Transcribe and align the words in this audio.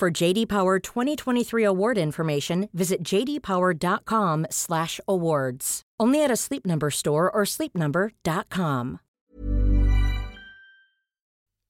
For 0.00 0.22
JD 0.22 0.48
Power 0.48 0.80
2023 0.80 1.66
award 1.66 1.98
information, 1.98 2.68
visit 2.72 3.04
jdpower.com/awards. 3.04 5.82
Only 6.02 6.24
at 6.24 6.30
a 6.30 6.36
Sleep 6.36 6.66
Number 6.66 6.90
store 6.90 7.30
or 7.30 7.44
sleepnumber.com. 7.44 8.98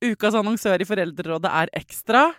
Ukas 0.04 0.34
annonsør 0.38 0.78
i 0.78 0.84
Foreldrerådet 0.86 1.50
er 1.50 1.68
Ekstra. 1.80 2.34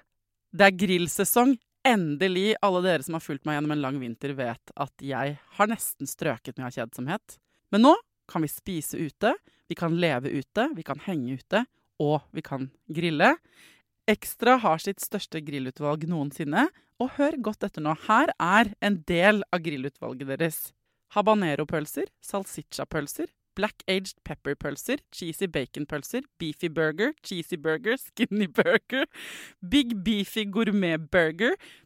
Det 0.55 0.65
er 0.69 0.77
grillsesong. 0.79 1.57
Endelig. 1.83 2.55
Alle 2.63 2.81
dere 2.87 3.03
som 3.03 3.19
har 3.19 3.25
fulgt 3.25 3.43
meg 3.43 3.59
gjennom 3.59 3.75
en 3.75 3.83
lang 3.83 3.99
vinter, 3.99 4.31
vet 4.37 4.71
at 4.71 4.95
jeg 5.03 5.35
har 5.57 5.67
nesten 5.67 6.07
strøket 6.07 6.55
med 6.61 6.71
kjedsomhet. 6.71 7.35
Men 7.75 7.83
nå 7.89 7.93
kan 8.31 8.47
vi 8.47 8.49
spise 8.53 8.95
ute, 8.95 9.35
vi 9.67 9.75
kan 9.75 9.99
leve 9.99 10.31
ute, 10.31 10.71
vi 10.71 10.87
kan 10.87 11.03
henge 11.03 11.43
ute, 11.43 11.67
og 11.99 12.23
vi 12.31 12.39
kan 12.47 12.71
grille. 12.87 13.35
Ekstra 14.09 14.57
har 14.63 14.81
sitt 14.81 15.01
største 15.03 15.41
grillutvalg 15.45 16.07
noensinne, 16.09 16.69
og 17.01 17.15
hør 17.17 17.37
godt 17.49 17.65
etter 17.65 17.83
nå. 17.85 17.93
Her 18.07 18.33
er 18.37 18.73
en 18.81 19.01
del 19.09 19.43
av 19.53 19.61
grillutvalget 19.65 20.29
deres. 20.33 20.59
Habanero-pølser, 21.15 22.09
salsiccia-pølser, 22.23 23.29
black 23.57 23.83
aged 23.87 24.15
pepper-pølser, 24.23 25.01
cheesy 25.13 25.47
bacon-pølser, 25.51 26.23
beefy 26.39 26.69
burger, 26.71 27.11
cheesy 27.23 27.57
burger, 27.59 27.97
skinny 27.99 28.47
burger, 28.47 29.07
big 29.59 29.97
beefy 30.05 30.45
gourmet-burger, 30.49 31.57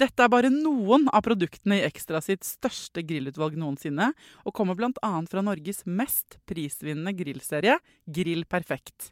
Dette 0.00 0.22
er 0.22 0.30
bare 0.30 0.50
noen 0.54 1.08
av 1.10 1.24
produktene 1.26 1.80
i 1.80 1.86
Ekstra 1.88 2.20
sitt 2.22 2.46
største 2.46 3.02
grillutvalg 3.04 3.56
noensinne, 3.58 4.12
og 4.46 4.54
kommer 4.54 4.78
bl.a. 4.78 5.14
fra 5.26 5.42
Norges 5.44 5.82
mest 5.84 6.38
prisvinnende 6.48 7.12
grillserie, 7.18 7.80
Grill 8.06 8.46
Perfekt. 8.46 9.10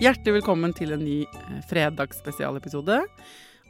Hjertelig 0.00 0.38
velkommen 0.38 0.72
til 0.72 0.94
en 0.94 1.02
ny 1.04 1.18
eh, 1.26 1.56
fredagsspesialepisode 1.68 3.02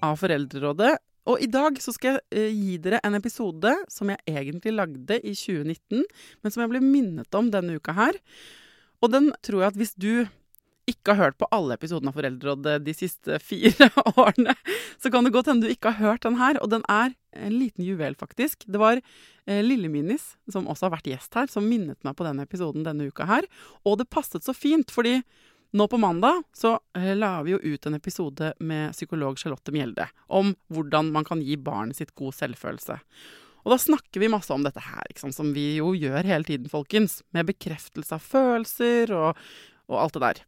av 0.07 0.19
Foreldrerådet. 0.21 0.93
Og 1.29 1.43
i 1.45 1.49
dag 1.51 1.77
så 1.83 1.93
skal 1.95 2.17
jeg 2.17 2.23
uh, 2.33 2.55
gi 2.55 2.79
dere 2.83 3.03
en 3.05 3.19
episode 3.19 3.75
som 3.93 4.11
jeg 4.13 4.23
egentlig 4.31 4.75
lagde 4.77 5.21
i 5.21 5.35
2019, 5.37 6.05
men 6.41 6.53
som 6.53 6.65
jeg 6.65 6.73
ble 6.73 6.83
minnet 6.85 7.37
om 7.37 7.51
denne 7.53 7.77
uka 7.77 7.95
her. 7.97 8.19
Og 9.01 9.13
den 9.13 9.31
tror 9.45 9.65
jeg 9.65 9.75
at 9.75 9.81
hvis 9.81 9.97
du 10.01 10.13
ikke 10.91 11.15
har 11.15 11.29
hørt 11.29 11.39
på 11.39 11.49
alle 11.55 11.77
episodene 11.77 12.11
av 12.11 12.17
Foreldrerådet 12.19 12.79
de 12.85 12.95
siste 12.97 13.39
fire 13.51 13.91
årene, 14.17 14.55
så 15.01 15.13
kan 15.13 15.27
det 15.27 15.35
godt 15.35 15.51
hende 15.53 15.69
du 15.69 15.75
ikke 15.75 15.93
har 15.95 16.15
hørt 16.15 16.27
den 16.27 16.39
her. 16.41 16.59
Og 16.63 16.73
den 16.73 16.85
er 16.91 17.15
en 17.37 17.55
liten 17.55 17.87
juvel, 17.87 18.17
faktisk. 18.19 18.67
Det 18.67 18.81
var 18.81 18.99
eh, 18.99 19.61
Lille-Minis, 19.65 20.35
som 20.51 20.69
også 20.71 20.89
har 20.89 20.97
vært 20.97 21.13
gjest 21.13 21.39
her, 21.39 21.51
som 21.53 21.69
minnet 21.69 22.01
meg 22.07 22.17
på 22.19 22.27
denne 22.27 22.47
episoden 22.49 22.87
denne 22.87 23.11
uka 23.11 23.29
her. 23.31 23.47
Og 23.85 24.01
det 24.01 24.11
passet 24.11 24.47
så 24.47 24.57
fint, 24.57 24.91
fordi 24.91 25.21
nå 25.77 25.87
på 25.91 26.01
mandag 26.03 26.43
så 26.57 26.77
eh, 26.99 27.13
la 27.17 27.39
vi 27.47 27.55
jo 27.55 27.61
ut 27.63 27.87
en 27.87 27.97
episode 27.99 28.53
med 28.59 28.95
psykolog 28.97 29.39
Charlotte 29.39 29.73
Mjelde 29.75 30.09
om 30.27 30.55
hvordan 30.73 31.13
man 31.15 31.27
kan 31.29 31.43
gi 31.45 31.57
barnet 31.61 32.01
sitt 32.01 32.15
god 32.19 32.35
selvfølelse. 32.37 32.99
Og 33.61 33.75
da 33.75 33.79
snakker 33.81 34.23
vi 34.23 34.31
masse 34.33 34.53
om 34.55 34.65
dette 34.65 34.83
her, 34.83 35.11
sant, 35.21 35.37
som 35.37 35.53
vi 35.55 35.75
jo 35.77 35.93
gjør 35.93 36.25
hele 36.25 36.49
tiden, 36.49 36.71
folkens. 36.73 37.21
Med 37.37 37.51
bekreftelse 37.51 38.17
av 38.17 38.25
følelser 38.25 39.13
og, 39.13 39.43
og 39.91 39.99
alt 40.01 40.17
det 40.17 40.23
der. 40.25 40.41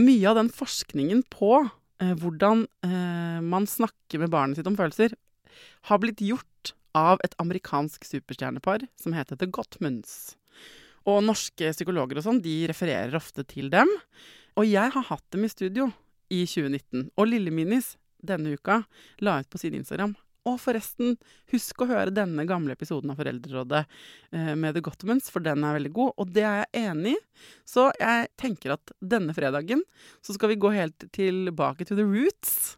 Mye 0.00 0.30
av 0.30 0.38
den 0.38 0.48
forskningen 0.54 1.26
på 1.32 1.52
eh, 1.60 2.14
hvordan 2.16 2.64
eh, 2.86 3.38
man 3.44 3.68
snakker 3.68 4.22
med 4.22 4.32
barnet 4.32 4.58
sitt 4.58 4.70
om 4.70 4.78
følelser, 4.78 5.14
har 5.90 6.00
blitt 6.02 6.24
gjort 6.24 6.72
av 6.96 7.20
et 7.24 7.36
amerikansk 7.42 8.06
superstjernepar 8.08 8.86
som 9.00 9.14
heter 9.16 9.36
The 9.36 9.48
Gottmans. 9.52 10.36
Og 11.06 11.22
norske 11.22 11.70
psykologer 11.74 12.18
og 12.18 12.26
sånn, 12.26 12.42
de 12.42 12.64
refererer 12.70 13.14
ofte 13.18 13.44
til 13.46 13.70
dem. 13.72 13.90
Og 14.56 14.66
jeg 14.66 14.92
har 14.94 15.08
hatt 15.10 15.24
dem 15.34 15.46
i 15.46 15.52
studio 15.52 15.90
i 16.32 16.42
2019. 16.48 17.10
Og 17.14 17.28
Lille-Minis 17.30 17.94
denne 18.26 18.56
uka 18.56 18.82
la 19.22 19.40
ut 19.40 19.50
på 19.50 19.60
sin 19.60 19.76
Instagram. 19.76 20.16
Og 20.46 20.60
forresten, 20.62 21.16
husk 21.50 21.82
å 21.82 21.88
høre 21.90 22.14
denne 22.14 22.44
gamle 22.46 22.76
episoden 22.76 23.10
av 23.10 23.18
Foreldrerådet 23.18 23.82
eh, 23.82 24.52
med 24.54 24.76
The 24.76 24.82
Gottmans, 24.86 25.30
for 25.32 25.42
den 25.42 25.64
er 25.66 25.74
veldig 25.74 25.92
god. 25.96 26.12
Og 26.22 26.30
det 26.36 26.44
er 26.46 26.60
jeg 26.62 26.84
enig 26.86 27.16
i. 27.16 27.22
Så 27.66 27.88
jeg 27.98 28.30
tenker 28.38 28.76
at 28.76 28.94
denne 29.02 29.34
fredagen 29.36 29.82
så 30.22 30.36
skal 30.36 30.52
vi 30.52 30.60
gå 30.62 30.70
helt 30.74 31.08
tilbake 31.16 31.88
to 31.88 31.98
the 31.98 32.06
roots. 32.06 32.76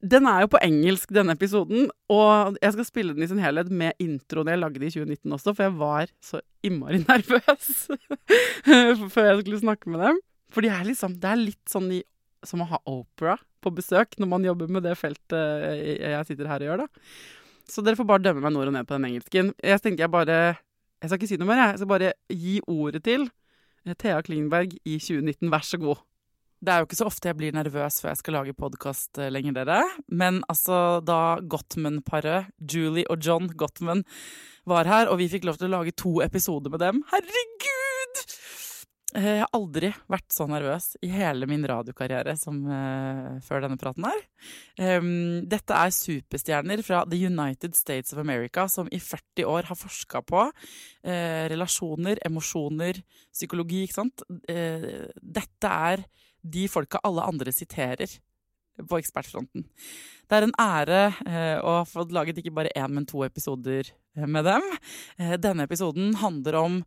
Den 0.00 0.26
er 0.28 0.44
jo 0.44 0.50
på 0.52 0.60
engelsk, 0.62 1.12
denne 1.14 1.34
episoden, 1.36 1.88
og 2.12 2.58
jeg 2.62 2.74
skal 2.76 2.88
spille 2.88 3.14
den 3.16 3.24
i 3.24 3.28
sin 3.30 3.42
helhet 3.42 3.70
med 3.72 3.98
introen 4.02 4.50
jeg 4.52 4.60
lagde 4.60 4.82
i 4.82 4.90
2019 4.92 5.36
også, 5.38 5.54
for 5.54 5.66
jeg 5.66 5.76
var 5.80 6.12
så 6.24 6.42
innmari 6.66 7.02
nervøs 7.08 7.70
før 9.12 9.28
jeg 9.30 9.42
skulle 9.42 9.62
snakke 9.62 9.92
med 9.92 10.04
dem. 10.06 10.20
For 10.52 10.64
de 10.64 10.72
liksom, 10.88 11.16
det 11.20 11.30
er 11.30 11.40
litt 11.40 11.72
sånn 11.72 11.88
i, 11.96 12.02
som 12.44 12.64
å 12.64 12.68
ha 12.72 12.82
Opera 12.90 13.38
på 13.62 13.72
besøk 13.74 14.18
når 14.18 14.28
man 14.30 14.44
jobber 14.46 14.70
med 14.74 14.84
det 14.84 14.96
feltet 14.98 15.78
jeg 16.02 16.26
sitter 16.28 16.50
her 16.50 16.64
og 16.64 16.68
gjør, 16.70 16.84
da. 16.84 17.06
Så 17.70 17.84
dere 17.84 17.96
får 17.98 18.08
bare 18.08 18.24
dømme 18.24 18.42
meg 18.44 18.54
nord 18.54 18.68
og 18.68 18.74
ned 18.74 18.88
på 18.88 18.96
den 18.96 19.06
engelsken. 19.08 19.52
Jeg 19.62 19.80
tenkte 19.80 20.02
jeg 20.02 20.12
bare 20.12 20.38
Jeg 21.02 21.08
skal 21.08 21.18
ikke 21.18 21.30
si 21.30 21.38
noe 21.40 21.48
mer, 21.48 21.60
jeg. 21.60 21.70
Jeg 21.72 21.80
skal 21.80 21.90
bare 21.92 22.12
gi 22.28 22.56
ordet 22.70 23.02
til 23.06 23.28
Thea 23.98 24.20
Klingberg 24.22 24.74
i 24.84 24.98
2019. 24.98 25.50
Vær 25.50 25.64
så 25.66 25.78
god. 25.82 26.02
Det 26.62 26.70
er 26.70 26.78
jo 26.78 26.86
ikke 26.86 27.00
så 27.00 27.08
ofte 27.10 27.26
jeg 27.26 27.38
blir 27.40 27.54
nervøs 27.56 27.96
før 27.98 28.12
jeg 28.12 28.20
skal 28.20 28.36
lage 28.38 28.54
podkast 28.54 29.18
lenger, 29.34 29.56
dere. 29.56 29.80
Men 30.06 30.44
altså, 30.46 31.00
da 31.02 31.40
Gottman-paret, 31.42 32.52
Julie 32.62 33.08
og 33.10 33.18
John 33.18 33.50
Gottman, 33.58 34.04
var 34.70 34.86
her, 34.86 35.10
og 35.10 35.18
vi 35.18 35.26
fikk 35.32 35.48
lov 35.48 35.58
til 35.58 35.66
å 35.66 35.80
lage 35.80 35.96
to 35.98 36.20
episoder 36.22 36.70
med 36.70 36.84
dem 36.84 37.02
Herregud! 37.10 38.22
Eh, 39.18 39.26
jeg 39.26 39.42
har 39.42 39.50
aldri 39.58 39.90
vært 40.14 40.30
så 40.32 40.46
nervøs 40.48 40.86
i 41.02 41.10
hele 41.12 41.50
min 41.50 41.66
radiokarriere 41.66 42.36
som 42.38 42.62
uh, 42.70 43.42
før 43.44 43.66
denne 43.66 43.80
praten 43.80 44.06
her. 44.06 44.22
Um, 44.78 45.42
dette 45.50 45.76
er 45.76 45.92
superstjerner 45.92 46.86
fra 46.86 47.02
The 47.10 47.18
United 47.26 47.74
States 47.76 48.14
of 48.14 48.22
America 48.22 48.68
som 48.70 48.86
i 48.86 49.02
40 49.02 49.50
år 49.50 49.68
har 49.68 49.82
forska 49.82 50.22
på 50.30 50.46
relasjoner, 51.02 52.22
emosjoner, 52.22 53.02
psykologi, 53.34 53.82
ikke 53.88 53.98
sant. 53.98 54.22
Dette 54.46 55.70
er 55.90 56.04
de 56.42 56.66
folka 56.70 57.00
alle 57.06 57.24
andre 57.26 57.54
siterer 57.54 58.18
på 58.88 58.98
ekspertfronten. 58.98 59.64
Det 60.28 60.38
er 60.38 60.46
en 60.46 60.54
ære 60.60 61.00
eh, 61.28 61.58
å 61.60 61.78
ha 61.80 61.82
fått 61.88 62.12
laget 62.14 62.38
ikke 62.40 62.54
bare 62.56 62.72
én, 62.78 62.92
men 62.94 63.06
to 63.08 63.20
episoder 63.26 63.90
eh, 63.90 64.24
med 64.24 64.46
dem. 64.48 64.64
Eh, 65.18 65.34
denne 65.40 65.66
episoden 65.68 66.14
handler 66.22 66.58
om 66.60 66.78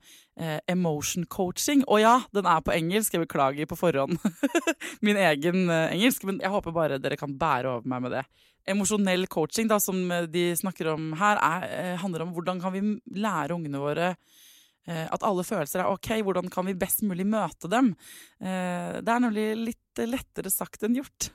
emotion 0.68 1.24
coaching. 1.31 1.86
Og 1.88 2.02
ja, 2.02 2.18
den 2.36 2.48
er 2.50 2.60
på 2.60 2.74
engelsk, 2.74 3.13
jeg 3.16 3.24
beklager 3.24 3.69
på 3.69 3.78
forhånd 3.80 4.18
min 5.06 5.16
egen 5.16 5.69
engelsk, 5.72 6.25
men 6.28 6.42
jeg 6.44 6.51
håper 6.51 6.75
bare 6.75 6.98
dere 7.00 7.16
kan 7.16 7.38
bære 7.40 7.72
over 7.72 7.88
meg 7.88 8.04
med 8.04 8.18
det. 8.18 8.25
Emosjonell 8.68 9.30
coaching, 9.31 9.69
da, 9.72 9.78
som 9.80 10.01
de 10.34 10.50
snakker 10.60 10.90
om 10.92 11.13
her, 11.22 11.40
er, 11.40 11.96
handler 12.01 12.25
om 12.25 12.34
hvordan 12.36 12.60
kan 12.60 12.75
vi 12.75 12.84
lære 13.16 13.56
ungene 13.56 13.80
våre 13.80 14.10
Eh, 14.86 15.08
at 15.10 15.24
alle 15.26 15.46
følelser 15.46 15.82
er 15.82 15.90
ok, 15.90 16.12
hvordan 16.22 16.52
kan 16.54 16.68
vi 16.68 16.78
best 16.78 17.02
mulig 17.08 17.26
møte 17.26 17.70
dem? 17.72 17.96
Eh, 18.38 19.02
det 19.02 19.10
er 19.10 19.24
nemlig 19.24 19.48
litt 19.58 20.06
lettere 20.06 20.52
sagt 20.54 20.86
enn 20.86 21.00
gjort. 21.00 21.32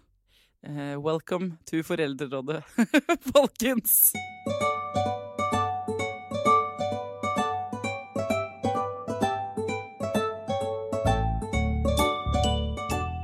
Eh, 0.63 0.95
welcome 1.01 1.57
to 1.67 1.83
Foreldrerådet, 1.83 2.63
folkens! 3.35 4.13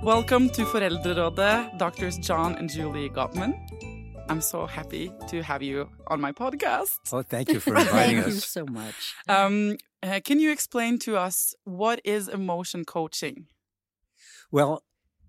Welcome 0.06 0.50
to 0.54 0.62
Foreldrerådet, 0.70 1.78
Drs. 1.78 2.18
John 2.28 2.54
and 2.54 2.70
Julie 2.70 3.08
Gottman. 3.08 3.54
I'm 4.28 4.40
so 4.40 4.66
happy 4.66 5.12
to 5.28 5.42
have 5.42 5.62
you 5.62 5.88
on 6.08 6.20
my 6.20 6.32
podcast. 6.32 6.98
Oh, 7.12 7.22
thank 7.22 7.48
you 7.48 7.60
for 7.60 7.70
inviting 7.76 8.16
Thank 8.22 8.26
you 8.26 8.38
us. 8.38 8.44
so 8.44 8.66
much. 8.66 9.14
Um, 9.28 9.76
uh, 10.02 10.20
can 10.24 10.40
you 10.40 10.50
explain 10.50 10.98
to 11.00 11.16
us 11.16 11.54
what 11.64 12.00
is 12.04 12.28
emotion 12.28 12.84
coaching? 12.84 13.46
Well, 14.50 14.82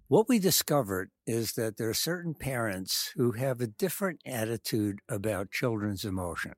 what 0.08 0.28
we 0.28 0.40
discovered 0.40 1.12
is 1.28 1.54
that 1.54 1.78
there 1.78 1.90
are 1.90 1.94
certain 1.94 2.34
parents 2.34 3.12
who 3.16 3.34
have 3.34 3.62
a 3.62 3.68
different 3.68 4.22
attitude 4.26 5.00
about 5.08 5.52
children's 5.52 6.04
emotion 6.04 6.54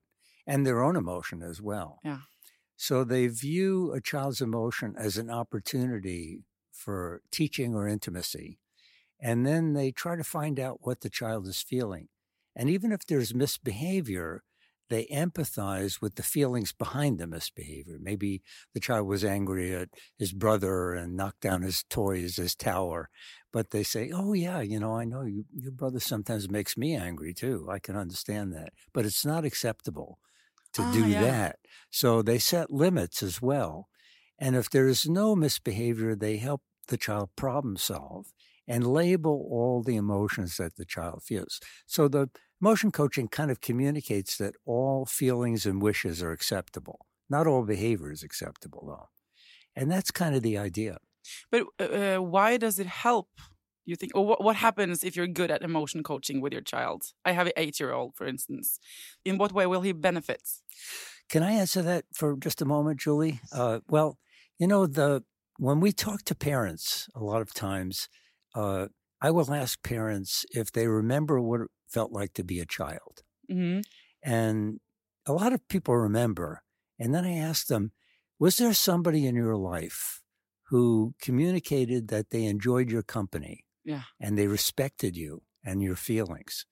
and 0.46 0.66
their 0.66 0.82
own 0.82 0.96
emotion 0.96 1.42
as 1.42 1.60
well. 1.60 1.98
Yeah. 2.04 2.20
So 2.76 3.04
they 3.04 3.26
view 3.26 3.92
a 3.92 4.00
child's 4.00 4.40
emotion 4.40 4.94
as 4.96 5.18
an 5.18 5.28
opportunity 5.28 6.44
for 6.72 7.20
teaching 7.30 7.74
or 7.74 7.86
intimacy. 7.86 8.58
And 9.20 9.46
then 9.46 9.74
they 9.74 9.90
try 9.90 10.16
to 10.16 10.24
find 10.24 10.58
out 10.58 10.78
what 10.80 11.02
the 11.02 11.10
child 11.10 11.46
is 11.46 11.60
feeling. 11.60 12.08
And 12.60 12.68
even 12.68 12.92
if 12.92 13.06
there's 13.06 13.34
misbehavior, 13.34 14.42
they 14.90 15.06
empathize 15.06 16.02
with 16.02 16.16
the 16.16 16.22
feelings 16.22 16.72
behind 16.74 17.18
the 17.18 17.26
misbehavior. 17.26 17.98
Maybe 17.98 18.42
the 18.74 18.80
child 18.80 19.06
was 19.08 19.24
angry 19.24 19.74
at 19.74 19.88
his 20.18 20.34
brother 20.34 20.92
and 20.92 21.16
knocked 21.16 21.40
down 21.40 21.62
his 21.62 21.84
toys, 21.88 22.36
his 22.36 22.54
tower. 22.54 23.08
But 23.50 23.70
they 23.70 23.82
say, 23.82 24.10
oh, 24.12 24.34
yeah, 24.34 24.60
you 24.60 24.78
know, 24.78 24.94
I 24.96 25.06
know 25.06 25.22
you, 25.22 25.46
your 25.50 25.72
brother 25.72 26.00
sometimes 26.00 26.50
makes 26.50 26.76
me 26.76 26.94
angry 26.94 27.32
too. 27.32 27.66
I 27.70 27.78
can 27.78 27.96
understand 27.96 28.52
that. 28.52 28.74
But 28.92 29.06
it's 29.06 29.24
not 29.24 29.46
acceptable 29.46 30.18
to 30.74 30.82
Ah, 30.82 30.92
do 30.92 31.06
yeah. 31.06 31.20
that. 31.22 31.60
So 31.90 32.22
they 32.22 32.38
set 32.38 32.70
limits 32.70 33.22
as 33.22 33.40
well. 33.42 33.88
And 34.38 34.56
if 34.56 34.70
there's 34.70 35.08
no 35.08 35.36
misbehavior, 35.36 36.14
they 36.14 36.36
help 36.38 36.62
the 36.88 36.98
child 36.98 37.30
problem 37.36 37.76
solve 37.76 38.32
and 38.66 38.86
label 38.86 39.48
all 39.50 39.82
the 39.82 39.96
emotions 39.96 40.56
that 40.58 40.76
the 40.76 40.84
child 40.84 41.22
feels. 41.24 41.60
So 41.86 42.08
the 42.08 42.30
emotion 42.60 42.90
coaching 42.90 43.28
kind 43.28 43.50
of 43.50 43.60
communicates 43.60 44.36
that 44.38 44.54
all 44.64 45.06
feelings 45.06 45.66
and 45.66 45.82
wishes 45.82 46.22
are 46.22 46.32
acceptable. 46.32 47.06
Not 47.28 47.46
all 47.46 47.64
behavior 47.64 48.10
is 48.10 48.22
acceptable, 48.22 48.84
though. 48.86 49.08
And 49.74 49.90
that's 49.90 50.10
kind 50.10 50.34
of 50.34 50.42
the 50.42 50.58
idea. 50.58 50.98
But 51.50 51.62
uh, 51.78 52.18
why 52.18 52.56
does 52.56 52.78
it 52.78 52.86
help? 52.86 53.28
You 53.86 53.96
think, 53.96 54.12
or 54.14 54.24
what, 54.26 54.44
what 54.44 54.56
happens 54.56 55.02
if 55.02 55.16
you're 55.16 55.26
good 55.26 55.50
at 55.50 55.62
emotion 55.62 56.02
coaching 56.02 56.40
with 56.40 56.52
your 56.52 56.62
child? 56.62 57.02
I 57.24 57.32
have 57.32 57.46
an 57.46 57.54
eight-year-old, 57.56 58.14
for 58.14 58.26
instance. 58.26 58.78
In 59.24 59.38
what 59.38 59.52
way 59.52 59.66
will 59.66 59.80
he 59.80 59.92
benefit? 59.92 60.42
Can 61.28 61.42
I 61.42 61.52
answer 61.52 61.82
that 61.82 62.04
for 62.12 62.36
just 62.36 62.62
a 62.62 62.64
moment, 62.64 63.00
Julie? 63.00 63.40
Uh, 63.52 63.80
well, 63.88 64.18
you 64.58 64.66
know, 64.66 64.86
the 64.86 65.24
when 65.56 65.80
we 65.80 65.92
talk 65.92 66.22
to 66.24 66.34
parents, 66.34 67.08
a 67.14 67.20
lot 67.20 67.42
of 67.42 67.52
times, 67.52 68.08
uh, 68.54 68.88
I 69.20 69.30
will 69.30 69.52
ask 69.52 69.82
parents 69.82 70.44
if 70.52 70.72
they 70.72 70.86
remember 70.86 71.40
what 71.40 71.62
felt 71.90 72.12
like 72.12 72.32
to 72.34 72.44
be 72.44 72.60
a 72.60 72.66
child. 72.66 73.22
hmm 73.48 73.80
And 74.22 74.80
a 75.26 75.32
lot 75.32 75.52
of 75.52 75.66
people 75.68 75.96
remember. 75.96 76.62
And 76.98 77.14
then 77.14 77.24
I 77.24 77.36
asked 77.36 77.68
them, 77.68 77.92
was 78.38 78.56
there 78.56 78.72
somebody 78.74 79.26
in 79.26 79.34
your 79.34 79.56
life 79.56 80.22
who 80.68 81.14
communicated 81.20 82.08
that 82.08 82.30
they 82.30 82.44
enjoyed 82.44 82.90
your 82.90 83.02
company 83.02 83.64
Yeah. 83.84 84.02
and 84.20 84.36
they 84.38 84.46
respected 84.46 85.16
you 85.16 85.42
and 85.64 85.82
your 85.82 85.96
feelings? 85.96 86.66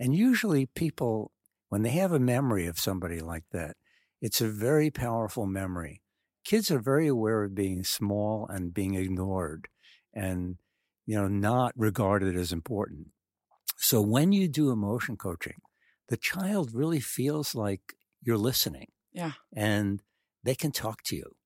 And 0.00 0.14
usually 0.14 0.66
people, 0.66 1.32
when 1.68 1.82
they 1.82 1.90
have 1.90 2.12
a 2.12 2.18
memory 2.20 2.66
of 2.66 2.78
somebody 2.78 3.20
like 3.20 3.44
that, 3.52 3.76
it's 4.20 4.40
a 4.40 4.48
very 4.48 4.90
powerful 4.90 5.46
memory. 5.46 6.02
Kids 6.44 6.70
are 6.70 6.80
very 6.80 7.06
aware 7.08 7.44
of 7.44 7.54
being 7.54 7.84
small 7.84 8.46
and 8.48 8.74
being 8.74 8.94
ignored 8.94 9.68
and, 10.14 10.56
you 11.06 11.16
know, 11.16 11.28
not 11.28 11.72
regarded 11.76 12.36
as 12.36 12.52
important. 12.52 13.08
So 13.78 14.02
when 14.02 14.32
you 14.32 14.48
do 14.48 14.70
emotion 14.70 15.16
coaching, 15.16 15.60
the 16.08 16.16
child 16.18 16.74
really 16.74 17.00
feels 17.00 17.54
like 17.54 17.94
you're 18.22 18.38
listening 18.38 18.88
Yeah. 19.12 19.32
and 19.54 20.02
they 20.44 20.54
can 20.54 20.72
talk 20.72 21.02
to 21.04 21.16
you. 21.16 21.36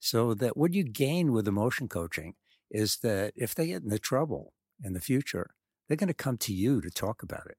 So 0.00 0.34
that 0.34 0.56
what 0.56 0.72
you 0.74 0.84
gain 0.84 1.32
with 1.32 1.46
emotion 1.46 1.88
coaching 1.88 2.34
is 2.70 2.98
that 2.98 3.34
if 3.36 3.54
they 3.54 3.68
get 3.68 3.82
into 3.84 3.98
trouble 3.98 4.54
in 4.82 4.94
the 4.94 5.00
future, 5.00 5.54
they're 5.86 5.96
going 5.98 6.08
to 6.08 6.14
come 6.14 6.38
to 6.38 6.54
you 6.54 6.80
to 6.80 6.90
talk 6.90 7.22
about 7.22 7.46
it. 7.48 7.58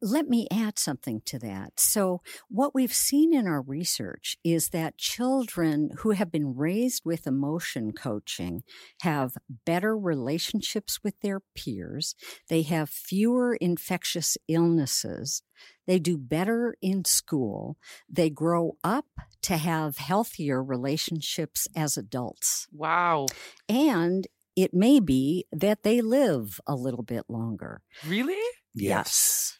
Let 0.00 0.28
me 0.28 0.46
add 0.50 0.78
something 0.78 1.22
to 1.26 1.38
that. 1.40 1.78
So, 1.80 2.22
what 2.48 2.74
we've 2.74 2.92
seen 2.92 3.34
in 3.34 3.46
our 3.46 3.60
research 3.60 4.36
is 4.44 4.70
that 4.70 4.98
children 4.98 5.90
who 5.98 6.12
have 6.12 6.30
been 6.30 6.54
raised 6.54 7.04
with 7.04 7.26
emotion 7.26 7.92
coaching 7.92 8.62
have 9.02 9.36
better 9.64 9.96
relationships 9.96 11.00
with 11.02 11.20
their 11.20 11.40
peers, 11.54 12.14
they 12.48 12.62
have 12.62 12.88
fewer 12.88 13.54
infectious 13.54 14.36
illnesses, 14.48 15.42
they 15.86 15.98
do 15.98 16.16
better 16.16 16.76
in 16.80 17.04
school, 17.04 17.76
they 18.08 18.30
grow 18.30 18.76
up 18.84 19.06
to 19.42 19.56
have 19.56 19.98
healthier 19.98 20.62
relationships 20.62 21.66
as 21.74 21.96
adults. 21.96 22.66
Wow. 22.72 23.26
And 23.68 24.26
it 24.58 24.74
may 24.74 24.98
be 24.98 25.46
that 25.52 25.84
they 25.84 26.00
live 26.00 26.60
a 26.66 26.74
little 26.74 27.04
bit 27.04 27.24
longer. 27.28 27.80
Really? 28.04 28.42
Yes. 28.82 29.58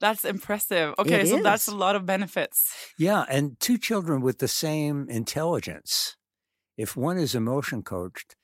That's 0.00 0.24
impressive. 0.24 0.94
Okay, 0.98 1.20
It 1.22 1.28
so 1.28 1.42
that's 1.42 1.68
a 1.68 1.76
lot 1.76 1.94
of 1.94 2.04
benefits. 2.06 2.74
Yeah. 2.98 3.24
And 3.28 3.58
two 3.60 3.78
children 3.78 4.20
with 4.20 4.38
the 4.38 4.48
same 4.48 5.08
intelligence, 5.08 6.16
if 6.76 6.96
one 6.96 7.18
is 7.18 7.34
emotion 7.34 7.82
coached 7.82 8.34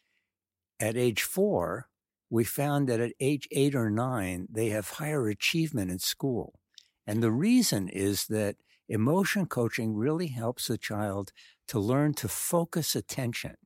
at 0.79 0.97
age 0.97 1.23
four, 1.23 1.89
we 2.31 2.45
found 2.45 2.89
that 2.89 3.01
at 3.01 3.13
age 3.19 3.49
eight 3.51 3.75
or 3.75 3.91
nine, 3.91 4.47
they 4.51 4.69
have 4.69 4.89
higher 4.91 5.27
achievement 5.29 5.91
in 5.91 5.99
school. 5.99 6.61
And 7.07 7.23
the 7.23 7.33
reason 7.33 7.89
is 7.89 8.27
that 8.27 8.57
emotion 8.89 9.47
coaching 9.47 9.95
really 9.97 10.29
helps 10.29 10.69
the 10.69 10.79
child 10.79 11.33
to 11.69 11.81
learn 11.81 12.15
to 12.15 12.29
focus 12.29 12.95
attention 12.95 13.57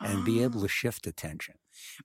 and 0.00 0.24
be 0.24 0.42
able 0.42 0.58
Ah. 0.60 0.62
to 0.64 0.68
shift 0.68 1.06
attention. 1.06 1.54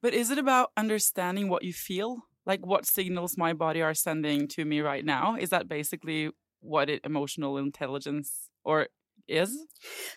But 0.02 0.14
is 0.14 0.30
it 0.32 0.38
about 0.38 0.72
understanding 0.78 1.50
what 1.50 1.64
you 1.64 1.74
feel? 1.74 2.28
Like 2.46 2.66
what 2.66 2.86
signals 2.86 3.38
my 3.38 3.54
body 3.54 3.82
are 3.82 3.94
sending 3.94 4.48
to 4.50 4.66
me 4.66 4.82
right 4.82 5.04
now? 5.04 5.36
Is 5.36 5.50
that 5.50 5.68
basically 5.68 6.30
what 6.60 6.90
it, 6.90 7.02
emotional 7.04 7.58
intelligence 7.58 8.50
or 8.64 8.88
is? 9.28 9.66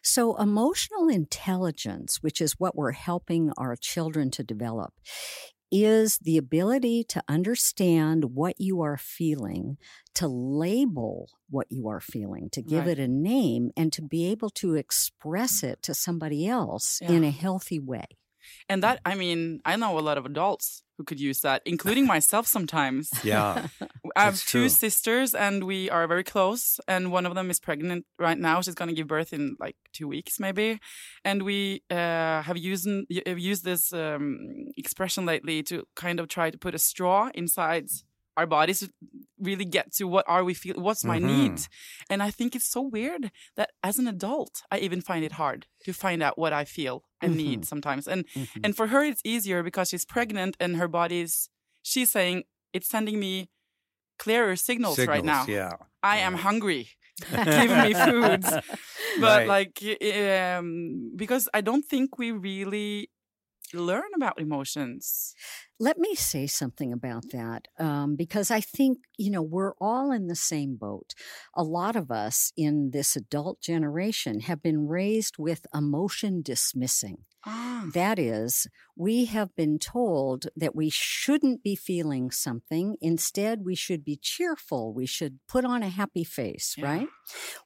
So, 0.03 0.37
emotional 0.37 1.09
intelligence, 1.09 2.19
which 2.21 2.41
is 2.41 2.55
what 2.59 2.77
we're 2.77 2.93
helping 2.93 3.53
our 3.57 3.77
children 3.77 4.31
to 4.33 4.43
develop, 4.43 4.93
is 5.71 6.19
the 6.23 6.39
ability 6.39 7.05
to 7.05 7.23
understand 7.29 8.35
what 8.35 8.59
you 8.59 8.81
are 8.81 8.97
feeling, 8.97 9.77
to 10.15 10.27
label 10.27 11.29
what 11.51 11.67
you 11.71 11.89
are 11.89 12.01
feeling, 12.01 12.49
to 12.51 12.63
give 12.63 12.87
Right. 12.87 12.99
it 12.99 13.05
a 13.05 13.09
name, 13.09 13.71
and 13.77 13.93
to 13.93 14.03
be 14.03 14.27
able 14.27 14.51
to 14.51 14.75
express 14.75 15.63
it 15.63 15.83
to 15.83 15.95
somebody 15.95 16.47
else 16.47 17.01
in 17.03 17.23
a 17.23 17.31
healthy 17.31 17.79
way. 17.79 18.07
And 18.69 18.83
that, 18.83 19.01
I 19.05 19.15
mean, 19.15 19.61
I 19.65 19.77
know 19.77 19.99
a 19.99 20.01
lot 20.01 20.17
of 20.17 20.25
adults 20.25 20.83
who 20.99 21.05
could 21.05 21.21
use 21.21 21.41
that, 21.41 21.63
including 21.65 22.07
myself 22.07 22.47
sometimes. 22.47 23.11
Yeah. 23.25 23.67
I 24.17 24.23
have 24.25 24.41
two 24.41 24.61
true. 24.61 24.69
sisters 24.69 25.35
and 25.35 25.65
we 25.65 25.91
are 25.91 26.07
very 26.09 26.25
close. 26.25 26.81
And 26.89 27.13
one 27.13 27.27
of 27.27 27.35
them 27.35 27.51
is 27.51 27.61
pregnant 27.61 28.05
right 28.19 28.39
now. 28.39 28.61
She's 28.63 28.75
going 28.75 28.89
to 28.89 28.95
give 28.95 29.07
birth 29.07 29.33
in 29.33 29.57
like 29.61 29.77
two 29.93 30.09
weeks, 30.09 30.41
maybe. 30.41 30.81
And 31.25 31.43
we 31.43 31.83
uh, 31.91 32.43
have 32.43 32.57
used, 32.57 32.89
have 33.27 33.39
used 33.39 33.65
this 33.65 33.93
um, 33.93 34.39
expression 34.77 35.27
lately 35.27 35.63
to 35.65 35.85
kind 35.95 36.21
of 36.21 36.29
try 36.29 36.51
to 36.51 36.59
put 36.59 36.75
a 36.75 36.79
straw 36.79 37.31
inside 37.35 37.89
our 38.39 38.47
bodies 38.47 38.81
really 39.49 39.65
get 39.77 39.87
to 39.99 40.05
what 40.15 40.25
are 40.35 40.45
we 40.49 40.55
feeling, 40.63 40.83
what's 40.89 41.05
my 41.13 41.19
Mhm. 41.19 41.29
need. 41.33 41.57
And 42.11 42.19
I 42.29 42.31
think 42.39 42.51
it's 42.57 42.71
so 42.77 42.83
weird 42.97 43.23
that 43.59 43.71
as 43.89 43.99
an 43.99 44.07
adult, 44.15 44.55
I 44.75 44.77
even 44.87 45.01
find 45.11 45.23
it 45.29 45.33
hard 45.43 45.61
to 45.87 45.93
find 45.93 46.21
out 46.27 46.39
what 46.43 46.53
I 46.53 46.65
feel 46.77 46.97
and 47.23 47.37
need 47.37 47.61
Mhm. 47.61 47.67
sometimes. 47.73 48.05
And 48.13 48.21
Mhm. 48.29 48.61
and 48.65 48.73
for 48.79 48.87
her, 48.93 49.03
it's 49.11 49.23
easier 49.35 49.61
because 49.69 49.87
she's 49.91 50.07
pregnant 50.17 50.53
and 50.63 50.71
her 50.81 50.89
body's, 51.01 51.51
she's 51.91 52.11
saying, 52.17 52.37
it's 52.75 52.89
sending 52.89 53.19
me 53.27 53.35
clearer 54.25 54.57
signals, 54.57 54.99
right 55.15 55.25
now. 55.35 55.45
Yeah. 55.49 55.75
I 56.03 56.17
am 56.29 56.35
hungry. 56.49 56.85
Give 57.67 57.73
me 57.85 57.93
food. 58.09 58.43
But 59.25 59.39
Right. 59.39 59.49
like, 59.57 59.75
um, 60.57 60.67
because 61.23 61.45
I 61.59 61.61
don't 61.69 61.85
think 61.93 62.19
we 62.23 62.29
really 62.31 63.11
learn 63.75 64.11
about 64.15 64.37
emotions. 64.41 65.35
Let 65.81 65.99
me 65.99 66.15
say 66.17 66.47
something 66.49 66.93
about 66.93 67.31
that 67.31 67.69
um, 67.79 68.17
because 68.17 68.51
I 68.51 68.61
think, 68.61 68.99
you 69.17 69.31
know, 69.31 69.43
we're 69.43 69.75
all 69.81 70.11
in 70.11 70.27
the 70.27 70.35
same 70.35 70.75
boat. 70.77 71.15
A 71.55 71.63
lot 71.63 71.95
of 71.95 72.11
us 72.11 72.53
in 72.57 72.91
this 72.91 73.15
adult 73.15 73.61
generation 73.61 74.41
have 74.41 74.61
been 74.61 74.89
raised 74.89 75.37
with 75.39 75.67
emotion 75.73 76.43
dismissing. 76.43 77.19
Ah. 77.47 77.87
That 77.95 78.19
is, 78.19 78.67
we 78.97 79.27
have 79.27 79.55
been 79.55 79.79
told 79.79 80.49
that 80.57 80.75
we 80.75 80.91
shouldn't 80.91 81.63
be 81.63 81.77
feeling 81.77 82.33
something. 82.33 82.97
Instead, 83.01 83.65
we 83.65 83.77
should 83.77 84.05
be 84.05 84.19
cheerful. 84.21 84.93
We 84.93 85.07
should 85.07 85.39
put 85.47 85.65
on 85.65 85.85
a 85.85 85.89
happy 85.89 86.25
face, 86.25 86.75
Yeah. 86.77 86.85
right? 86.87 87.09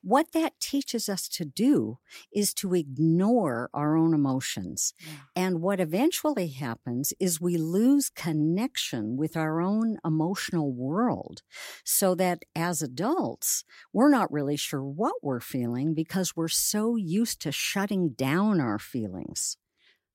What 0.03 0.33
that 0.33 0.61
teaches 0.61 1.09
us 1.09 1.27
to 1.31 1.47
do 1.47 1.99
is 2.35 2.53
to 2.55 2.75
ignore 2.75 3.71
our 3.73 3.97
own 3.97 4.13
emotions. 4.13 4.93
Yeah. 5.01 5.13
And 5.35 5.63
what 5.63 5.81
eventually 5.81 6.49
happens 6.49 7.15
is 7.19 7.41
we 7.41 7.57
lose 7.57 8.02
connection 8.11 9.17
with 9.17 9.37
our 9.37 9.61
own 9.61 9.99
emotional 10.05 10.73
world 10.73 11.43
so 11.85 12.15
that 12.15 12.43
as 12.55 12.83
adults, 12.83 13.65
we're 13.93 14.11
not 14.11 14.33
really 14.33 14.57
sure 14.57 14.85
what 14.85 15.15
we're 15.23 15.41
feeling 15.41 15.95
because 15.95 16.37
we're 16.37 16.49
so 16.49 16.97
used 16.97 17.41
to 17.43 17.53
shutting 17.53 18.11
down 18.11 18.61
our 18.61 18.79
feelings. 18.79 19.57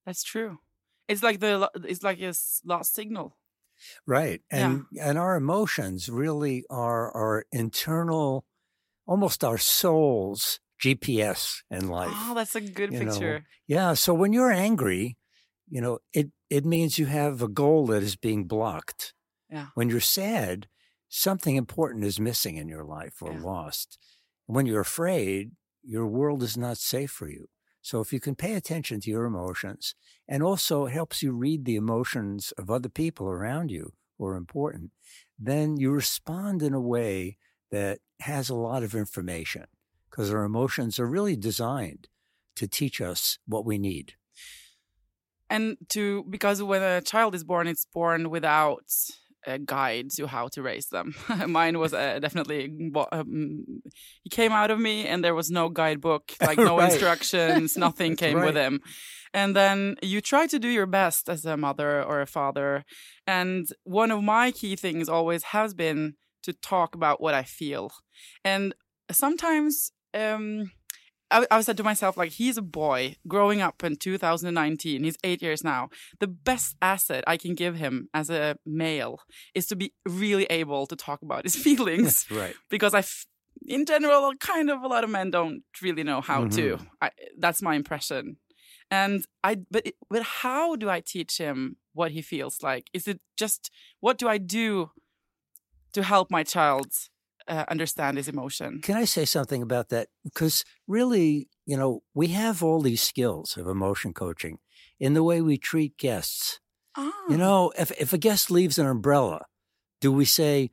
That's 0.06 0.24
true. 0.24 0.60
It's 1.08 1.24
like 1.24 1.40
the 1.40 1.70
it's 1.86 2.04
like 2.04 2.22
a 2.22 2.34
lost 2.66 2.94
signal. 2.94 3.38
Right. 4.06 4.42
Yeah. 4.52 4.72
And 4.72 4.86
and 5.00 5.18
our 5.18 5.36
emotions 5.36 6.10
really 6.10 6.66
are 6.70 7.12
our 7.16 7.46
internal 7.52 8.46
almost 9.06 9.44
our 9.44 9.58
soul's 9.58 10.60
GPS 10.82 11.62
in 11.72 11.90
ah, 11.90 11.92
life. 11.92 12.12
Oh, 12.14 12.34
that's 12.36 12.56
a 12.56 12.62
good 12.62 12.92
you 12.94 13.00
know. 13.00 13.12
picture. 13.12 13.46
Yeah, 13.68 13.94
so 13.94 14.14
when 14.14 14.34
you're 14.34 14.52
angry, 14.52 15.18
you 15.70 15.82
know, 15.82 16.00
it 16.14 16.30
it 16.50 16.66
means 16.66 16.98
you 17.00 17.06
have 17.08 17.42
a 17.42 17.48
goal 17.48 17.88
that 17.88 18.04
is 18.04 18.16
being 18.16 18.46
blocked. 18.46 19.14
Yeah. 19.50 19.68
When 19.76 19.90
you're 19.90 20.00
sad, 20.00 20.68
something 21.10 21.56
important 21.56 22.04
is 22.04 22.20
missing 22.20 22.58
in 22.58 22.68
your 22.68 22.84
life 22.84 23.22
or 23.22 23.34
Yeah. 23.34 23.42
lost. 23.42 23.98
When 24.46 24.66
you're 24.66 24.82
afraid, 24.82 25.52
your 25.84 26.08
world 26.08 26.44
is 26.44 26.58
not 26.58 26.78
safe 26.78 27.12
for 27.12 27.30
you. 27.30 27.50
So 27.82 28.02
if 28.02 28.12
you 28.12 28.20
can 28.20 28.36
pay 28.36 28.54
attention 28.56 29.00
to 29.02 29.10
your 29.10 29.26
emotions 29.26 29.96
and 30.28 30.44
also 30.44 30.86
it 30.86 30.92
helps 30.92 31.24
you 31.24 31.32
read 31.32 31.64
the 31.64 31.76
emotions 31.78 32.52
of 32.58 32.70
other 32.70 32.90
people 32.90 33.30
around 33.30 33.72
you 33.72 33.94
who 34.18 34.26
are 34.26 34.36
important, 34.36 34.92
then 35.40 35.78
you 35.78 35.92
respond 35.92 36.62
in 36.62 36.74
a 36.74 36.82
way 36.82 37.38
that 37.72 38.00
has 38.22 38.50
a 38.50 38.56
lot 38.56 38.84
of 38.84 38.94
information 38.96 39.66
because 40.10 40.32
our 40.32 40.44
emotions 40.44 41.00
are 41.00 41.08
really 41.08 41.36
designed 41.38 42.10
to 42.56 42.68
teach 42.68 43.00
us 43.00 43.38
what 43.46 43.66
we 43.66 43.78
need. 43.78 44.16
And 45.50 45.78
to 45.90 46.26
because 46.30 46.62
when 46.62 46.82
a 46.82 47.02
child 47.02 47.36
is 47.36 47.44
born, 47.44 47.68
it's 47.68 47.86
born 47.94 48.30
without 48.30 48.84
a 49.46 49.58
guide 49.58 50.10
to 50.12 50.28
how 50.28 50.50
to 50.50 50.62
raise 50.62 50.88
them. 50.88 51.16
Mine 51.48 51.80
was 51.80 51.94
uh, 51.94 52.20
definitely 52.20 52.92
um, 53.14 53.64
he 54.24 54.30
came 54.30 54.52
out 54.52 54.72
of 54.72 54.80
me, 54.80 55.06
and 55.08 55.24
there 55.24 55.36
was 55.36 55.50
no 55.50 55.70
guidebook, 55.70 56.34
like 56.42 56.58
no 56.58 56.78
Right. 56.78 56.92
instructions, 56.92 57.78
nothing 57.78 58.16
came 58.16 58.42
with 58.42 58.56
him. 58.56 58.82
And 59.34 59.56
then 59.56 59.96
you 60.02 60.20
try 60.22 60.48
to 60.48 60.60
do 60.60 60.68
your 60.68 60.86
best 60.86 61.30
as 61.30 61.46
a 61.46 61.56
mother 61.56 62.04
or 62.04 62.22
a 62.22 62.26
father. 62.28 62.84
And 63.26 63.68
one 63.84 64.12
of 64.12 64.22
my 64.24 64.52
key 64.52 64.76
things 64.76 65.08
always 65.08 65.44
has 65.44 65.74
been 65.74 66.16
to 66.44 66.54
talk 66.54 66.96
about 66.96 67.22
what 67.22 67.34
I 67.34 67.44
feel. 67.44 67.92
And 68.44 68.74
sometimes 69.12 69.92
um, 70.14 70.72
I, 71.30 71.46
I 71.52 71.62
said 71.62 71.78
to 71.78 71.84
myself, 71.84 72.18
like, 72.18 72.32
he's 72.32 72.58
a 72.58 72.62
boy 72.62 73.18
growing 73.28 73.62
up 73.62 73.84
in 73.84 73.96
2019. 73.98 75.04
He's 75.04 75.18
eight 75.24 75.42
years 75.42 75.64
now. 75.64 75.90
The 76.20 76.28
best 76.28 76.76
asset 76.82 77.24
I 77.28 77.38
can 77.38 77.54
give 77.56 77.76
him 77.76 78.10
as 78.14 78.30
a 78.30 78.58
male 78.66 79.20
is 79.54 79.66
to 79.68 79.76
be 79.76 79.94
really 80.06 80.46
able 80.46 80.88
to 80.88 80.96
talk 80.96 81.22
about 81.22 81.44
his 81.44 81.56
feelings 81.64 82.26
right. 82.32 82.56
because 82.70 82.94
I, 82.94 83.00
f- 83.00 83.26
in 83.66 83.86
general, 83.86 84.34
kind 84.40 84.70
of 84.70 84.84
a 84.84 84.88
lot 84.88 85.04
of 85.04 85.10
men 85.10 85.32
don't 85.32 85.64
really 85.82 86.04
know 86.04 86.22
how 86.22 86.46
to. 86.46 86.76
Mm-hmm. 86.76 86.86
I, 87.02 87.12
that's 87.38 87.62
my 87.62 87.76
impression. 87.76 88.38
And 88.90 89.26
I, 89.44 89.58
but 89.70 89.86
it, 89.86 89.96
but 90.10 90.24
how 90.24 90.76
do 90.78 90.90
I 90.90 91.02
teach 91.02 91.38
him 91.38 91.76
what 91.94 92.12
he 92.12 92.22
feels 92.22 92.64
like? 92.64 92.90
Is 92.94 93.08
it 93.08 93.20
just 93.36 93.70
what 94.00 94.18
do 94.18 94.30
I 94.30 94.38
do 94.38 94.92
to 95.94 96.04
help 96.04 96.32
my 96.32 96.44
child 96.44 96.92
uh, 97.48 97.66
understand 97.70 98.18
his 98.18 98.28
emotion? 98.28 98.82
Can 98.82 98.96
I 98.98 99.06
say 99.06 99.26
something 99.26 99.62
about 99.62 99.90
that? 99.90 100.08
Because 100.24 100.64
really, 100.88 101.50
you 101.66 101.78
know, 101.78 102.02
we 102.14 102.28
have 102.30 102.64
all 102.64 102.82
these 102.82 103.02
skills 103.02 103.58
of 103.58 103.68
emotion 103.68 104.14
coaching 104.14 104.60
in 105.00 105.14
the 105.14 105.24
way 105.24 105.42
we 105.42 105.58
treat 105.58 105.98
guests. 105.98 106.60
Ah, 106.96 107.12
You 107.30 107.38
know, 107.38 107.72
if, 107.78 107.92
if 108.00 108.14
a 108.14 108.18
guest 108.18 108.50
leaves 108.52 108.78
an 108.80 108.86
umbrella, 108.88 109.46
do 110.02 110.12
we 110.12 110.26
say, 110.26 110.72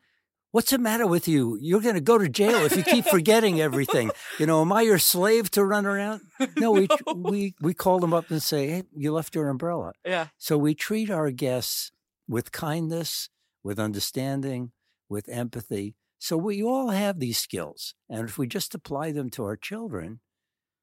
What's 0.52 0.70
the 0.70 0.78
matter 0.78 1.04
with 1.04 1.26
you? 1.26 1.58
You're 1.60 1.80
going 1.80 1.96
to 1.96 2.00
go 2.00 2.16
to 2.16 2.28
jail 2.28 2.64
if 2.64 2.76
you 2.76 2.84
keep 2.84 3.06
forgetting 3.06 3.60
everything. 3.60 4.12
You 4.38 4.46
know, 4.46 4.60
am 4.60 4.72
I 4.72 4.82
your 4.82 5.00
slave 5.00 5.50
to 5.50 5.64
run 5.64 5.84
around? 5.84 6.20
No, 6.56 6.70
we, 6.70 6.86
we, 7.12 7.54
we 7.60 7.74
call 7.74 7.98
them 7.98 8.14
up 8.14 8.30
and 8.30 8.40
say, 8.40 8.68
Hey, 8.68 8.82
you 8.94 9.12
left 9.12 9.34
your 9.34 9.48
umbrella. 9.48 9.92
yeah, 10.06 10.28
So 10.38 10.56
we 10.56 10.74
treat 10.76 11.10
our 11.10 11.32
guests 11.32 11.90
with 12.28 12.52
kindness, 12.52 13.30
with 13.64 13.80
understanding, 13.80 14.70
with 15.08 15.28
empathy. 15.28 15.96
So 16.18 16.36
we 16.36 16.62
all 16.62 16.90
have 16.90 17.18
these 17.18 17.38
skills. 17.38 17.94
And 18.08 18.28
if 18.28 18.38
we 18.38 18.46
just 18.46 18.74
apply 18.74 19.12
them 19.12 19.30
to 19.30 19.44
our 19.44 19.56
children, 19.56 20.20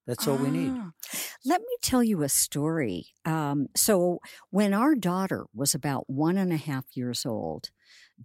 that's 0.07 0.27
all 0.27 0.37
we 0.37 0.49
need. 0.49 0.73
Ah, 0.75 0.91
Let 1.45 1.61
me 1.61 1.77
tell 1.81 2.03
you 2.03 2.23
a 2.23 2.29
story. 2.29 3.07
Um, 3.23 3.67
so, 3.75 4.19
when 4.49 4.73
our 4.73 4.95
daughter 4.95 5.45
was 5.53 5.75
about 5.75 6.09
one 6.09 6.37
and 6.37 6.51
a 6.51 6.57
half 6.57 6.85
years 6.95 7.25
old, 7.25 7.69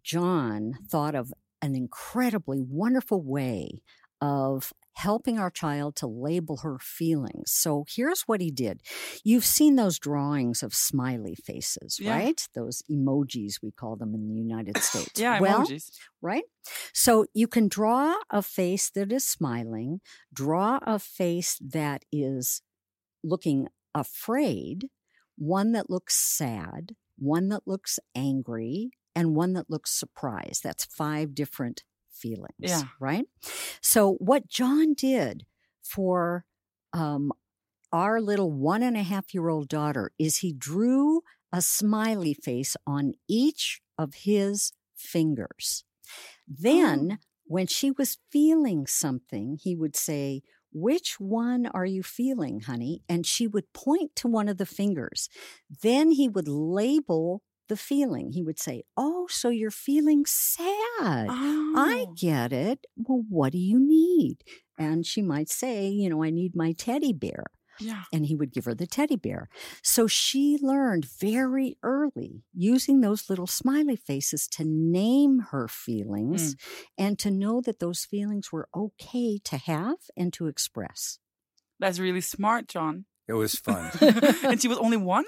John 0.02 0.72
thought 0.88 1.14
of 1.14 1.32
an 1.60 1.74
incredibly 1.74 2.60
wonderful 2.60 3.22
way 3.22 3.82
of 4.20 4.72
helping 4.96 5.38
our 5.38 5.50
child 5.50 5.94
to 5.96 6.06
label 6.06 6.58
her 6.58 6.78
feelings. 6.80 7.52
So, 7.52 7.84
here's 7.88 8.22
what 8.22 8.40
he 8.40 8.50
did. 8.50 8.80
You've 9.24 9.44
seen 9.44 9.76
those 9.76 9.98
drawings 9.98 10.62
of 10.62 10.74
smiley 10.74 11.34
faces, 11.34 11.98
Yeah. 12.00 12.16
right? 12.16 12.48
Those 12.54 12.82
emojis, 12.90 13.62
we 13.62 13.72
call 13.72 13.96
them 13.96 14.14
in 14.14 14.26
the 14.28 14.34
United 14.34 14.78
States. 14.82 15.20
Yeah, 15.20 15.38
well, 15.40 15.66
emojis. 15.66 15.90
right? 16.22 16.44
So 16.94 17.26
you 17.34 17.46
can 17.46 17.68
draw 17.68 18.14
a 18.30 18.40
face 18.42 18.90
that 18.90 19.12
is 19.12 19.24
smiling, 19.26 20.00
draw 20.32 20.78
a 20.82 20.98
face 20.98 21.58
that 21.60 22.04
is 22.10 22.62
looking 23.22 23.68
afraid, 23.94 24.88
one 25.36 25.72
that 25.72 25.90
looks 25.90 26.16
sad, 26.16 26.92
one 27.18 27.48
that 27.50 27.62
looks 27.66 27.98
angry, 28.14 28.90
and 29.14 29.34
one 29.36 29.52
that 29.54 29.68
looks 29.70 29.90
surprised. 29.92 30.62
That's 30.62 30.84
five 30.86 31.34
different 31.34 31.84
feelings, 32.16 32.54
Yeah. 32.58 32.84
right? 33.00 33.26
So 33.82 34.14
what 34.14 34.48
John 34.48 34.94
did 34.94 35.46
for 35.82 36.44
um, 36.92 37.32
our 37.92 38.20
little 38.20 38.52
one 38.52 38.82
and 38.82 38.96
a 38.96 39.02
half 39.02 39.34
year 39.34 39.48
old 39.48 39.68
daughter 39.68 40.12
is 40.18 40.38
he 40.38 40.52
drew 40.52 41.22
a 41.52 41.62
smiley 41.62 42.34
face 42.34 42.76
on 42.86 43.14
each 43.28 43.80
of 43.98 44.14
his 44.14 44.72
fingers. 44.94 45.84
Then, 46.46 47.18
when 47.46 47.66
she 47.66 47.90
was 47.90 48.18
feeling 48.30 48.86
something, 48.86 49.58
he 49.60 49.74
would 49.76 49.96
say, 49.96 50.42
Which 50.72 51.18
one 51.20 51.66
are 51.66 51.86
you 51.86 52.02
feeling, 52.02 52.60
honey? 52.60 53.02
And 53.08 53.26
she 53.26 53.46
would 53.46 53.72
point 53.72 54.14
to 54.16 54.28
one 54.28 54.48
of 54.48 54.58
the 54.58 54.66
fingers. 54.66 55.28
Then 55.82 56.10
he 56.12 56.28
would 56.28 56.48
label 56.48 57.42
the 57.68 57.76
feeling. 57.76 58.32
He 58.32 58.42
would 58.42 58.58
say, 58.58 58.84
Oh, 58.96 59.26
so 59.30 59.48
you're 59.48 59.70
feeling 59.70 60.24
sad. 60.26 61.28
I 61.30 62.06
Oh. 62.08 62.14
get 62.18 62.52
it. 62.52 62.86
Well, 62.96 63.24
what 63.28 63.52
do 63.52 63.58
you 63.58 63.78
need? 63.78 64.38
And 64.78 65.04
she 65.06 65.22
might 65.22 65.48
say, 65.48 65.88
You 65.88 66.08
know, 66.10 66.22
I 66.22 66.30
need 66.30 66.54
my 66.56 66.72
teddy 66.72 67.12
bear 67.12 67.44
Yeah. 67.80 68.04
and 68.12 68.26
he 68.26 68.34
would 68.36 68.52
give 68.52 68.64
her 68.64 68.74
the 68.74 68.86
teddy 68.86 69.16
bear. 69.16 69.48
So 69.82 70.06
she 70.06 70.58
learned 70.60 71.04
very 71.06 71.76
early 71.82 72.42
using 72.54 73.00
those 73.00 73.28
little 73.28 73.46
smiley 73.46 73.96
faces 73.96 74.46
to 74.52 74.64
name 74.64 75.40
her 75.50 75.68
feelings 75.68 76.54
Mm. 76.54 76.58
and 76.98 77.18
to 77.18 77.30
know 77.30 77.60
that 77.62 77.78
those 77.80 78.04
feelings 78.04 78.50
were 78.52 78.68
okay 78.74 79.38
to 79.44 79.56
have 79.58 79.98
and 80.16 80.32
to 80.34 80.46
express. 80.46 81.18
That's 81.78 81.98
really 81.98 82.22
smart, 82.22 82.68
John. 82.68 83.04
It 83.28 83.34
was 83.34 83.54
fun. 83.56 83.90
and 84.44 84.60
she 84.62 84.68
was 84.72 84.78
only 84.78 84.96
one? 84.96 85.26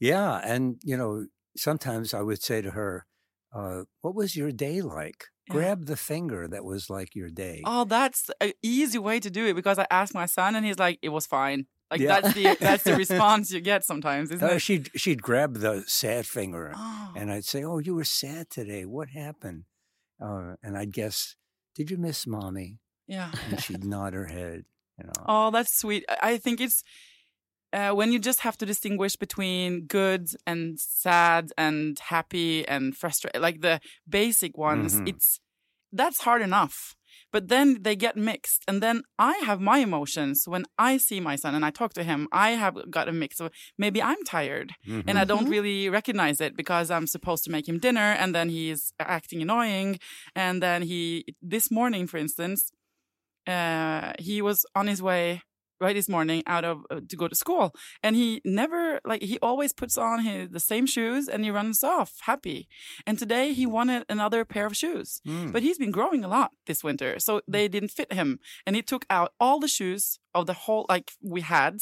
yeah. 0.00 0.40
And, 0.44 0.80
you 0.82 0.96
know, 0.96 1.26
sometimes 1.58 2.14
I 2.14 2.22
would 2.22 2.42
say 2.42 2.62
to 2.62 2.70
her, 2.72 3.06
uh, 3.54 3.82
What 4.02 4.14
was 4.14 4.36
your 4.36 4.52
day 4.52 4.80
like? 4.80 5.24
Yeah. 5.48 5.54
Grab 5.54 5.86
the 5.86 5.96
finger 5.96 6.46
that 6.48 6.64
was 6.64 6.90
like 6.90 7.14
your 7.14 7.30
day. 7.30 7.62
Oh, 7.64 7.84
that's 7.84 8.30
an 8.40 8.52
easy 8.62 8.98
way 8.98 9.18
to 9.20 9.30
do 9.30 9.46
it 9.46 9.54
because 9.54 9.78
I 9.78 9.86
asked 9.90 10.14
my 10.14 10.26
son 10.26 10.54
and 10.56 10.64
he's 10.66 10.78
like, 10.78 10.98
it 11.02 11.08
was 11.08 11.26
fine. 11.26 11.66
Like 11.90 12.00
Yeah. 12.00 12.20
that's 12.20 12.34
the 12.34 12.56
that's 12.60 12.82
the 12.84 12.94
response 13.04 13.50
you 13.50 13.60
get 13.60 13.82
sometimes, 13.84 14.30
isn't 14.30 14.46
Uh, 14.46 14.54
it? 14.56 14.60
she'd, 14.60 14.90
she'd 14.94 15.22
grab 15.22 15.54
the 15.58 15.84
sad 15.86 16.26
finger 16.26 16.72
Oh. 16.76 17.12
and 17.16 17.32
I'd 17.32 17.46
say, 17.46 17.64
Oh, 17.64 17.78
you 17.78 17.94
were 17.94 18.04
sad 18.04 18.50
today. 18.50 18.84
What 18.84 19.08
happened? 19.10 19.64
Uh, 20.22 20.54
and 20.62 20.76
I'd 20.76 20.92
guess, 20.92 21.36
Did 21.74 21.90
you 21.90 21.96
miss 21.96 22.26
mommy? 22.26 22.78
yeah. 23.06 23.32
And 23.48 23.58
she'd 23.62 23.84
nod 23.94 24.12
her 24.12 24.26
head. 24.26 24.64
You 24.98 25.04
know. 25.06 25.12
Oh, 25.26 25.50
that's 25.50 25.78
sweet. 25.78 26.04
I 26.10 26.32
I 26.32 26.38
think 26.38 26.60
it's 26.60 26.82
uh, 27.72 27.90
when 27.98 28.12
you 28.12 28.18
just 28.18 28.40
have 28.40 28.56
to 28.58 28.66
distinguish 28.66 29.14
between 29.16 29.86
good 29.86 30.28
and 30.46 30.78
sad 30.80 31.52
and 31.56 31.98
happy 31.98 32.66
and 32.66 32.96
frustrated, 32.96 33.40
like 33.42 33.60
the 33.60 33.80
basic 34.08 34.56
ones. 34.58 34.94
Mhm. 34.94 35.08
It's 35.10 35.40
that's 35.92 36.20
hard 36.22 36.42
enough. 36.42 36.94
but 37.30 37.48
then 37.48 37.82
they 37.82 37.94
get 37.96 38.16
mixed 38.16 38.60
and 38.68 38.82
then 38.82 39.02
i 39.18 39.34
have 39.48 39.60
my 39.72 39.78
emotions 39.88 40.36
when 40.52 40.64
i 40.88 40.92
see 41.06 41.20
my 41.20 41.36
son 41.42 41.54
and 41.56 41.64
i 41.68 41.70
talk 41.70 41.92
to 41.94 42.02
him 42.10 42.20
i 42.46 42.48
have 42.62 42.74
got 42.96 43.06
a 43.08 43.12
mix 43.22 43.32
of 43.40 43.48
maybe 43.82 44.00
i'm 44.10 44.22
tired 44.36 44.68
Mm-hmm. 44.86 45.08
and 45.08 45.16
i 45.18 45.24
don't 45.32 45.48
really 45.56 45.78
recognize 45.98 46.38
it 46.46 46.52
because 46.62 46.86
i'm 46.94 47.06
supposed 47.16 47.42
to 47.44 47.50
make 47.56 47.66
him 47.70 47.78
dinner 47.86 48.08
and 48.20 48.30
then 48.36 48.48
he's 48.56 48.82
acting 48.98 49.40
annoying 49.42 49.90
and 50.44 50.62
then 50.66 50.80
he 50.90 51.00
this 51.54 51.66
morning 51.78 52.06
for 52.10 52.18
instance 52.24 52.60
uh 53.46 54.12
he 54.18 54.42
was 54.42 54.58
on 54.74 54.86
his 54.86 55.00
way 55.02 55.42
right 55.80 55.94
this 55.94 56.08
morning 56.08 56.42
out 56.46 56.64
of 56.64 56.82
uh, 56.90 57.00
to 57.08 57.16
go 57.16 57.28
to 57.28 57.34
school. 57.34 57.74
And 58.02 58.16
he 58.16 58.40
never 58.44 59.00
like 59.04 59.22
he 59.22 59.38
always 59.40 59.72
puts 59.72 59.96
on 59.96 60.24
his 60.24 60.50
the 60.50 60.60
same 60.60 60.86
shoes 60.86 61.28
and 61.28 61.44
he 61.44 61.50
runs 61.50 61.82
off 61.84 62.14
happy. 62.22 62.68
And 63.06 63.18
today 63.18 63.52
he 63.52 63.66
wanted 63.66 64.04
another 64.08 64.44
pair 64.44 64.66
of 64.66 64.76
shoes. 64.76 65.20
Mm. 65.26 65.52
but 65.52 65.62
he's 65.62 65.78
been 65.78 65.90
growing 65.90 66.24
a 66.24 66.28
lot 66.28 66.52
this 66.66 66.82
winter 66.84 67.18
so 67.18 67.40
they 67.48 67.68
didn't 67.68 67.90
fit 67.90 68.12
him. 68.12 68.38
And 68.66 68.76
he 68.76 68.82
took 68.82 69.04
out 69.10 69.32
all 69.40 69.60
the 69.60 69.68
shoes 69.68 70.18
of 70.34 70.46
the 70.46 70.52
whole 70.52 70.86
like 70.88 71.12
we 71.22 71.40
had 71.40 71.78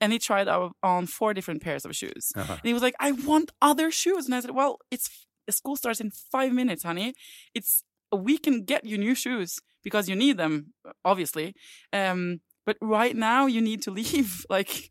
and 0.00 0.12
he 0.12 0.18
tried 0.18 0.48
out 0.48 0.74
on 0.82 1.06
four 1.06 1.34
different 1.34 1.62
pairs 1.62 1.84
of 1.84 1.94
shoes. 1.94 2.32
Uh-huh. 2.36 2.52
and 2.52 2.64
he 2.64 2.72
was 2.74 2.82
like 2.82 2.94
i 3.00 3.12
want 3.12 3.52
other 3.60 3.90
shoes. 3.90 4.26
And 4.26 4.34
i 4.34 4.40
said 4.40 4.52
well 4.52 4.78
it's 4.90 5.08
school 5.50 5.76
starts 5.76 6.00
in 6.00 6.10
five 6.10 6.52
minutes 6.52 6.82
honey. 6.82 7.14
It's 7.54 7.84
we 8.12 8.38
can 8.38 8.64
get 8.64 8.84
you 8.84 8.98
new 8.98 9.14
shoes 9.14 9.58
because 9.82 10.08
you 10.08 10.16
need 10.16 10.36
them 10.36 10.72
obviously. 11.04 11.54
Um 11.92 12.40
but 12.66 12.76
right 12.80 13.16
now 13.16 13.46
you 13.46 13.60
need 13.60 13.82
to 13.82 13.90
leave 13.90 14.44
like 14.50 14.90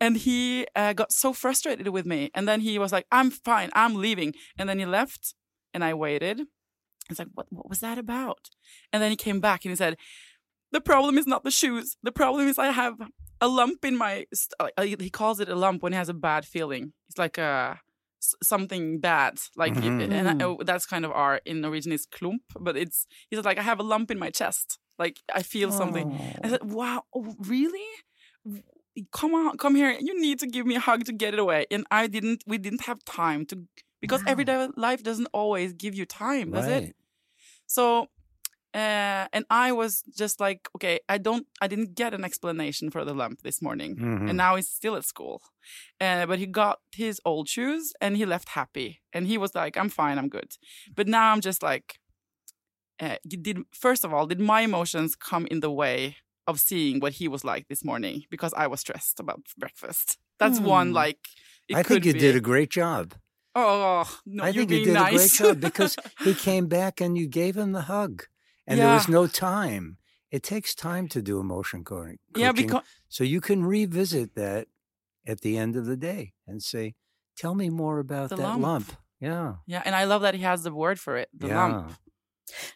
and 0.00 0.16
he 0.16 0.66
uh, 0.74 0.92
got 0.92 1.12
so 1.12 1.32
frustrated 1.32 1.88
with 1.88 2.06
me 2.06 2.30
and 2.34 2.46
then 2.48 2.60
he 2.60 2.78
was 2.78 2.92
like 2.92 3.06
i'm 3.12 3.30
fine 3.30 3.70
i'm 3.74 3.94
leaving 3.94 4.34
and 4.58 4.68
then 4.68 4.78
he 4.78 4.86
left 4.86 5.34
and 5.74 5.82
i 5.84 5.92
waited. 5.94 6.42
It's 7.10 7.18
like 7.18 7.28
what, 7.34 7.46
what 7.50 7.68
was 7.68 7.80
that 7.80 7.98
about? 7.98 8.48
And 8.92 9.02
then 9.02 9.10
he 9.10 9.16
came 9.16 9.40
back 9.40 9.64
and 9.64 9.70
he 9.72 9.76
said 9.76 9.96
the 10.70 10.80
problem 10.80 11.18
is 11.18 11.26
not 11.26 11.42
the 11.44 11.50
shoes 11.50 11.96
the 12.02 12.12
problem 12.12 12.48
is 12.48 12.58
i 12.58 12.70
have 12.70 12.94
a 13.40 13.48
lump 13.48 13.84
in 13.84 13.96
my 13.96 14.24
st- 14.32 14.72
uh, 14.78 14.82
he 14.82 15.10
calls 15.10 15.40
it 15.40 15.48
a 15.48 15.56
lump 15.56 15.82
when 15.82 15.92
he 15.92 15.96
has 15.98 16.08
a 16.08 16.14
bad 16.14 16.44
feeling. 16.44 16.92
It's 17.08 17.18
like 17.18 17.38
a 17.38 17.80
s- 18.22 18.36
something 18.42 19.00
bad 19.00 19.34
like 19.56 19.74
Mhm. 19.74 20.12
and 20.12 20.42
I, 20.42 20.56
that's 20.64 20.86
kind 20.86 21.04
of 21.04 21.10
our 21.10 21.40
in 21.44 21.60
norwegian 21.60 21.92
is 21.92 22.06
klump 22.06 22.42
but 22.66 22.76
it's 22.76 22.98
he 23.28 23.34
said 23.36 23.44
like 23.44 23.58
i 23.58 23.62
have 23.62 23.80
a 23.80 23.88
lump 23.92 24.10
in 24.12 24.18
my 24.18 24.30
chest 24.30 24.78
like 24.98 25.16
i 25.34 25.42
feel 25.42 25.70
something 25.72 26.06
I 26.44 26.48
said, 26.48 26.62
"Wow, 26.72 27.04
oh, 27.14 27.34
really? 27.38 27.88
Come 29.10 29.34
on, 29.34 29.56
come 29.56 29.74
here. 29.74 29.96
You 29.98 30.20
need 30.20 30.38
to 30.40 30.46
give 30.46 30.66
me 30.66 30.74
a 30.74 30.80
hug 30.80 31.04
to 31.06 31.12
get 31.12 31.32
it 31.34 31.40
away." 31.40 31.66
And 31.70 31.86
I 31.90 32.06
didn't. 32.08 32.44
We 32.46 32.58
didn't 32.58 32.82
have 32.82 33.02
time 33.04 33.46
to 33.46 33.54
because 34.00 34.20
Wow. 34.22 34.32
everyday 34.32 34.68
life 34.76 35.02
doesn't 35.02 35.28
always 35.32 35.72
give 35.72 35.94
you 35.94 36.04
time, 36.04 36.50
does 36.52 36.66
it? 36.76 36.84
So, 37.66 38.08
uh, 38.74 39.28
and 39.32 39.44
I 39.48 39.72
was 39.72 40.02
just 40.22 40.40
like, 40.40 40.68
okay, 40.76 40.98
I 41.08 41.16
don't, 41.18 41.46
I 41.60 41.68
didn't 41.68 41.94
get 41.94 42.12
an 42.14 42.24
explanation 42.24 42.90
for 42.90 43.04
the 43.04 43.14
lump 43.14 43.40
this 43.42 43.62
morning, 43.62 43.96
Mhm. 43.96 44.28
and 44.28 44.36
now 44.36 44.56
he's 44.56 44.68
still 44.68 44.96
at 44.96 45.04
school. 45.04 45.40
Uh, 46.00 46.26
but 46.26 46.38
he 46.38 46.46
got 46.46 46.80
his 46.92 47.20
old 47.24 47.48
shoes 47.48 47.92
and 48.00 48.16
he 48.16 48.26
left 48.26 48.48
happy, 48.50 49.00
and 49.14 49.26
he 49.26 49.38
was 49.38 49.54
like, 49.54 49.76
I'm 49.80 49.88
fine, 49.88 50.18
I'm 50.18 50.28
good. 50.28 50.50
But 50.96 51.06
now 51.06 51.32
I'm 51.32 51.40
just 51.40 51.62
like, 51.62 51.98
uh, 53.02 53.16
did 53.26 53.58
first 53.72 54.04
of 54.04 54.10
all, 54.14 54.26
did 54.26 54.40
my 54.40 54.60
emotions 54.62 55.14
come 55.16 55.44
in 55.50 55.60
the 55.60 55.70
way 55.82 56.16
of 56.46 56.58
seeing 56.60 57.00
what 57.00 57.12
he 57.14 57.28
was 57.28 57.42
like 57.44 57.64
this 57.68 57.84
morning 57.84 58.16
because 58.30 58.52
I 58.54 58.66
was 58.68 58.80
stressed 58.80 59.20
about 59.20 59.40
breakfast? 59.58 60.18
That's 60.38 60.60
one 60.60 60.88
Hmm. 60.88 60.94
like. 61.02 61.18
It 61.68 61.76
I 61.76 61.82
think 61.82 62.04
you 62.04 62.12
be. 62.12 62.18
did 62.18 62.34
a 62.36 62.40
great 62.40 62.70
job. 62.70 63.14
Oh 63.54 64.04
no, 64.26 64.44
I 64.44 64.52
think 64.52 64.70
you 64.70 64.84
did 64.86 64.94
nice. 64.94 65.12
a 65.12 65.42
great 65.42 65.48
job 65.50 65.60
because 65.60 65.96
he 66.24 66.32
came 66.48 66.66
back 66.68 67.00
and 67.02 67.16
you 67.18 67.26
gave 67.28 67.54
him 67.56 67.72
the 67.72 67.82
hug, 67.82 68.24
and 68.66 68.80
there 68.80 68.94
was 68.94 69.08
no 69.08 69.26
time. 69.26 69.98
It 70.30 70.42
takes 70.42 70.74
time 70.74 71.08
to 71.08 71.20
do 71.20 71.38
emotion 71.38 71.84
coaching. 71.84 72.18
yeah, 72.34 72.52
because 72.52 72.82
so 73.08 73.22
you 73.24 73.40
can 73.40 73.64
revisit 73.64 74.34
that 74.34 74.66
at 75.26 75.42
the 75.42 75.58
end 75.58 75.76
of 75.76 75.84
the 75.86 75.96
day 75.96 76.32
and 76.46 76.62
say, 76.62 76.94
"Tell 77.36 77.54
me 77.54 77.68
more 77.70 77.98
about 77.98 78.30
that 78.30 78.38
lump. 78.38 78.62
lump." 78.62 78.92
Yeah, 79.20 79.56
yeah, 79.66 79.82
and 79.84 79.94
I 79.94 80.04
love 80.04 80.22
that 80.22 80.34
he 80.34 80.42
has 80.42 80.62
the 80.62 80.72
word 80.72 80.98
for 80.98 81.16
it, 81.18 81.28
the 81.38 81.48
yeah. 81.48 81.66
lump. 81.66 81.92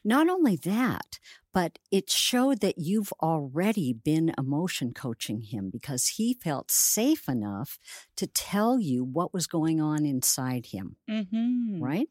Not 0.04 0.28
only 0.28 0.56
that, 0.64 1.18
but 1.52 1.78
it 1.90 2.10
showed 2.10 2.60
that 2.60 2.74
you've 2.78 3.12
already 3.22 3.92
been 3.92 4.34
emotion 4.36 4.92
coaching 4.92 5.40
him 5.42 5.70
because 5.70 6.08
he 6.16 6.34
felt 6.34 6.70
safe 6.70 7.28
enough 7.28 7.78
to 8.16 8.26
tell 8.26 8.78
you 8.78 9.04
what 9.04 9.32
was 9.32 9.46
going 9.46 9.80
on 9.80 10.04
inside 10.04 10.66
him, 10.66 10.96
Mm-hmm. 11.10 11.82
right? 11.82 12.08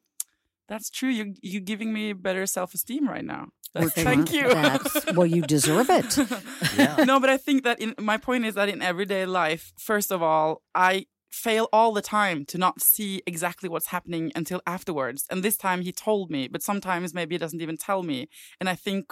That's 0.67 0.89
true. 0.89 1.09
You 1.09 1.35
you 1.43 1.59
giving 1.59 1.93
me 1.93 2.13
better 2.13 2.45
self 2.47 2.73
esteem 2.73 3.07
right 3.07 3.25
now. 3.25 3.49
Well, 3.75 3.89
Thank 3.89 4.31
you. 4.31 4.47
that's- 4.47 5.13
well, 5.13 5.27
you 5.27 5.41
deserve 5.41 5.89
it. 5.89 6.17
Yeah. 6.77 7.03
no, 7.03 7.19
but 7.19 7.29
I 7.29 7.37
think 7.37 7.63
that 7.65 7.79
in 7.81 7.93
my 7.99 8.17
point 8.17 8.45
is 8.45 8.55
that 8.55 8.69
in 8.69 8.81
everyday 8.81 9.25
life, 9.25 9.73
first 9.77 10.11
of 10.11 10.23
all, 10.23 10.61
I 10.73 11.05
fail 11.35 11.67
all 11.73 11.91
the 11.93 12.01
time 12.01 12.45
to 12.45 12.57
not 12.57 12.81
see 12.81 13.21
exactly 13.27 13.67
what's 13.69 13.87
happening 13.87 14.31
until 14.35 14.61
afterwards. 14.65 15.25
And 15.29 15.43
this 15.43 15.57
time 15.57 15.81
he 15.81 15.91
told 15.91 16.31
me, 16.31 16.47
but 16.47 16.63
sometimes 16.63 17.13
maybe 17.13 17.35
he 17.35 17.39
doesn't 17.39 17.61
even 17.61 17.77
tell 17.77 18.03
me. 18.03 18.29
And 18.59 18.69
I 18.69 18.75
think 18.75 19.11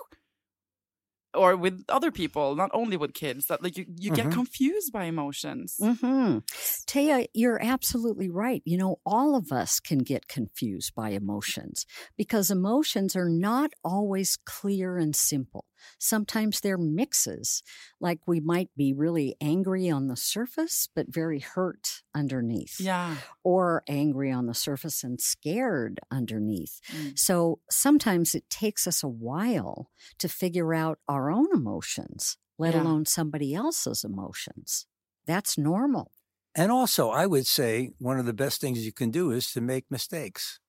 or 1.35 1.55
with 1.55 1.83
other 1.89 2.11
people, 2.11 2.55
not 2.55 2.69
only 2.73 2.95
with 2.95 3.13
kids, 3.13 3.47
that 3.47 3.63
like 3.63 3.75
you, 3.77 3.85
you 3.97 4.11
get 4.11 4.27
Mhm. 4.27 4.33
confused 4.33 4.91
by 4.93 5.05
emotions. 5.05 5.77
mm 5.81 5.97
-hmm. 5.97 6.43
Taya, 6.85 7.27
you're 7.33 7.61
absolutely 7.61 8.29
right. 8.29 8.61
You 8.65 8.77
know, 8.77 8.99
all 9.03 9.35
of 9.35 9.51
us 9.51 9.79
can 9.79 9.99
get 9.99 10.27
confused 10.27 10.93
by 10.95 11.09
emotions 11.09 11.85
because 12.17 12.51
emotions 12.51 13.15
are 13.15 13.29
not 13.29 13.71
always 13.83 14.37
clear 14.45 14.97
and 14.97 15.15
simple. 15.15 15.65
Sometimes 15.99 16.59
they're 16.59 16.77
mixes, 16.77 17.63
like 17.99 18.27
we 18.27 18.39
might 18.39 18.69
be 18.75 18.93
really 18.93 19.35
angry 19.41 19.89
on 19.89 20.07
the 20.07 20.15
surface, 20.15 20.87
but 20.95 21.07
very 21.13 21.39
hurt 21.39 22.03
underneath, 22.13 22.79
Yeah. 22.79 23.17
or 23.43 23.83
angry 23.87 24.31
on 24.31 24.45
the 24.45 24.53
surface 24.53 25.03
and 25.03 25.19
scared 25.19 25.99
underneath. 26.11 26.79
Mm. 26.87 27.17
So 27.17 27.59
sometimes 27.69 28.35
it 28.35 28.49
takes 28.49 28.87
us 28.87 29.03
a 29.03 29.07
while 29.07 29.89
to 30.19 30.27
figure 30.29 30.73
out 30.73 30.99
our 31.07 31.31
own 31.31 31.47
emotions, 31.53 32.37
let 32.57 32.73
Yeah. 32.73 32.83
alone 32.83 33.05
somebody 33.05 33.53
else's 33.53 34.03
emotions. 34.03 34.85
That's 35.25 35.57
normal. 35.57 36.11
And 36.55 36.71
also, 36.71 37.09
I 37.09 37.25
would 37.25 37.47
say 37.47 37.93
one 37.97 38.19
of 38.19 38.25
the 38.25 38.33
best 38.33 38.61
things 38.61 38.85
you 38.85 38.93
can 38.93 39.09
do 39.09 39.31
is 39.31 39.51
to 39.53 39.61
make 39.61 39.89
mistakes 39.89 40.59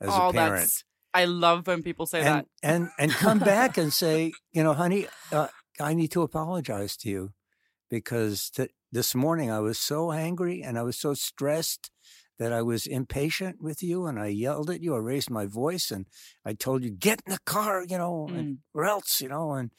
as 0.00 0.08
oh, 0.10 0.28
a 0.28 0.32
parent. 0.32 0.84
I 1.14 1.24
love 1.26 1.66
when 1.66 1.82
people 1.82 2.06
say 2.06 2.18
and, 2.20 2.26
that. 2.26 2.46
and 2.62 2.88
and 2.98 3.10
come 3.12 3.38
back 3.38 3.78
and 3.78 3.92
say, 3.92 4.32
you 4.52 4.62
know, 4.64 4.72
honey, 4.74 5.06
uh, 5.32 5.48
I 5.80 5.94
need 5.94 6.10
to 6.12 6.22
apologize 6.22 6.96
to 6.98 7.08
you 7.08 7.32
because 7.88 8.50
t- 8.50 8.68
this 8.92 9.14
morning 9.14 9.50
I 9.50 9.60
was 9.60 9.78
so 9.78 10.10
angry 10.12 10.62
and 10.62 10.78
I 10.78 10.82
was 10.82 10.98
so 10.98 11.14
stressed 11.14 11.90
that 12.38 12.52
I 12.52 12.62
was 12.62 12.86
impatient 12.86 13.62
with 13.62 13.80
you 13.82 14.06
and 14.06 14.18
I 14.18 14.26
yelled 14.26 14.70
at 14.70 14.82
you. 14.82 14.94
I 14.94 14.98
raised 14.98 15.30
my 15.30 15.46
voice 15.46 15.90
and 15.92 16.06
I 16.44 16.52
told 16.54 16.82
you 16.82 16.90
get 16.90 17.22
in 17.26 17.32
the 17.32 17.38
car, 17.46 17.84
you 17.88 17.96
know, 17.98 18.26
and, 18.28 18.56
Mm. 18.56 18.58
or 18.74 18.84
else, 18.84 19.20
you 19.20 19.28
know, 19.28 19.52
and 19.52 19.70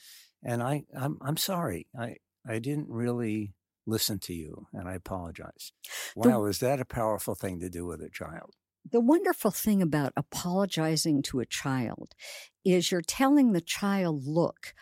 and 0.44 0.64
I 0.64 0.84
I'm 0.98 1.18
I'm 1.22 1.38
sorry. 1.38 1.88
I 2.00 2.16
I 2.48 2.60
didn't 2.60 2.88
really 2.90 3.54
listen 3.86 4.20
to 4.20 4.34
you 4.34 4.68
and 4.74 4.88
I 4.88 4.94
apologize. 4.96 5.74
The- 6.16 6.30
Wow, 6.30 6.46
is 6.46 6.60
that 6.60 6.80
a 6.80 6.86
powerful 6.86 7.36
thing 7.36 7.60
to 7.60 7.70
do 7.70 7.86
with 7.86 8.02
a 8.02 8.10
child? 8.10 8.54
The 8.90 9.02
wonderful 9.02 9.52
thing 9.52 9.82
about 9.82 10.14
apologizing 10.16 11.24
to 11.24 11.40
a 11.40 11.46
child 11.46 12.14
is 12.64 12.92
you're 12.92 13.02
telling 13.02 13.52
the 13.52 13.62
child, 13.62 14.24
look, 14.26 14.74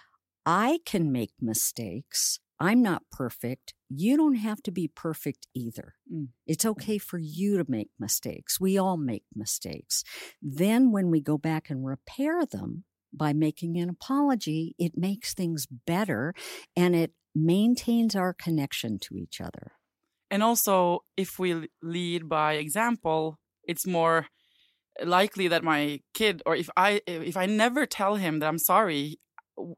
I 0.45 0.79
can 0.85 1.11
make 1.11 1.31
mistakes. 1.39 2.39
I'm 2.59 2.81
not 2.81 3.03
perfect. 3.11 3.73
You 3.89 4.17
don't 4.17 4.35
have 4.35 4.61
to 4.63 4.71
be 4.71 4.87
perfect 4.87 5.47
either. 5.55 5.95
Mm. 6.13 6.29
It's 6.45 6.65
okay 6.65 6.97
for 6.97 7.17
you 7.17 7.57
to 7.57 7.65
make 7.67 7.89
mistakes. 7.99 8.59
We 8.59 8.77
all 8.77 8.97
make 8.97 9.23
mistakes. 9.35 10.03
Then, 10.41 10.91
when 10.91 11.09
we 11.09 11.21
go 11.21 11.37
back 11.37 11.69
and 11.69 11.85
repair 11.85 12.45
them 12.45 12.83
by 13.13 13.31
making 13.33 13.77
an 13.77 13.89
apology, 13.89 14.75
it 14.77 14.97
makes 14.97 15.33
things 15.33 15.65
better 15.65 16.33
and 16.75 16.95
it 16.95 17.13
maintains 17.35 18.15
our 18.15 18.33
connection 18.33 18.99
to 18.99 19.15
each 19.15 19.39
other. 19.39 19.73
And 20.29 20.41
also, 20.41 21.03
if 21.15 21.37
we 21.37 21.69
lead 21.81 22.27
by 22.27 22.53
example, 22.53 23.39
it's 23.67 23.85
more 23.87 24.27
likely 25.03 25.47
that 25.47 25.63
my 25.63 26.01
kid, 26.13 26.41
or 26.45 26.55
if 26.55 26.69
I 26.77 27.01
if 27.07 27.37
I 27.37 27.45
never 27.45 27.85
tell 27.85 28.15
him 28.15 28.39
that 28.39 28.47
I'm 28.47 28.59
sorry, 28.59 29.17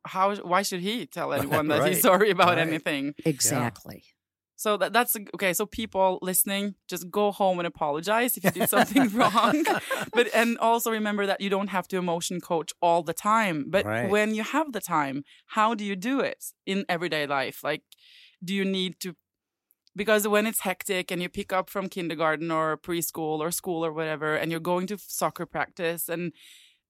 how 0.06 0.36
why 0.36 0.62
should 0.62 0.82
he 0.82 1.06
tell 1.06 1.34
anyone 1.40 1.68
that 1.68 1.88
he's 1.88 2.02
sorry 2.02 2.30
about 2.30 2.58
right. 2.58 2.68
anything? 2.68 3.14
Exactly. 3.26 4.04
So 4.58 4.78
that 4.78 4.94
that's 4.94 5.16
okay. 5.36 5.54
So 5.54 5.66
people 5.66 6.18
listening, 6.22 6.76
just 6.88 7.12
go 7.12 7.32
home 7.32 7.60
and 7.60 7.68
apologize 7.68 8.38
if 8.38 8.44
you 8.46 8.52
did 8.52 8.70
something 8.70 9.10
wrong. 9.14 9.66
But 10.14 10.34
and 10.34 10.58
also 10.60 10.92
remember 10.92 11.26
that 11.26 11.42
you 11.42 11.50
don't 11.50 11.68
have 11.68 11.88
to 11.90 11.98
emotion 11.98 12.40
coach 12.40 12.72
all 12.82 13.04
the 13.04 13.14
time. 13.14 13.66
But 13.68 13.86
Right. 13.86 14.10
when 14.10 14.34
you 14.34 14.44
have 14.44 14.72
the 14.72 14.80
time, 14.80 15.24
how 15.48 15.76
do 15.76 15.84
you 15.84 15.96
do 15.98 16.22
it 16.22 16.46
in 16.66 16.86
everyday 16.88 17.28
life? 17.28 17.64
Like, 17.64 17.84
do 18.44 18.54
you 18.54 18.64
need 18.64 19.00
to? 19.02 19.16
Because 19.96 20.28
when 20.28 20.46
it's 20.46 20.62
hectic 20.62 21.10
and 21.12 21.22
you 21.22 21.30
pick 21.30 21.54
up 21.54 21.70
from 21.70 21.88
kindergarten 21.88 22.52
or 22.52 22.78
preschool 22.78 23.40
or 23.40 23.52
school 23.52 23.86
or 23.86 23.94
whatever, 23.94 24.36
and 24.36 24.52
you're 24.52 24.60
going 24.60 24.88
to 24.88 24.98
soccer 24.98 25.46
practice 25.46 26.10
and 26.10 26.34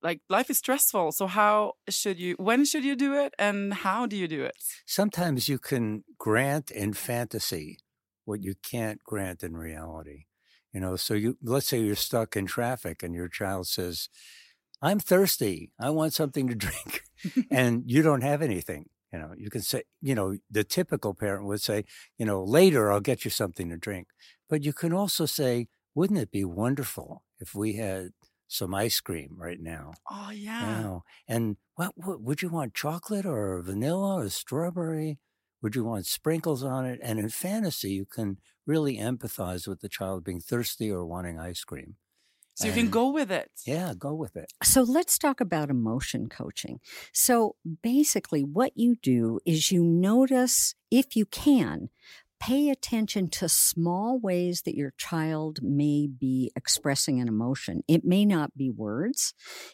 like 0.05 0.21
life 0.29 0.49
is 0.49 0.59
stressful. 0.59 1.11
So 1.11 1.27
how 1.27 1.73
should 1.89 2.19
you? 2.19 2.35
When 2.37 2.63
should 2.63 2.85
you 2.85 2.95
do 2.95 3.15
it, 3.15 3.33
and 3.39 3.73
how 3.73 4.05
do 4.05 4.15
you 4.15 4.27
do 4.27 4.43
it? 4.43 4.55
Sometimes 4.85 5.49
you 5.49 5.57
can 5.57 6.03
grant 6.19 6.71
in 6.71 6.93
fantasy 6.93 7.79
what 8.25 8.43
you 8.43 8.53
can't 8.61 9.03
grant 9.03 9.43
in 9.43 9.57
reality. 9.57 10.25
You 10.73 10.79
know, 10.79 10.95
so 10.95 11.13
you 11.13 11.37
let's 11.41 11.67
say 11.67 11.79
you're 11.79 11.95
stuck 11.95 12.35
in 12.35 12.45
traffic 12.45 13.01
and 13.01 13.15
your 13.15 13.27
child 13.27 13.67
says, 13.67 14.09
"I'm 14.81 14.99
thirsty. 14.99 15.71
I 15.79 15.89
want 15.89 16.13
something 16.13 16.47
to 16.49 16.55
drink," 16.65 17.03
and 17.51 17.83
you 17.87 18.01
don't 18.03 18.21
have 18.21 18.41
anything. 18.41 18.89
You 19.13 19.19
know, 19.19 19.33
you 19.37 19.49
can 19.49 19.61
say, 19.61 19.83
you 20.01 20.15
know, 20.15 20.37
the 20.49 20.63
typical 20.63 21.13
parent 21.13 21.45
would 21.45 21.61
say, 21.61 21.85
you 22.17 22.25
know, 22.25 22.43
later 22.43 22.91
I'll 22.91 22.99
get 22.99 23.23
you 23.23 23.31
something 23.31 23.69
to 23.69 23.77
drink. 23.77 24.07
But 24.49 24.63
you 24.63 24.73
can 24.73 24.93
also 24.93 25.25
say, 25.25 25.67
wouldn't 25.93 26.19
it 26.19 26.31
be 26.31 26.43
wonderful 26.43 27.23
if 27.39 27.55
we 27.55 27.73
had 27.73 28.09
some 28.47 28.75
ice 28.75 28.99
cream 28.99 29.35
right 29.37 29.59
now? 29.59 29.93
Oh 30.11 30.31
yeah. 30.31 30.81
Know, 30.81 31.03
and 31.27 31.57
what, 31.75 31.93
what 31.95 32.21
would 32.21 32.41
you 32.41 32.49
want? 32.49 32.73
Chocolate 32.73 33.25
or 33.25 33.61
vanilla 33.61 34.15
or 34.15 34.29
strawberry? 34.29 35.19
Would 35.61 35.75
you 35.75 35.83
want 35.83 36.05
sprinkles 36.05 36.63
on 36.63 36.85
it? 36.85 36.99
And 37.01 37.17
in 37.19 37.29
fantasy, 37.29 37.91
you 37.91 38.05
can 38.05 38.37
really 38.67 38.97
empathize 38.97 39.67
with 39.67 39.81
the 39.81 39.89
child 39.89 40.23
being 40.23 40.41
thirsty 40.41 40.91
or 40.91 41.05
wanting 41.05 41.39
ice 41.39 41.63
cream. 41.63 41.95
So 42.55 42.67
you 42.67 42.73
can 42.73 42.89
go 42.89 43.11
with 43.11 43.31
it. 43.31 43.51
Yeah, 43.65 43.93
go 43.97 44.13
with 44.13 44.37
it. 44.37 44.53
So 44.63 44.81
let's 44.81 45.17
talk 45.17 45.41
about 45.41 45.69
emotion 45.69 46.29
coaching. 46.29 46.79
So 47.11 47.57
basically, 47.83 48.43
what 48.43 48.71
you 48.75 48.95
do 48.95 49.39
is 49.45 49.71
you 49.71 49.83
notice, 49.83 50.73
if 50.89 51.17
you 51.17 51.25
can, 51.25 51.89
pay 52.39 52.69
attention 52.69 53.27
to 53.27 53.49
small 53.49 54.19
ways 54.19 54.61
that 54.61 54.75
your 54.75 54.93
child 54.97 55.59
may 55.61 56.07
be 56.07 56.51
expressing 56.55 57.19
an 57.19 57.27
emotion. 57.27 57.81
It 57.87 58.05
may 58.05 58.23
not 58.23 58.55
be 58.55 58.69
words, 58.69 59.33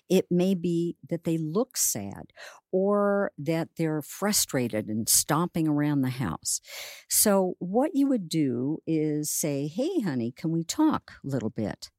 it 0.10 0.26
may 0.32 0.56
be 0.56 0.96
that 1.08 1.24
they 1.24 1.38
look 1.38 1.78
sad 1.78 2.34
or 2.72 3.32
that 3.38 3.70
they're 3.78 4.02
frustrated 4.02 4.88
and 4.88 5.08
stomping 5.08 5.68
around 5.68 6.02
the 6.02 6.10
house. 6.10 6.62
So, 7.10 7.56
what 7.60 7.92
you 7.94 8.08
would 8.08 8.28
do 8.28 8.80
is 8.88 9.30
say, 9.30 9.68
Hey, 9.68 10.02
honey, 10.02 10.32
can 10.32 10.52
we 10.52 10.64
talk 10.64 11.14
a 11.24 11.28
little 11.28 11.50
bit? 11.52 11.92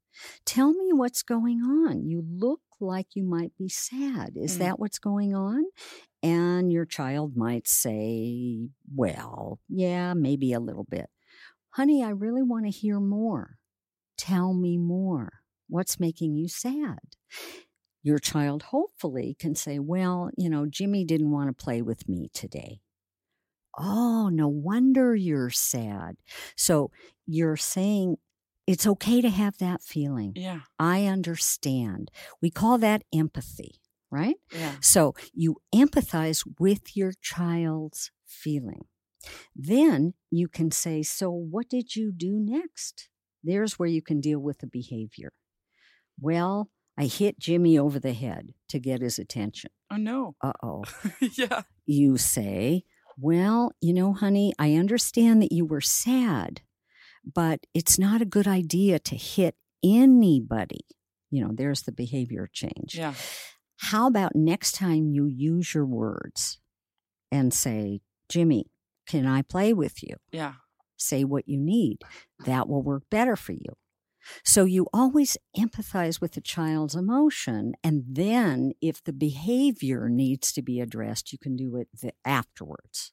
Tell 0.45 0.73
me 0.73 0.93
what's 0.93 1.23
going 1.23 1.61
on. 1.61 2.07
You 2.07 2.25
look 2.29 2.61
like 2.81 3.09
you 3.15 3.25
might 3.25 3.53
be 3.57 3.69
sad. 3.69 4.33
Is 4.37 4.57
mm. 4.57 4.59
that 4.61 4.79
what's 4.79 4.99
going 4.99 5.35
on? 5.35 5.65
And 6.23 6.73
your 6.73 6.85
child 6.85 7.37
might 7.37 7.69
say, 7.69 8.69
Well, 8.95 9.61
yeah, 9.69 10.15
maybe 10.15 10.53
a 10.53 10.61
little 10.61 10.87
bit. 10.89 11.09
Honey, 11.71 12.05
I 12.05 12.11
really 12.11 12.43
want 12.43 12.67
to 12.67 12.71
hear 12.71 13.01
more. 13.01 13.57
Tell 14.19 14.53
me 14.53 14.77
more. 14.79 15.41
What's 15.69 15.99
making 15.99 16.37
you 16.37 16.49
sad? 16.49 16.99
Your 18.03 18.19
child 18.19 18.65
hopefully 18.65 19.37
can 19.39 19.55
say, 19.55 19.79
Well, 19.79 20.31
you 20.37 20.51
know, 20.51 20.67
Jimmy 20.67 21.05
didn't 21.05 21.31
want 21.31 21.49
to 21.49 21.65
play 21.65 21.83
with 21.83 22.09
me 22.09 22.31
today. 22.35 22.81
Oh, 23.79 24.29
no 24.29 24.49
wonder 24.49 25.15
you're 25.15 25.51
sad. 25.51 26.17
So 26.57 26.91
you're 27.27 27.57
saying 27.57 28.17
it's 28.67 28.87
okay 28.87 29.21
to 29.21 29.29
have 29.29 29.59
that 29.59 29.83
feeling. 29.83 30.33
Yeah. 30.37 30.61
I 30.79 31.07
understand. 31.07 32.11
We 32.41 32.51
call 32.51 32.79
that 32.79 33.03
empathy, 33.13 33.81
right? 34.11 34.37
Yeah. 34.53 34.77
So 34.81 35.15
you 35.33 35.57
empathize 35.75 36.45
with 36.59 36.97
your 36.97 37.13
child's 37.21 38.11
feeling. 38.27 38.85
Then 39.55 40.15
you 40.31 40.49
can 40.49 40.71
say, 40.71 41.03
So, 41.03 41.31
what 41.31 41.69
did 41.69 41.95
you 41.97 42.13
do 42.13 42.39
next? 42.41 43.09
There's 43.45 43.79
where 43.79 43.89
you 43.89 44.03
can 44.03 44.21
deal 44.21 44.39
with 44.39 44.59
the 44.59 44.67
behavior. 44.67 45.33
Well, 46.21 46.71
I 46.99 47.05
hit 47.07 47.39
Jimmy 47.39 47.79
over 47.79 47.99
the 47.99 48.13
head 48.13 48.51
to 48.69 48.79
get 48.79 49.01
his 49.01 49.19
attention. 49.19 49.71
Oh, 49.91 49.97
no. 49.97 50.35
Uh 50.43 50.53
oh. 50.63 50.85
yeah. 51.37 51.63
You 51.87 52.17
say, 52.17 52.85
Well, 53.17 53.73
you 53.81 53.93
know, 53.95 54.13
honey, 54.13 54.53
I 54.59 54.75
understand 54.75 55.43
that 55.43 55.53
you 55.53 55.65
were 55.65 55.81
sad, 55.81 56.63
but 57.25 57.61
it's 57.75 57.99
not 57.99 58.23
a 58.23 58.27
good 58.27 58.47
idea 58.49 58.99
to 58.99 59.17
hit 59.17 59.55
anybody. 59.85 60.87
You 61.31 61.45
know, 61.45 61.53
there's 61.55 61.83
the 61.83 61.93
behavior 61.93 62.49
change. 62.53 62.95
Yeah. 62.95 63.15
How 63.77 64.07
about 64.07 64.37
next 64.37 64.73
time 64.73 65.09
you 65.09 65.27
use 65.27 65.75
your 65.75 65.87
words 65.87 66.61
and 67.31 67.53
say, 67.53 68.01
Jimmy, 68.29 68.71
can 69.09 69.27
I 69.27 69.43
play 69.43 69.73
with 69.73 70.03
you? 70.03 70.17
Yeah. 70.31 70.55
Say 70.97 71.25
what 71.25 71.49
you 71.49 71.59
need. 71.59 71.99
That 72.45 72.69
will 72.69 72.83
work 72.83 73.05
better 73.11 73.35
for 73.35 73.53
you. 73.53 73.77
So 74.45 74.65
you 74.65 74.87
always 74.93 75.37
empathize 75.57 76.21
with 76.21 76.35
the 76.35 76.41
child's 76.41 76.95
emotion. 76.95 77.73
And 77.83 78.05
then 78.09 78.73
if 78.81 79.03
the 79.03 79.13
behavior 79.13 80.09
needs 80.09 80.53
to 80.53 80.63
be 80.63 80.81
addressed, 80.81 81.33
you 81.33 81.39
can 81.39 81.57
do 81.57 81.77
it 81.77 82.15
afterwards. 82.25 83.13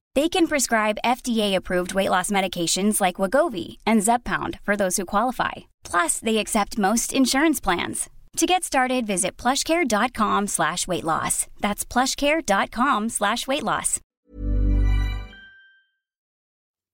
They 0.13 0.27
can 0.27 0.47
prescribe 0.47 0.97
FDA-approved 1.05 1.93
weight 1.93 2.09
loss 2.09 2.29
medications 2.29 2.99
like 2.99 3.15
Wegovy 3.15 3.77
and 3.85 4.01
Zepbound 4.01 4.59
for 4.63 4.75
those 4.75 4.97
who 4.97 5.05
qualify. 5.05 5.71
Plus, 5.85 6.19
they 6.19 6.37
accept 6.39 6.77
most 6.77 7.13
insurance 7.13 7.61
plans. 7.61 8.09
To 8.37 8.45
get 8.45 8.63
started, 8.63 9.07
visit 9.07 9.37
plushcare.com 9.37 10.47
slash 10.47 10.87
weight 10.87 11.03
loss. 11.05 11.47
That's 11.61 11.85
plushcare.com 11.85 13.09
slash 13.09 13.47
weight 13.47 13.63
loss. 13.63 13.99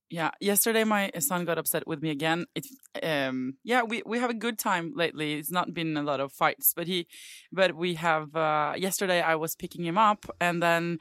Yeah, 0.10 0.32
yesterday 0.40 0.84
my 0.84 1.12
son 1.20 1.44
got 1.46 1.58
upset 1.58 1.86
with 1.86 2.02
me 2.02 2.12
again. 2.12 2.46
It, 2.56 2.66
um, 3.04 3.58
yeah, 3.64 3.84
we, 3.84 4.04
we 4.06 4.20
have 4.20 4.30
a 4.30 4.36
good 4.36 4.58
time 4.58 4.94
lately. 4.96 5.34
It's 5.34 5.52
not 5.52 5.74
been 5.74 5.98
a 5.98 6.02
lot 6.02 6.20
of 6.20 6.32
fights, 6.32 6.74
but 6.76 6.88
he, 6.88 7.08
but 7.52 7.76
we 7.76 7.96
have. 7.96 8.36
Uh, 8.36 8.74
yesterday 8.78 9.22
I 9.22 9.36
was 9.36 9.56
picking 9.56 9.84
him 9.84 9.98
up, 9.98 10.26
and 10.40 10.64
then 10.64 11.00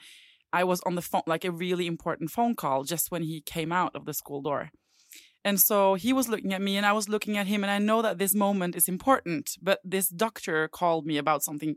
I 0.52 0.64
was 0.64 0.80
on 0.86 0.94
the 0.94 1.02
phone, 1.02 1.22
like 1.26 1.44
a 1.44 1.50
really 1.50 1.86
important 1.86 2.30
phone 2.30 2.54
call, 2.54 2.84
just 2.84 3.10
when 3.10 3.22
he 3.22 3.40
came 3.40 3.72
out 3.72 3.94
of 3.94 4.04
the 4.04 4.14
school 4.14 4.42
door. 4.42 4.70
And 5.44 5.60
so 5.60 5.94
he 5.94 6.12
was 6.12 6.28
looking 6.28 6.52
at 6.52 6.60
me 6.60 6.76
and 6.76 6.84
I 6.84 6.92
was 6.92 7.08
looking 7.08 7.36
at 7.38 7.46
him. 7.46 7.62
And 7.62 7.70
I 7.70 7.78
know 7.78 8.02
that 8.02 8.18
this 8.18 8.34
moment 8.34 8.74
is 8.74 8.88
important, 8.88 9.50
but 9.62 9.78
this 9.84 10.08
doctor 10.08 10.66
called 10.66 11.06
me 11.06 11.18
about 11.18 11.44
something 11.44 11.76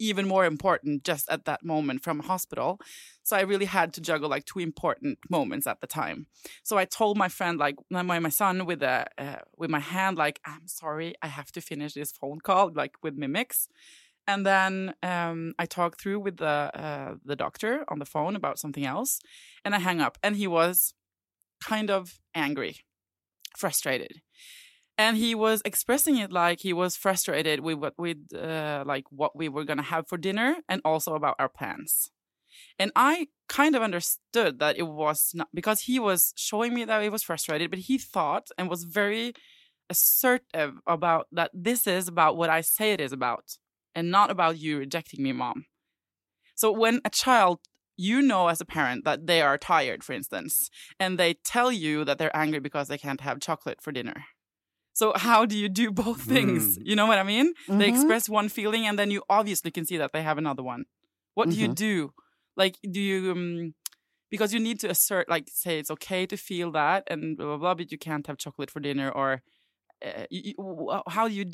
even 0.00 0.26
more 0.26 0.46
important 0.46 1.04
just 1.04 1.30
at 1.30 1.44
that 1.44 1.62
moment 1.62 2.02
from 2.02 2.20
a 2.20 2.22
hospital. 2.22 2.80
So 3.22 3.36
I 3.36 3.42
really 3.42 3.66
had 3.66 3.92
to 3.94 4.00
juggle 4.00 4.30
like 4.30 4.46
two 4.46 4.58
important 4.58 5.18
moments 5.28 5.66
at 5.66 5.80
the 5.80 5.86
time. 5.86 6.26
So 6.62 6.78
I 6.78 6.86
told 6.86 7.18
my 7.18 7.28
friend, 7.28 7.58
like 7.58 7.76
my 7.90 8.02
my 8.02 8.28
son, 8.30 8.64
with 8.64 8.82
a 8.82 9.06
uh, 9.18 9.40
with 9.56 9.70
my 9.70 9.80
hand, 9.80 10.16
like 10.16 10.40
I'm 10.44 10.66
sorry, 10.66 11.14
I 11.22 11.26
have 11.26 11.52
to 11.52 11.60
finish 11.60 11.92
this 11.92 12.12
phone 12.12 12.40
call, 12.40 12.72
like 12.74 12.94
with 13.02 13.14
mimics. 13.14 13.68
And 14.30 14.46
then 14.46 14.94
um, 15.02 15.54
I 15.58 15.66
talked 15.66 16.00
through 16.00 16.20
with 16.20 16.36
the 16.36 16.56
uh, 16.86 17.14
the 17.24 17.34
doctor 17.34 17.84
on 17.88 17.98
the 17.98 18.10
phone 18.14 18.36
about 18.36 18.60
something 18.60 18.86
else, 18.86 19.18
and 19.64 19.74
I 19.74 19.80
hang 19.80 20.00
up. 20.00 20.18
And 20.22 20.36
he 20.36 20.46
was 20.46 20.94
kind 21.72 21.90
of 21.90 22.20
angry, 22.32 22.76
frustrated, 23.58 24.22
and 24.96 25.16
he 25.16 25.34
was 25.34 25.62
expressing 25.64 26.16
it 26.16 26.30
like 26.30 26.60
he 26.60 26.72
was 26.72 26.96
frustrated 26.96 27.58
with 27.66 27.78
what 27.78 27.94
with 27.98 28.18
uh, 28.32 28.84
like 28.86 29.06
what 29.10 29.32
we 29.34 29.48
were 29.48 29.64
gonna 29.64 29.90
have 29.94 30.06
for 30.08 30.16
dinner, 30.16 30.50
and 30.68 30.80
also 30.84 31.14
about 31.16 31.34
our 31.40 31.48
plans. 31.48 32.12
And 32.78 32.92
I 32.94 33.28
kind 33.48 33.74
of 33.74 33.82
understood 33.82 34.60
that 34.60 34.78
it 34.78 34.86
was 35.02 35.32
not 35.34 35.48
because 35.52 35.80
he 35.88 35.98
was 35.98 36.32
showing 36.36 36.72
me 36.72 36.84
that 36.84 37.02
he 37.02 37.08
was 37.08 37.24
frustrated, 37.24 37.68
but 37.70 37.80
he 37.80 37.98
thought 37.98 38.46
and 38.56 38.70
was 38.70 38.84
very 38.84 39.32
assertive 39.88 40.74
about 40.86 41.26
that 41.32 41.50
this 41.52 41.88
is 41.88 42.06
about 42.06 42.36
what 42.36 42.48
I 42.48 42.60
say 42.60 42.92
it 42.92 43.00
is 43.00 43.12
about 43.12 43.56
and 44.00 44.10
not 44.10 44.30
about 44.30 44.58
you 44.58 44.78
rejecting 44.78 45.22
me, 45.22 45.32
mom. 45.32 45.66
So 46.54 46.72
when 46.72 47.00
a 47.04 47.10
child, 47.10 47.58
you 47.96 48.22
know 48.22 48.48
as 48.48 48.60
a 48.60 48.64
parent 48.64 49.04
that 49.04 49.26
they 49.26 49.42
are 49.42 49.58
tired, 49.58 50.02
for 50.02 50.14
instance, 50.14 50.70
and 50.98 51.18
they 51.18 51.34
tell 51.54 51.70
you 51.70 52.04
that 52.06 52.18
they're 52.18 52.36
angry 52.36 52.60
because 52.60 52.88
they 52.88 52.98
can't 52.98 53.20
have 53.20 53.40
chocolate 53.40 53.80
for 53.82 53.92
dinner. 53.92 54.24
So 54.92 55.12
how 55.16 55.46
do 55.46 55.56
you 55.56 55.68
do 55.68 55.90
both 55.92 56.22
things? 56.22 56.78
Mm. 56.78 56.82
You 56.88 56.96
know 56.96 57.06
what 57.06 57.18
I 57.18 57.22
mean? 57.22 57.54
They 57.68 57.86
Mhm. 57.86 57.88
express 57.88 58.28
one 58.28 58.48
feeling 58.48 58.86
and 58.86 58.98
then 58.98 59.10
you 59.10 59.22
obviously 59.28 59.70
can 59.70 59.84
see 59.86 59.98
that 59.98 60.12
they 60.12 60.22
have 60.22 60.38
another 60.38 60.62
one. 60.62 60.84
What 61.34 61.50
do 61.50 61.56
you 61.56 61.68
Mhm. 61.68 61.74
do? 61.74 62.12
Like, 62.56 62.76
do 62.90 63.00
you 63.00 63.32
um, 63.32 63.74
because 64.30 64.52
you 64.54 64.60
need 64.60 64.80
to 64.80 64.90
assert, 64.90 65.28
like, 65.28 65.46
say 65.50 65.78
it's 65.78 65.90
okay 65.90 66.26
to 66.26 66.36
feel 66.36 66.70
that 66.72 67.04
and 67.10 67.36
blah 67.36 67.46
blah 67.46 67.56
blah, 67.58 67.74
but 67.74 67.92
you 67.92 67.98
can't 67.98 68.26
have 68.28 68.38
chocolate 68.38 68.70
for 68.70 68.80
dinner, 68.80 69.10
or 69.10 69.42
uh, 70.04 70.26
you, 70.30 70.54
you- 70.58 71.02
how 71.08 71.26
you 71.26 71.50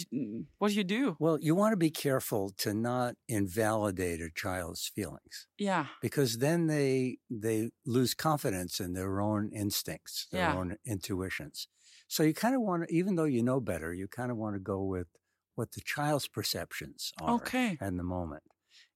what 0.58 0.68
do 0.70 0.74
you 0.74 0.84
do? 0.84 1.18
Well, 1.18 1.38
you 1.40 1.54
want 1.54 1.72
to 1.72 1.76
be 1.78 1.90
careful 1.90 2.50
to 2.58 2.74
not 2.74 3.16
invalidate 3.28 4.20
a 4.20 4.30
child's 4.30 4.86
feelings 4.88 5.46
Yeah, 5.58 5.88
because 6.00 6.38
then 6.38 6.66
they 6.68 7.18
they 7.30 7.70
lose 7.86 8.14
confidence 8.14 8.80
in 8.80 8.94
their 8.94 9.20
own 9.20 9.50
instincts, 9.52 10.28
their 10.32 10.50
Yeah. 10.50 10.54
own 10.54 10.76
intuitions. 10.86 11.68
So 12.08 12.24
you 12.24 12.34
kind 12.34 12.56
of 12.56 12.62
want 12.62 12.88
to, 12.88 12.94
even 12.94 13.16
though 13.16 13.24
you 13.24 13.42
know 13.42 13.60
better, 13.60 13.94
you 13.94 14.08
kind 14.08 14.30
of 14.32 14.38
want 14.38 14.56
to 14.56 14.60
go 14.60 14.84
with 14.84 15.08
what 15.56 15.72
the 15.72 15.82
child's 15.82 16.28
perceptions 16.28 17.12
are 17.18 17.54
Okay. 17.54 17.80
in 17.80 17.98
the 17.98 18.04
moment. 18.04 18.44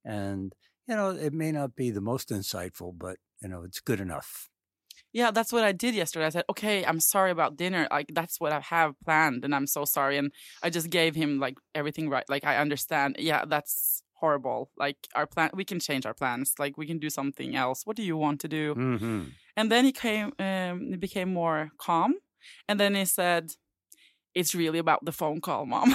And 0.04 0.54
you 0.88 0.96
know, 0.96 1.10
it 1.12 1.32
may 1.34 1.52
not 1.52 1.76
be 1.76 1.90
the 1.90 2.02
most 2.02 2.30
insightful, 2.30 2.98
but 2.98 3.18
you 3.42 3.48
know, 3.48 3.64
it's 3.64 3.80
good 3.80 4.00
enough. 4.00 4.49
Yeah. 5.12 5.30
That's 5.30 5.52
what 5.52 5.64
I 5.64 5.72
did 5.72 5.94
yesterday. 5.94 6.26
I 6.26 6.30
said, 6.30 6.44
okay, 6.50 6.84
I'm 6.84 7.00
sorry 7.00 7.30
about 7.30 7.56
dinner. 7.56 7.88
Like 7.90 8.10
that's 8.12 8.40
what 8.40 8.52
I 8.52 8.60
have 8.60 8.94
planned, 9.04 9.44
and 9.44 9.54
I'm 9.54 9.66
so 9.66 9.84
sorry. 9.84 10.18
And 10.18 10.32
I 10.62 10.70
just 10.70 10.90
gave 10.90 11.14
him 11.14 11.38
like 11.40 11.58
everything 11.74 12.08
right. 12.08 12.28
Like 12.28 12.44
I 12.44 12.56
understand. 12.56 13.16
Yeah, 13.18 13.44
that's 13.46 14.02
horrible. 14.20 14.70
Like 14.78 14.96
our 15.14 15.26
plan, 15.26 15.50
we 15.54 15.64
can 15.64 15.80
change 15.80 16.06
our 16.06 16.14
plans. 16.14 16.54
Like 16.58 16.76
we 16.76 16.86
can 16.86 16.98
do 16.98 17.10
something 17.10 17.56
else. 17.56 17.86
What 17.86 17.96
do 17.96 18.02
you 18.02 18.16
want 18.16 18.40
to 18.40 18.48
do? 18.48 18.74
Mm-hmm. 18.74 19.22
And 19.56 19.72
then 19.72 19.84
he 19.84 19.92
came, 19.92 20.32
um, 20.38 20.88
he 20.90 20.96
became 20.96 21.32
more 21.32 21.70
calm. 21.78 22.14
And 22.68 22.78
then 22.78 22.94
he 22.94 23.04
said, 23.04 23.52
"It's 24.34 24.54
really 24.54 24.78
about 24.78 25.04
the 25.04 25.12
phone 25.12 25.40
call, 25.40 25.66
mom." 25.66 25.94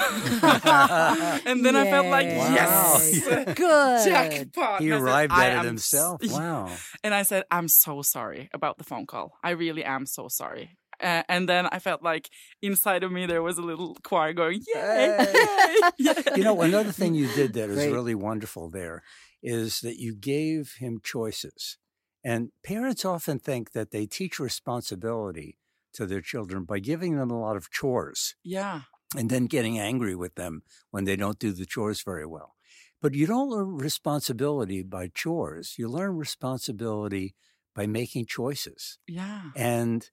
and 1.46 1.64
then 1.64 1.76
I 1.76 1.84
felt 1.90 2.06
like, 2.06 2.26
Yay. 2.26 2.36
yes, 2.36 3.24
Good. 3.54 4.04
jackpot. 4.08 4.80
He 4.80 4.90
And 4.90 4.94
I 4.94 4.98
said, 4.98 5.02
arrived 5.04 5.32
at 5.32 5.64
it 5.64 5.66
himself. 5.66 6.20
Wow. 6.30 6.70
And 7.02 7.14
I 7.14 7.22
said, 7.22 7.44
"I'm 7.50 7.68
so 7.68 8.02
sorry 8.02 8.48
about 8.52 8.78
the 8.78 8.84
phone 8.84 9.06
call. 9.06 9.38
I 9.42 9.50
really 9.50 9.84
am 9.84 10.06
so 10.06 10.28
sorry." 10.28 10.76
Uh, 11.02 11.22
and 11.28 11.46
then 11.46 11.66
I 11.70 11.78
felt 11.78 12.02
like 12.02 12.30
inside 12.62 13.02
of 13.02 13.12
me 13.12 13.26
there 13.26 13.42
was 13.42 13.58
a 13.58 13.62
little 13.62 13.96
choir 14.02 14.32
going, 14.32 14.60
"Yay!" 14.74 15.16
Hey. 15.18 15.80
yay, 15.98 16.14
You 16.36 16.44
know, 16.44 16.60
another 16.62 16.92
thing 16.92 17.14
you 17.14 17.28
did 17.34 17.52
that 17.54 17.68
is 17.68 17.76
Great. 17.76 17.92
really 17.92 18.14
wonderful 18.14 18.70
there 18.70 19.02
is 19.42 19.80
that 19.82 19.96
you 19.98 20.14
gave 20.14 20.76
him 20.78 21.00
choices. 21.02 21.76
And 22.24 22.50
parents 22.64 23.04
often 23.04 23.38
think 23.38 23.72
that 23.72 23.90
they 23.90 24.06
teach 24.06 24.40
responsibility 24.40 25.58
to 25.96 26.06
their 26.06 26.20
children 26.20 26.64
by 26.64 26.78
giving 26.78 27.16
them 27.16 27.30
a 27.30 27.40
lot 27.40 27.56
of 27.56 27.70
chores 27.70 28.34
yeah, 28.44 28.82
and 29.16 29.30
then 29.30 29.46
getting 29.46 29.78
angry 29.78 30.14
with 30.14 30.34
them 30.34 30.62
when 30.90 31.04
they 31.04 31.16
don't 31.16 31.38
do 31.38 31.52
the 31.52 31.66
chores 31.66 32.02
very 32.02 32.26
well. 32.26 32.54
But 33.02 33.14
you 33.14 33.26
don't 33.26 33.50
learn 33.50 33.76
responsibility 33.76 34.82
by 34.82 35.08
chores. 35.14 35.74
You 35.78 35.88
learn 35.88 36.16
responsibility 36.16 37.34
by 37.74 37.86
making 37.86 38.26
choices. 38.26 38.98
yeah, 39.06 39.42
And 39.54 40.08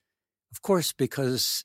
of 0.52 0.62
course, 0.62 0.92
because 0.94 1.64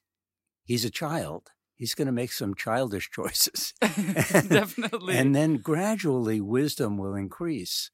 he's 0.65 0.85
a 0.85 0.91
child, 0.91 1.51
he's 1.75 1.95
going 1.95 2.07
to 2.07 2.13
make 2.13 2.33
some 2.33 2.55
childish 2.55 3.11
choices. 3.19 3.75
definitely. 3.81 5.17
And 5.17 5.35
then 5.35 5.57
gradually 5.59 6.41
wisdom 6.41 6.97
will 6.99 7.15
increase 7.17 7.91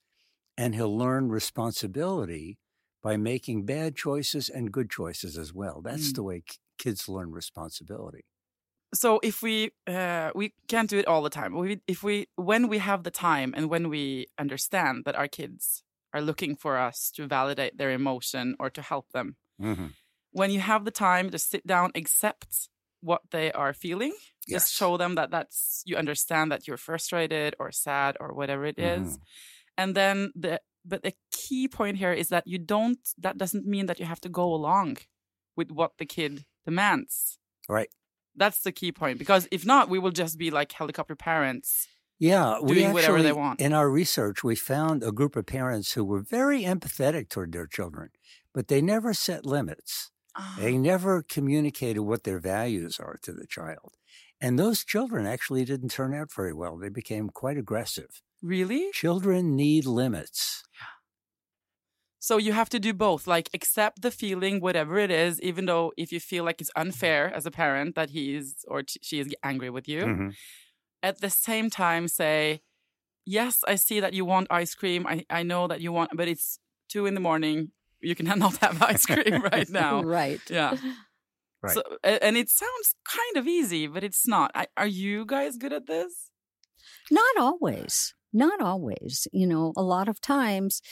and 0.57 0.75
he'll 0.75 0.97
learn 0.97 1.29
responsibility 1.31 2.59
by 3.05 3.17
making 3.19 3.67
bad 3.67 3.97
choices 3.97 4.49
and 4.51 4.73
good 4.73 4.91
choices 4.91 5.39
as 5.39 5.53
well. 5.55 5.83
That's 5.83 6.11
Mm. 6.13 6.17
the 6.17 6.25
way 6.25 6.41
k- 6.43 6.57
kids 6.79 7.09
learn 7.09 7.31
responsibility. 7.33 8.25
so 8.95 9.19
if 9.23 9.43
we 9.43 9.57
uh, 9.89 10.31
we 10.35 10.55
can't 10.69 10.91
do 10.91 10.99
it 10.99 11.07
all 11.07 11.23
the 11.23 11.31
time 11.31 11.53
we, 11.55 11.81
if 11.95 12.03
we 12.03 12.27
when 12.37 12.69
we 12.69 12.79
have 12.79 13.03
the 13.03 13.11
time 13.11 13.53
and 13.57 13.69
when 13.71 13.89
we 13.89 14.27
understand 14.39 15.05
that 15.05 15.17
our 15.17 15.29
kids 15.29 15.83
are 16.15 16.23
looking 16.23 16.57
for 16.57 16.79
us 16.89 17.11
to 17.17 17.27
validate 17.27 17.77
their 17.79 17.91
emotion 17.91 18.55
or 18.61 18.71
to 18.71 18.83
help 18.83 19.07
them 19.13 19.37
Mm-hmm. 19.61 19.87
when 20.33 20.51
you 20.51 20.61
have 20.61 20.85
the 20.85 20.91
time 21.09 21.31
to 21.31 21.39
sit 21.39 21.65
down 21.67 21.91
accept 21.95 22.69
what 23.01 23.23
they 23.31 23.53
are 23.53 23.73
feeling 23.75 24.15
Yes. 24.49 24.65
just 24.65 24.75
show 24.75 24.97
them 24.97 25.15
that 25.17 25.31
that's 25.31 25.83
you 25.87 25.97
understand 25.97 26.51
that 26.53 26.67
you're 26.69 26.77
frustrated 26.91 27.55
or 27.59 27.73
sad 27.73 28.17
or 28.21 28.29
whatever 28.35 28.65
it 28.73 28.79
is. 28.79 29.19
Mhm. 29.19 29.23
and 29.79 29.95
then 29.97 30.33
the 30.45 30.61
but 30.85 31.03
the 31.03 31.15
key 31.33 31.69
point 31.69 31.97
here 31.99 32.13
is 32.13 32.29
that 32.29 32.47
you 32.47 32.59
don't 32.59 32.99
that 33.19 33.39
doesn't 33.39 33.67
mean 33.67 33.87
that 33.87 33.99
you 33.99 34.07
have 34.07 34.21
to 34.21 34.29
go 34.29 34.53
along 34.53 34.99
with 35.57 35.71
what 35.71 35.93
the 35.99 36.07
kid 36.07 36.45
demands 36.65 37.39
Right. 37.69 37.89
that's 38.37 38.61
the 38.63 38.73
key 38.73 38.93
point 38.93 39.19
because 39.19 39.49
if 39.51 39.65
not 39.65 39.89
we 39.89 39.99
will 39.99 40.11
just 40.11 40.39
be 40.39 40.51
like 40.51 40.73
helicopter 40.73 41.17
parents 41.17 41.89
Yeah, 42.19 42.61
we 42.61 42.75
Doing 42.75 42.93
whatever 42.93 43.23
they 43.23 43.33
want. 43.33 43.61
In 43.61 43.73
our 43.73 43.91
research, 43.91 44.45
we 44.45 44.55
found 44.55 45.03
a 45.03 45.11
group 45.11 45.35
of 45.37 45.47
parents 45.47 45.93
who 45.93 46.05
were 46.05 46.21
very 46.21 46.63
empathetic 46.63 47.29
toward 47.29 47.53
their 47.53 47.67
children, 47.67 48.11
but 48.55 48.69
they 48.69 48.81
never 48.81 49.13
set 49.13 49.45
limits. 49.45 50.13
They 50.59 50.75
ah. 50.75 50.79
never 50.79 51.23
communicated 51.23 52.01
what 52.01 52.25
their 52.25 52.41
values 52.41 52.99
are 52.99 53.19
to 53.23 53.33
the 53.33 53.47
child. 53.47 53.95
And 54.41 54.59
those 54.59 54.85
children 54.85 55.27
actually 55.27 55.65
didn't 55.65 55.91
turn 55.91 56.15
out 56.15 56.33
very 56.33 56.53
well. 56.53 56.77
They 56.77 56.89
became 56.89 57.31
quite 57.31 57.57
aggressive. 57.57 58.21
Really 58.45 58.83
Children 58.93 59.57
need 59.57 59.85
limits. 59.87 60.63
so 62.19 62.37
you 62.47 62.53
have 62.53 62.69
to 62.71 62.79
do 62.79 62.93
both 62.95 63.27
like 63.27 63.49
accept 63.55 64.03
the 64.03 64.11
feeling 64.11 64.61
whatever 64.61 64.99
it 64.99 65.11
is 65.11 65.41
even 65.41 65.67
though 65.67 65.93
if 65.97 66.09
you 66.13 66.21
feel 66.21 66.45
like 66.45 66.61
it's 66.61 66.71
unfair 66.77 67.23
as 67.39 67.45
a 67.47 67.51
parent 67.51 67.95
that 67.95 68.11
he 68.11 68.35
is 68.35 68.47
or 68.69 68.83
t- 68.83 69.01
she 69.03 69.17
is 69.23 69.27
angry 69.43 69.71
with 69.77 69.87
you 69.89 70.03
Mhm. 70.05 70.35
at 71.03 71.21
the 71.21 71.31
same 71.31 71.69
time 71.71 72.09
say, 72.09 72.61
yes, 73.27 73.55
I 73.73 73.77
see 73.77 74.01
that 74.01 74.13
you 74.19 74.25
want 74.33 74.47
ice 74.63 74.75
cream. 74.75 75.07
I, 75.07 75.17
I 75.31 75.43
know 75.51 75.67
that 75.71 75.81
you 75.85 75.93
want, 75.93 76.11
but 76.15 76.29
it's 76.29 76.59
two 76.93 77.05
in 77.09 77.15
the 77.15 77.21
morning. 77.31 77.59
You 78.01 78.15
can 78.15 78.27
not 78.47 78.57
have 78.65 78.77
ice 78.83 79.05
cream 79.07 79.37
right 79.53 79.69
now. 79.83 80.03
Right. 80.03 80.41
Yeah. 80.51 80.73
Right. 81.63 81.75
So, 81.75 81.81
and 82.05 82.37
it 82.43 82.49
sounds 82.51 82.89
kind 83.19 83.37
of 83.41 83.47
easy, 83.47 83.87
but 83.87 84.03
it's 84.05 84.27
not. 84.27 84.51
I, 84.55 84.67
are 84.77 84.87
you 85.05 85.25
guys 85.25 85.57
good 85.57 85.73
at 85.73 85.87
this? 85.87 86.13
Not 87.11 87.35
always. 87.39 88.15
Not 88.35 88.61
always. 88.61 89.29
You 89.33 89.47
know, 89.47 89.73
a 89.77 89.83
lot 89.83 90.09
of 90.09 90.21
times 90.21 90.83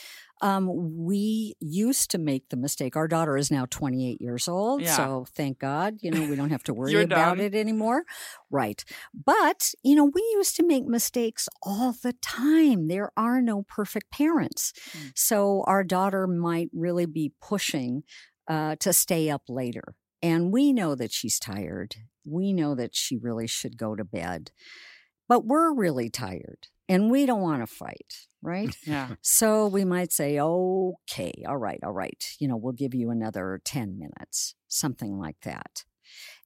um, 0.43 0.97
we 0.97 1.55
used 1.61 2.11
to 2.13 2.19
make 2.19 2.49
the 2.49 2.57
mistake. 2.57 2.95
Our 2.97 3.09
daughter 3.09 3.37
is 3.37 3.51
now 3.51 3.67
28 3.69 4.21
years 4.21 4.47
old. 4.47 4.83
Yeah. 4.83 4.97
So 4.97 5.27
thank 5.35 5.59
God, 5.59 5.99
you 6.03 6.13
know, 6.13 6.29
we 6.29 6.37
don't 6.37 6.51
have 6.51 6.63
to 6.65 6.75
worry 6.75 7.03
about 7.03 7.39
done. 7.39 7.41
it 7.41 7.55
anymore. 7.55 8.05
Right. 8.49 8.85
But, 9.13 9.75
you 9.83 9.97
know, 9.97 10.05
we 10.05 10.23
used 10.35 10.55
to 10.57 10.67
make 10.67 10.85
mistakes 10.87 11.49
all 11.63 11.93
the 12.01 12.13
time. 12.23 12.87
There 12.87 13.11
are 13.17 13.43
no 13.43 13.63
perfect 13.63 14.13
parents. 14.13 14.73
Mm. 14.97 15.13
So 15.17 15.65
our 15.67 15.83
daughter 15.83 16.29
might 16.29 16.71
really 16.73 17.07
be 17.07 17.33
pushing 17.41 18.05
uh, 18.47 18.77
to 18.81 18.93
stay 18.93 19.31
up 19.31 19.43
later. 19.49 19.95
And 20.23 20.53
we 20.53 20.73
know 20.73 20.95
that 20.95 21.11
she's 21.11 21.41
tired. 21.41 21.97
We 22.25 22.53
know 22.53 22.77
that 22.77 22.95
she 22.95 23.17
really 23.17 23.49
should 23.49 23.77
go 23.77 23.97
to 23.97 24.05
bed. 24.05 24.53
But 25.29 25.45
we're 25.45 25.73
really 25.73 26.11
tired 26.11 26.69
and 26.93 27.11
we 27.11 27.25
don't 27.25 27.41
want 27.41 27.63
to 27.63 27.67
fight, 27.67 28.29
right? 28.43 28.69
Mm, 28.69 28.87
yeah. 28.87 29.09
so 29.23 29.67
we 29.67 29.83
might 29.83 30.13
say, 30.13 30.39
okay, 30.39 31.33
all 31.49 31.57
right, 31.57 31.81
all 31.83 31.93
right. 31.93 32.23
You 32.39 32.49
know, 32.49 32.57
we'll 32.57 32.75
give 32.75 32.95
you 32.95 33.11
another 33.11 33.61
10 33.65 33.99
minutes, 33.99 34.55
something 34.69 35.19
like 35.19 35.41
that. 35.45 35.85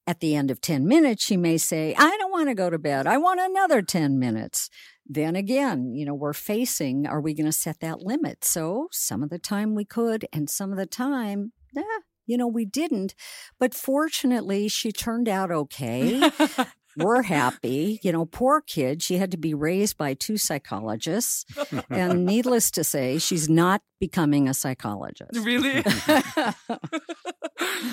At 0.07 0.21
the 0.21 0.35
end 0.35 0.49
of 0.49 0.61
10 0.61 0.87
minutes, 0.87 1.25
she 1.25 1.35
may 1.35 1.57
say, 1.57 1.93
I 1.97 2.15
don't 2.17 2.31
want 2.31 2.47
to 2.47 2.55
go 2.55 2.69
to 2.69 2.79
bed. 2.79 3.07
I 3.07 3.17
want 3.17 3.41
another 3.41 3.81
10 3.81 4.17
minutes. 4.17 4.69
Then 5.05 5.35
again, 5.35 5.91
you 5.93 6.05
know, 6.05 6.15
we're 6.15 6.31
facing, 6.31 7.05
are 7.05 7.19
we 7.19 7.33
going 7.33 7.45
to 7.45 7.51
set 7.51 7.81
that 7.81 7.99
limit? 7.99 8.45
So 8.45 8.87
some 8.93 9.21
of 9.21 9.29
the 9.29 9.39
time 9.39 9.75
we 9.75 9.83
could, 9.83 10.25
and 10.31 10.49
some 10.49 10.71
of 10.71 10.77
the 10.77 10.85
time, 10.85 11.51
yeah, 11.73 11.83
you 12.25 12.37
know, 12.37 12.47
we 12.47 12.63
didn't. 12.63 13.15
But 13.59 13.73
fortunately, 13.73 14.69
she 14.69 14.93
turned 14.93 15.27
out 15.27 15.51
okay. 15.51 16.21
we're 16.97 17.23
happy. 17.23 17.99
You 18.03 18.11
know, 18.11 18.25
poor 18.25 18.61
kid. 18.61 19.01
She 19.01 19.17
had 19.17 19.31
to 19.31 19.37
be 19.37 19.53
raised 19.53 19.97
by 19.97 20.13
two 20.13 20.37
psychologists. 20.37 21.45
and 21.89 22.25
needless 22.25 22.71
to 22.71 22.83
say, 22.83 23.17
she's 23.17 23.49
not 23.49 23.81
becoming 23.99 24.47
a 24.47 24.53
psychologist. 24.53 25.35
Really? 25.35 25.81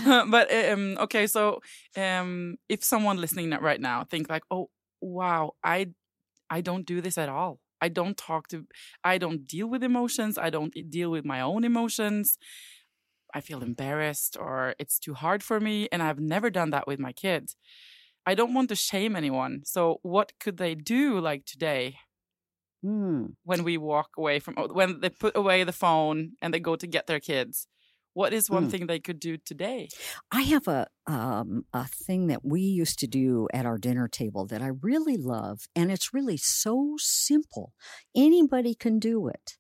but 0.05 0.53
um, 0.53 0.99
okay, 0.99 1.27
so 1.27 1.61
um, 1.97 2.57
if 2.69 2.85
someone 2.85 3.21
listening 3.21 3.51
right 3.51 3.81
now 3.81 4.05
think 4.05 4.29
like, 4.29 4.43
"Oh, 4.51 4.71
wow, 5.01 5.53
I 5.63 5.89
I 6.51 6.61
don't 6.61 6.87
do 6.87 7.01
this 7.01 7.19
at 7.19 7.29
all. 7.29 7.61
I 7.81 7.89
don't 7.89 8.17
talk 8.17 8.49
to, 8.49 8.67
I 9.03 9.19
don't 9.19 9.47
deal 9.47 9.67
with 9.67 9.83
emotions. 9.83 10.39
I 10.39 10.51
don't 10.51 10.73
deal 10.89 11.11
with 11.11 11.25
my 11.25 11.41
own 11.41 11.65
emotions. 11.65 12.39
I 13.35 13.41
feel 13.41 13.63
embarrassed 13.63 14.37
or 14.39 14.75
it's 14.79 14.99
too 14.99 15.15
hard 15.15 15.43
for 15.43 15.61
me. 15.61 15.89
And 15.91 16.03
I've 16.03 16.21
never 16.21 16.49
done 16.49 16.71
that 16.71 16.87
with 16.87 16.99
my 16.99 17.13
kids. 17.13 17.57
I 18.27 18.35
don't 18.35 18.55
want 18.55 18.69
to 18.71 18.77
shame 18.77 19.17
anyone. 19.17 19.63
So, 19.65 19.99
what 20.03 20.33
could 20.41 20.57
they 20.59 20.75
do 20.75 21.21
like 21.21 21.45
today 21.47 21.97
Mm. 22.83 23.35
when 23.45 23.63
we 23.65 23.77
walk 23.77 24.11
away 24.17 24.39
from, 24.39 24.55
when 24.57 25.01
they 25.01 25.11
put 25.11 25.37
away 25.37 25.65
the 25.65 25.73
phone 25.73 26.33
and 26.41 26.53
they 26.53 26.61
go 26.61 26.77
to 26.77 26.87
get 26.87 27.07
their 27.07 27.21
kids? 27.21 27.67
What 28.13 28.33
is 28.33 28.51
one 28.51 28.67
Mm. 28.67 28.69
thing 28.69 28.87
they 28.87 29.01
could 29.01 29.21
do 29.21 29.37
today? 29.37 29.93
I 30.31 30.43
have 30.43 30.69
a 30.69 30.87
um, 31.07 31.67
a 31.73 31.87
thing 31.87 32.29
that 32.29 32.45
we 32.45 32.61
used 32.63 32.99
to 33.01 33.07
do 33.07 33.47
at 33.53 33.67
our 33.67 33.77
dinner 33.79 34.09
table 34.09 34.47
that 34.47 34.63
I 34.63 34.69
really 34.83 35.17
love, 35.17 35.67
and 35.77 35.91
it's 35.93 36.15
really 36.15 36.37
so 36.39 36.95
simple. 36.99 37.75
Anybody 38.17 38.75
can 38.75 38.99
do 38.99 39.29
it. 39.29 39.57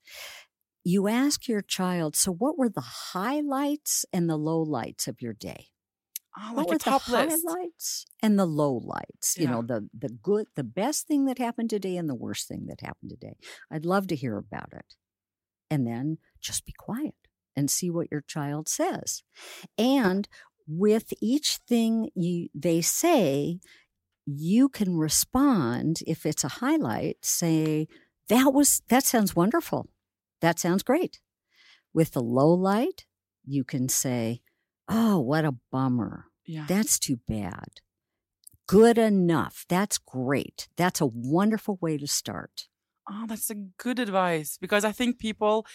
You 0.84 1.08
ask 1.08 1.48
your 1.48 1.62
child, 1.62 2.16
"So, 2.16 2.32
what 2.32 2.58
were 2.58 2.70
the 2.70 2.80
highlights 3.14 4.06
and 4.12 4.30
the 4.30 4.38
lowlights 4.38 5.08
of 5.08 5.22
your 5.22 5.34
day?" 5.34 5.68
Oh, 6.36 6.54
what 6.54 6.56
like 6.56 6.68
were 6.68 6.78
top 6.78 7.04
the 7.06 7.12
list. 7.12 7.44
highlights 7.46 8.06
and 8.22 8.38
the 8.38 8.46
lowlights? 8.46 9.36
You 9.38 9.44
Yeah. 9.44 9.50
know, 9.52 9.62
the 9.62 9.88
the 9.96 10.08
good, 10.08 10.46
the 10.56 10.64
best 10.64 11.06
thing 11.06 11.26
that 11.26 11.38
happened 11.38 11.70
today, 11.70 11.96
and 11.96 12.08
the 12.08 12.14
worst 12.14 12.48
thing 12.48 12.66
that 12.66 12.80
happened 12.80 13.10
today. 13.10 13.36
I'd 13.70 13.84
love 13.86 14.06
to 14.08 14.16
hear 14.16 14.36
about 14.36 14.72
it, 14.72 14.96
and 15.70 15.86
then 15.86 16.18
just 16.40 16.64
be 16.66 16.72
quiet 16.76 17.14
and 17.56 17.70
see 17.70 17.90
what 17.90 18.10
your 18.10 18.20
child 18.22 18.68
says. 18.68 19.22
And 19.78 20.28
with 20.66 21.12
each 21.20 21.58
thing 21.68 22.10
you 22.14 22.48
they 22.54 22.80
say, 22.80 23.60
you 24.26 24.68
can 24.68 24.96
respond 24.96 26.00
if 26.06 26.26
it's 26.26 26.44
a 26.44 26.48
highlight. 26.48 27.24
Say 27.24 27.86
that 28.28 28.52
was 28.52 28.82
that 28.88 29.04
sounds 29.04 29.36
wonderful. 29.36 29.88
That 30.40 30.58
sounds 30.58 30.82
great. 30.82 31.20
With 31.92 32.12
the 32.12 32.22
low 32.22 32.52
light, 32.52 33.06
you 33.44 33.62
can 33.64 33.88
say, 33.88 34.42
"Oh, 34.88 35.20
what 35.20 35.44
a 35.44 35.56
bummer." 35.70 36.26
Yeah. 36.46 36.66
That's 36.68 36.98
too 36.98 37.20
bad. 37.26 37.80
Good 38.66 38.98
enough. 38.98 39.64
That's 39.68 39.98
great. 39.98 40.68
That's 40.76 41.00
a 41.00 41.06
wonderful 41.06 41.78
way 41.80 41.98
to 41.98 42.06
start. 42.06 42.68
Oh, 43.10 43.24
that's 43.26 43.50
a 43.50 43.54
good 43.54 43.98
advice 43.98 44.56
because 44.58 44.84
I 44.84 44.92
think 44.92 45.18
people, 45.18 45.66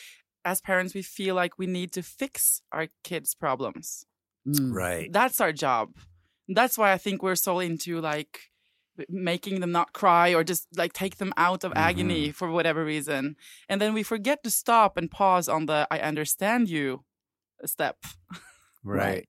as 0.44 0.62
parents, 0.62 0.96
we 0.96 1.04
feel 1.04 1.36
like 1.36 1.60
we 1.60 1.68
need 1.68 1.92
to 1.94 2.02
fix 2.02 2.62
our 2.72 2.88
kids' 3.04 3.36
problems. 3.36 4.06
Mm. 4.48 4.74
Right. 4.74 5.14
That's 5.14 5.40
our 5.40 5.52
job. 5.52 5.96
That's 6.48 6.78
why 6.78 6.92
I 6.92 6.98
think 6.98 7.22
we're 7.22 7.36
so 7.36 7.60
into 7.60 8.02
like 8.02 8.50
making 9.08 9.60
them 9.60 9.72
not 9.72 9.94
cry 9.94 10.34
or 10.34 10.44
just 10.44 10.68
like 10.76 10.94
take 10.94 11.18
them 11.18 11.32
out 11.38 11.64
of 11.64 11.72
agony 11.76 12.32
for 12.32 12.50
whatever 12.50 12.84
reason. 12.84 13.36
And 13.70 13.80
then 13.80 13.94
we 13.94 14.04
forget 14.04 14.44
to 14.44 14.50
stop 14.50 14.98
and 14.98 15.12
pause 15.12 15.48
on 15.48 15.68
the 15.68 15.88
I 15.92 16.00
understand 16.00 16.70
you 16.70 17.06
step. 17.66 17.98
Right. 18.84 19.28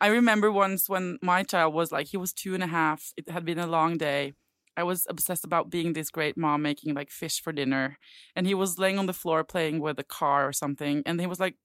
I 0.00 0.08
remember 0.08 0.52
once 0.52 0.88
when 0.88 1.18
my 1.22 1.42
child 1.42 1.74
was 1.74 1.90
like, 1.90 2.08
he 2.08 2.16
was 2.16 2.32
two 2.32 2.54
and 2.54 2.62
a 2.62 2.68
half. 2.68 3.12
It 3.16 3.28
had 3.28 3.44
been 3.44 3.58
a 3.58 3.66
long 3.66 3.98
day. 3.98 4.34
I 4.76 4.84
was 4.84 5.06
obsessed 5.08 5.44
about 5.44 5.70
being 5.70 5.92
this 5.92 6.10
great 6.10 6.36
mom 6.36 6.62
making 6.62 6.94
like 6.94 7.10
fish 7.10 7.42
for 7.42 7.52
dinner. 7.52 7.98
And 8.36 8.46
he 8.46 8.54
was 8.54 8.78
laying 8.78 8.98
on 8.98 9.06
the 9.06 9.12
floor 9.12 9.42
playing 9.42 9.80
with 9.80 9.98
a 9.98 10.04
car 10.04 10.46
or 10.46 10.52
something. 10.52 11.02
And 11.04 11.20
he 11.20 11.26
was 11.26 11.40
like, 11.40 11.56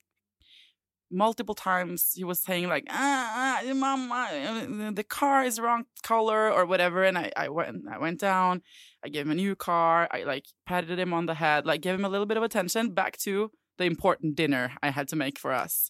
multiple 1.13 1.54
times, 1.54 2.13
he 2.15 2.23
was 2.23 2.41
saying, 2.41 2.67
like, 2.67 2.86
ah, 2.89 3.62
ah 3.63 3.73
mom, 3.73 4.10
ah, 4.12 4.91
the 4.91 5.06
car 5.08 5.43
is 5.43 5.60
wrong 5.60 5.86
color 6.02 6.52
or 6.52 6.65
whatever. 6.65 7.04
And 7.04 7.17
I, 7.17 7.32
I 7.38 7.49
went, 7.49 7.84
I 7.89 7.99
went 7.99 8.19
down, 8.19 8.62
I 9.06 9.10
gave 9.10 9.26
him 9.26 9.32
a 9.32 9.36
new 9.36 9.56
car. 9.56 10.08
I 10.12 10.23
like 10.23 10.45
patted 10.65 10.99
him 10.99 11.13
on 11.13 11.28
the 11.28 11.36
head, 11.36 11.65
like 11.65 11.82
gave 11.82 11.93
him 11.93 12.06
a 12.06 12.10
little 12.10 12.26
bit 12.26 12.38
of 12.38 12.43
attention 12.43 12.93
back 12.93 13.17
to 13.19 13.52
the 13.78 13.86
important 13.86 14.36
dinner 14.36 14.73
I 14.82 14.89
had 14.89 15.08
to 15.10 15.15
make 15.15 15.39
for 15.39 15.52
us. 15.52 15.89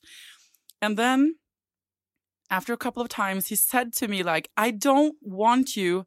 And 0.84 0.98
then 0.98 1.36
after 2.50 2.74
a 2.74 2.78
couple 2.78 3.02
of 3.02 3.08
times, 3.08 3.48
he 3.48 3.56
said 3.56 3.94
to 3.94 4.10
me, 4.10 4.22
like, 4.22 4.50
I 4.58 4.70
don't 4.70 5.16
want 5.22 5.78
you 5.78 6.06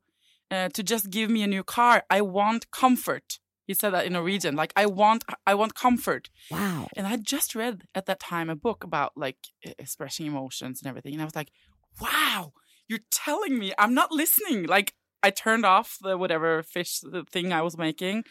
uh, 0.51 0.69
to 0.69 0.83
just 0.83 1.09
give 1.09 1.31
me 1.31 1.43
a 1.43 1.47
new 1.47 1.65
car. 1.65 2.05
I 2.11 2.21
want 2.21 2.71
comfort. 2.71 3.39
He 3.67 3.73
said 3.73 3.95
that 3.95 4.05
in 4.05 4.13
Norwegian, 4.13 4.55
like, 4.55 4.75
I 4.77 4.85
want, 4.85 5.25
I 5.47 5.55
want 5.55 5.75
comfort. 5.75 6.29
Wow. 6.51 6.89
And 6.95 7.07
I 7.07 7.17
just 7.17 7.55
read 7.55 7.85
at 7.95 8.05
that 8.05 8.21
time 8.21 8.51
a 8.51 8.55
book 8.55 8.85
about 8.85 9.13
like 9.17 9.39
expressing 9.63 10.27
emotions 10.27 10.83
and 10.83 10.89
everything. 10.91 11.15
And 11.15 11.23
I 11.23 11.25
was 11.25 11.35
like, 11.35 11.51
wow, 11.99 12.53
you're 12.87 13.01
telling 13.11 13.59
me 13.59 13.73
I'm 13.79 13.95
not 13.95 14.13
listening. 14.13 14.67
Like, 14.67 14.93
I 15.23 15.31
turned 15.31 15.65
off 15.65 15.97
the 16.03 16.19
whatever 16.19 16.63
fish 16.63 17.01
the 17.01 17.25
thing 17.25 17.51
I 17.51 17.63
was 17.63 17.79
making. 17.79 18.25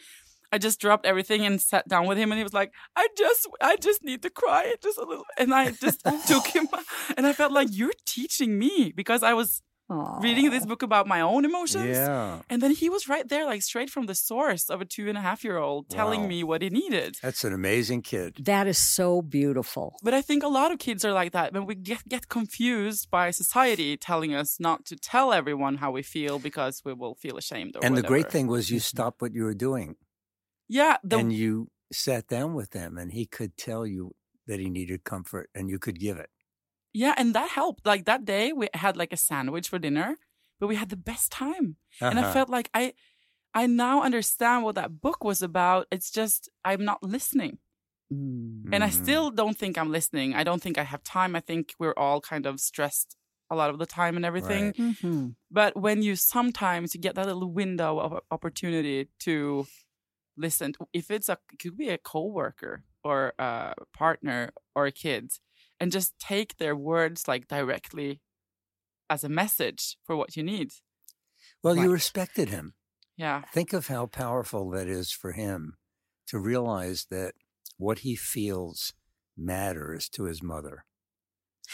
I 0.52 0.58
just 0.58 0.80
dropped 0.80 1.06
everything 1.06 1.44
and 1.44 1.60
sat 1.60 1.88
down 1.88 2.06
with 2.06 2.18
him, 2.18 2.32
and 2.32 2.38
he 2.38 2.44
was 2.44 2.54
like, 2.54 2.72
"I 2.94 3.08
just, 3.16 3.48
I 3.60 3.76
just 3.76 4.02
need 4.04 4.22
to 4.22 4.30
cry 4.30 4.74
just 4.82 4.98
a 4.98 5.04
little." 5.04 5.24
And 5.38 5.54
I 5.54 5.70
just 5.70 6.02
took 6.26 6.46
him, 6.48 6.68
and 7.16 7.26
I 7.26 7.32
felt 7.32 7.52
like 7.52 7.68
you're 7.70 7.92
teaching 8.06 8.58
me 8.58 8.92
because 8.94 9.22
I 9.22 9.34
was 9.34 9.62
reading 10.20 10.50
this 10.50 10.66
book 10.66 10.82
about 10.82 11.06
my 11.06 11.20
own 11.20 11.44
emotions, 11.44 11.96
Yeah. 11.96 12.40
and 12.50 12.60
then 12.60 12.72
he 12.72 12.88
was 12.90 13.08
right 13.08 13.26
there, 13.28 13.44
like 13.46 13.62
straight 13.62 13.88
from 13.88 14.06
the 14.06 14.14
source 14.16 14.68
of 14.68 14.80
a 14.80 14.84
two 14.84 15.08
and 15.08 15.16
a 15.16 15.20
half 15.20 15.44
year 15.44 15.58
old, 15.58 15.88
telling 15.88 16.22
Wow. 16.22 16.26
me 16.28 16.42
what 16.42 16.60
he 16.62 16.70
needed. 16.70 17.16
That's 17.22 17.44
an 17.44 17.52
amazing 17.52 18.02
kid. 18.02 18.38
That 18.44 18.66
is 18.66 18.78
so 18.78 19.22
beautiful. 19.22 19.94
But 20.02 20.12
I 20.12 20.22
think 20.22 20.42
a 20.42 20.48
lot 20.48 20.72
of 20.72 20.78
kids 20.80 21.04
are 21.04 21.12
like 21.12 21.30
that, 21.32 21.52
when 21.52 21.66
we 21.66 21.76
get, 21.76 22.08
get 22.08 22.28
confused 22.28 23.08
by 23.12 23.30
society 23.30 23.96
telling 23.96 24.34
us 24.34 24.58
not 24.58 24.84
to 24.86 24.96
tell 24.96 25.32
everyone 25.32 25.76
how 25.76 25.92
we 25.92 26.02
feel 26.02 26.40
because 26.40 26.82
we 26.84 26.92
will 26.92 27.14
feel 27.14 27.36
ashamed. 27.36 27.76
Or 27.76 27.84
And 27.84 27.96
the 27.96 28.02
great 28.02 28.30
thing 28.30 28.48
was 28.48 28.70
you 28.70 28.78
mm-hmm. 28.78 28.82
stopped 28.82 29.22
what 29.22 29.34
you 29.34 29.44
were 29.44 29.54
doing 29.54 29.94
yeah, 30.68 30.98
the, 31.04 31.18
and 31.18 31.32
you 31.32 31.70
sat 31.92 32.26
down 32.28 32.54
with 32.54 32.72
him 32.72 32.98
and 32.98 33.12
he 33.12 33.26
could 33.26 33.56
tell 33.56 33.86
you 33.86 34.14
that 34.46 34.60
he 34.60 34.68
needed 34.70 35.04
comfort 35.04 35.50
and 35.54 35.68
you 35.70 35.78
could 35.78 35.98
give 35.98 36.18
it. 36.18 36.30
yeah, 36.92 37.14
and 37.16 37.34
that 37.34 37.50
helped. 37.50 37.84
Like 37.86 38.04
that 38.06 38.24
day, 38.24 38.52
we 38.52 38.68
had 38.74 38.96
like 38.96 39.12
a 39.12 39.16
sandwich 39.16 39.68
for 39.68 39.78
dinner, 39.78 40.16
but 40.60 40.66
we 40.68 40.76
had 40.76 40.88
the 40.88 40.96
best 40.96 41.30
time, 41.32 41.76
and 42.10 42.18
I 42.18 42.22
Uh-huh. 42.22 42.32
felt 42.32 42.48
like 42.48 42.70
I, 42.74 42.94
I 43.54 43.66
now 43.66 44.02
understand 44.02 44.64
what 44.64 44.76
that 44.76 45.00
book 45.00 45.24
was 45.24 45.42
about. 45.42 45.88
It's 45.92 46.10
just 46.12 46.50
I'm 46.64 46.84
not 46.84 47.02
listening. 47.02 47.58
Mm. 48.12 48.62
And 48.72 48.82
I 48.82 48.88
Mhm. 48.88 48.90
still 48.90 49.30
don't 49.30 49.56
think 49.56 49.78
I'm 49.78 49.90
listening. 49.90 50.34
I 50.34 50.42
don't 50.44 50.62
think 50.62 50.76
I 50.78 50.82
have 50.82 51.02
time. 51.04 51.36
I 51.36 51.40
think 51.40 51.74
we're 51.78 51.94
all 51.96 52.20
kind 52.20 52.46
of 52.46 52.60
stressed 52.60 53.16
a 53.50 53.54
lot 53.56 53.70
of 53.70 53.78
the 53.78 53.86
time 53.86 54.16
and 54.16 54.24
everything. 54.24 54.72
Right. 54.72 54.76
Mhm. 54.76 55.36
But 55.50 55.76
when 55.76 56.02
you 56.02 56.16
sometimes 56.16 56.94
you 56.94 57.00
get 57.00 57.14
that 57.16 57.26
little 57.26 57.52
window 57.52 58.00
of 58.00 58.20
opportunity 58.30 59.08
to 59.20 59.66
listen, 60.36 60.74
if 60.92 61.10
it's 61.10 61.28
a 61.28 61.38
it 61.52 61.58
could 61.58 61.76
be 61.76 61.88
a 61.88 61.98
coworker 61.98 62.84
or 63.02 63.34
a 63.38 63.74
partner 63.92 64.50
or 64.74 64.86
a 64.86 64.92
kid, 64.92 65.32
and 65.80 65.92
just 65.92 66.18
take 66.18 66.56
their 66.56 66.76
words 66.76 67.28
like 67.28 67.48
directly 67.48 68.20
as 69.08 69.24
a 69.24 69.28
message 69.28 69.96
for 70.04 70.16
what 70.16 70.36
you 70.36 70.42
need. 70.42 70.72
Well, 71.62 71.76
you 71.76 71.92
respected 71.92 72.48
him. 72.48 72.74
Yeah, 73.16 73.42
Think 73.52 73.72
of 73.72 73.86
how 73.86 74.06
powerful 74.06 74.68
that 74.70 74.88
is 74.88 75.10
for 75.10 75.32
him 75.32 75.78
to 76.26 76.38
realize 76.38 77.06
that 77.10 77.32
what 77.78 78.00
he 78.00 78.14
feels 78.14 78.92
matters 79.36 80.08
to 80.10 80.24
his 80.24 80.42
mother. 80.42 80.84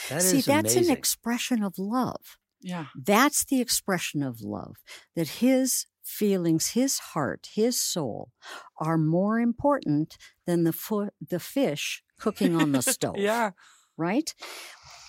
That 0.09 0.19
is 0.19 0.31
See, 0.31 0.41
that's 0.41 0.75
amazing. 0.75 0.93
an 0.93 0.97
expression 0.97 1.63
of 1.63 1.79
love. 1.79 2.37
Yeah, 2.63 2.87
That's 2.95 3.45
the 3.45 3.61
expression 3.61 4.23
of 4.23 4.41
love 4.41 4.77
that 5.17 5.29
his 5.41 5.87
feelings, 6.05 6.69
his 6.69 6.99
heart, 6.99 7.49
his 7.55 7.81
soul 7.81 8.31
are 8.79 8.99
more 8.99 9.39
important 9.41 10.17
than 10.47 10.65
the 10.65 10.73
fo- 10.73 11.11
the 11.27 11.41
fish 11.41 12.03
cooking 12.19 12.57
on 12.57 12.73
the 12.73 12.83
stove. 12.95 13.17
yeah, 13.19 13.51
right? 13.97 14.35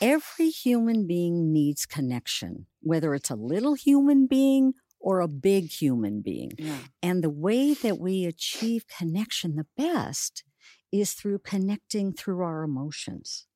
Every 0.01 0.49
human 0.49 1.07
being 1.07 1.53
needs 1.53 1.85
connection, 1.85 2.67
whether 2.81 3.13
it's 3.13 3.29
a 3.29 3.35
little 3.35 3.73
human 3.75 4.27
being 4.27 4.73
or 4.99 5.19
a 5.19 5.27
big 5.27 5.69
human 5.71 6.21
being. 6.21 6.51
yeah. 6.57 6.77
And 7.01 7.23
the 7.23 7.29
way 7.29 7.73
that 7.73 7.99
we 7.99 8.25
achieve 8.25 8.85
connection 8.87 9.55
the 9.55 9.65
best 9.77 10.43
is 10.91 11.13
through 11.13 11.39
connecting 11.39 12.13
through 12.13 12.41
our 12.41 12.63
emotions. 12.63 13.47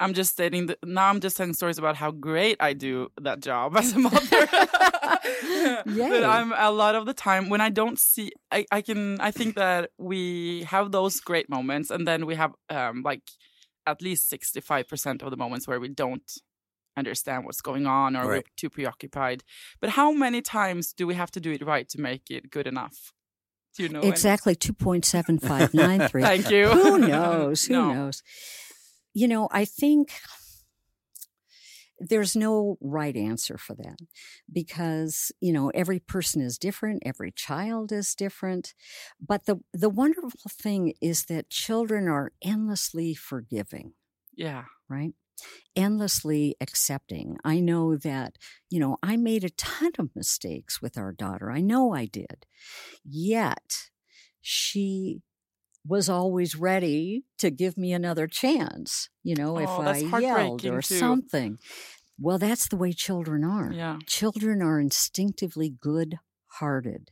I'm 0.00 0.14
just 0.14 0.32
stating 0.32 0.66
that 0.66 0.78
now. 0.84 1.08
I'm 1.08 1.20
just 1.20 1.36
telling 1.36 1.54
stories 1.54 1.78
about 1.78 1.96
how 1.96 2.10
great 2.10 2.56
I 2.60 2.72
do 2.72 3.08
that 3.20 3.40
job 3.40 3.76
as 3.76 3.92
a 3.92 3.98
mother. 4.06 4.48
But 5.84 6.24
I'm 6.24 6.52
a 6.56 6.70
lot 6.70 6.94
of 6.94 7.06
the 7.06 7.14
time 7.14 7.48
when 7.48 7.60
I 7.60 7.70
don't 7.70 7.98
see, 7.98 8.32
I, 8.50 8.66
I 8.70 8.80
can, 8.82 9.20
I 9.20 9.30
think 9.30 9.54
that 9.56 9.90
we 9.98 10.64
have 10.64 10.90
those 10.92 11.20
great 11.20 11.48
moments, 11.48 11.90
and 11.90 12.06
then 12.06 12.26
we 12.26 12.34
have 12.34 12.52
um 12.68 13.02
like 13.04 13.22
at 13.86 14.02
least 14.02 14.28
65 14.28 14.88
percent 14.88 15.22
of 15.22 15.30
the 15.30 15.36
moments 15.36 15.66
where 15.68 15.80
we 15.80 15.88
don't 15.88 16.30
understand 16.96 17.44
what's 17.44 17.60
going 17.62 17.86
on 17.86 18.16
or 18.16 18.26
we're 18.26 18.42
too 18.56 18.70
preoccupied. 18.70 19.42
But 19.80 19.90
how 19.90 20.12
many 20.12 20.42
times 20.42 20.92
do 20.92 21.06
we 21.06 21.14
have 21.14 21.30
to 21.32 21.40
do 21.40 21.50
it 21.52 21.62
right 21.64 21.88
to 21.90 22.00
make 22.00 22.30
it 22.30 22.50
good 22.50 22.66
enough? 22.66 23.12
Do 23.76 23.82
you 23.84 23.88
know? 23.88 24.02
Exactly 24.02 24.54
2.7593. 24.54 26.20
Thank 26.30 26.50
you. 26.50 26.68
Who 26.68 26.98
knows? 26.98 27.64
Who 27.64 27.72
No. 27.74 27.94
knows? 27.94 28.22
You 29.14 29.28
know, 29.28 29.48
I 29.50 29.64
think 29.64 30.12
there's 31.98 32.34
no 32.34 32.76
right 32.80 33.16
answer 33.16 33.56
for 33.58 33.74
that 33.76 33.98
because 34.52 35.30
you 35.40 35.52
know 35.52 35.68
every 35.70 35.98
person 36.00 36.40
is 36.42 36.58
different 36.58 37.02
every 37.04 37.30
child 37.30 37.92
is 37.92 38.14
different 38.14 38.74
but 39.20 39.44
the 39.46 39.56
the 39.72 39.88
wonderful 39.90 40.30
thing 40.50 40.94
is 41.00 41.26
that 41.26 41.50
children 41.50 42.08
are 42.08 42.32
endlessly 42.42 43.14
forgiving 43.14 43.92
Yeah. 44.32 44.64
right? 44.88 45.14
Endlessly 45.76 46.56
accepting. 46.60 47.36
I 47.44 47.60
know 47.60 47.96
that, 47.96 48.38
you 48.70 48.80
know, 48.80 48.98
I 49.02 49.16
made 49.16 49.44
a 49.44 49.50
ton 49.50 49.92
of 49.98 50.14
mistakes 50.16 50.82
with 50.82 50.98
our 50.98 51.12
daughter. 51.12 51.50
I 51.50 51.60
know 51.60 51.92
I 51.94 52.06
did. 52.06 52.46
Yet 53.04 53.90
she 54.40 55.22
was 55.86 56.08
always 56.08 56.56
ready 56.56 57.24
to 57.38 57.50
give 57.50 57.76
me 57.76 57.92
another 57.92 58.26
chance, 58.26 59.08
you 59.22 59.34
know, 59.34 59.58
if 59.58 59.70
Oh, 59.70 59.82
that's 59.82 60.02
I 60.02 60.20
yelled 60.20 60.64
or 60.64 60.80
too. 60.80 60.98
something. 60.98 61.58
Well, 62.18 62.38
that's 62.38 62.68
the 62.68 62.76
way 62.76 62.92
children 62.92 63.44
are. 63.44 63.72
Yeah. 63.74 63.98
Children 64.06 64.62
are 64.62 64.80
instinctively 64.80 65.70
good 65.70 66.18
hearted. 66.60 67.10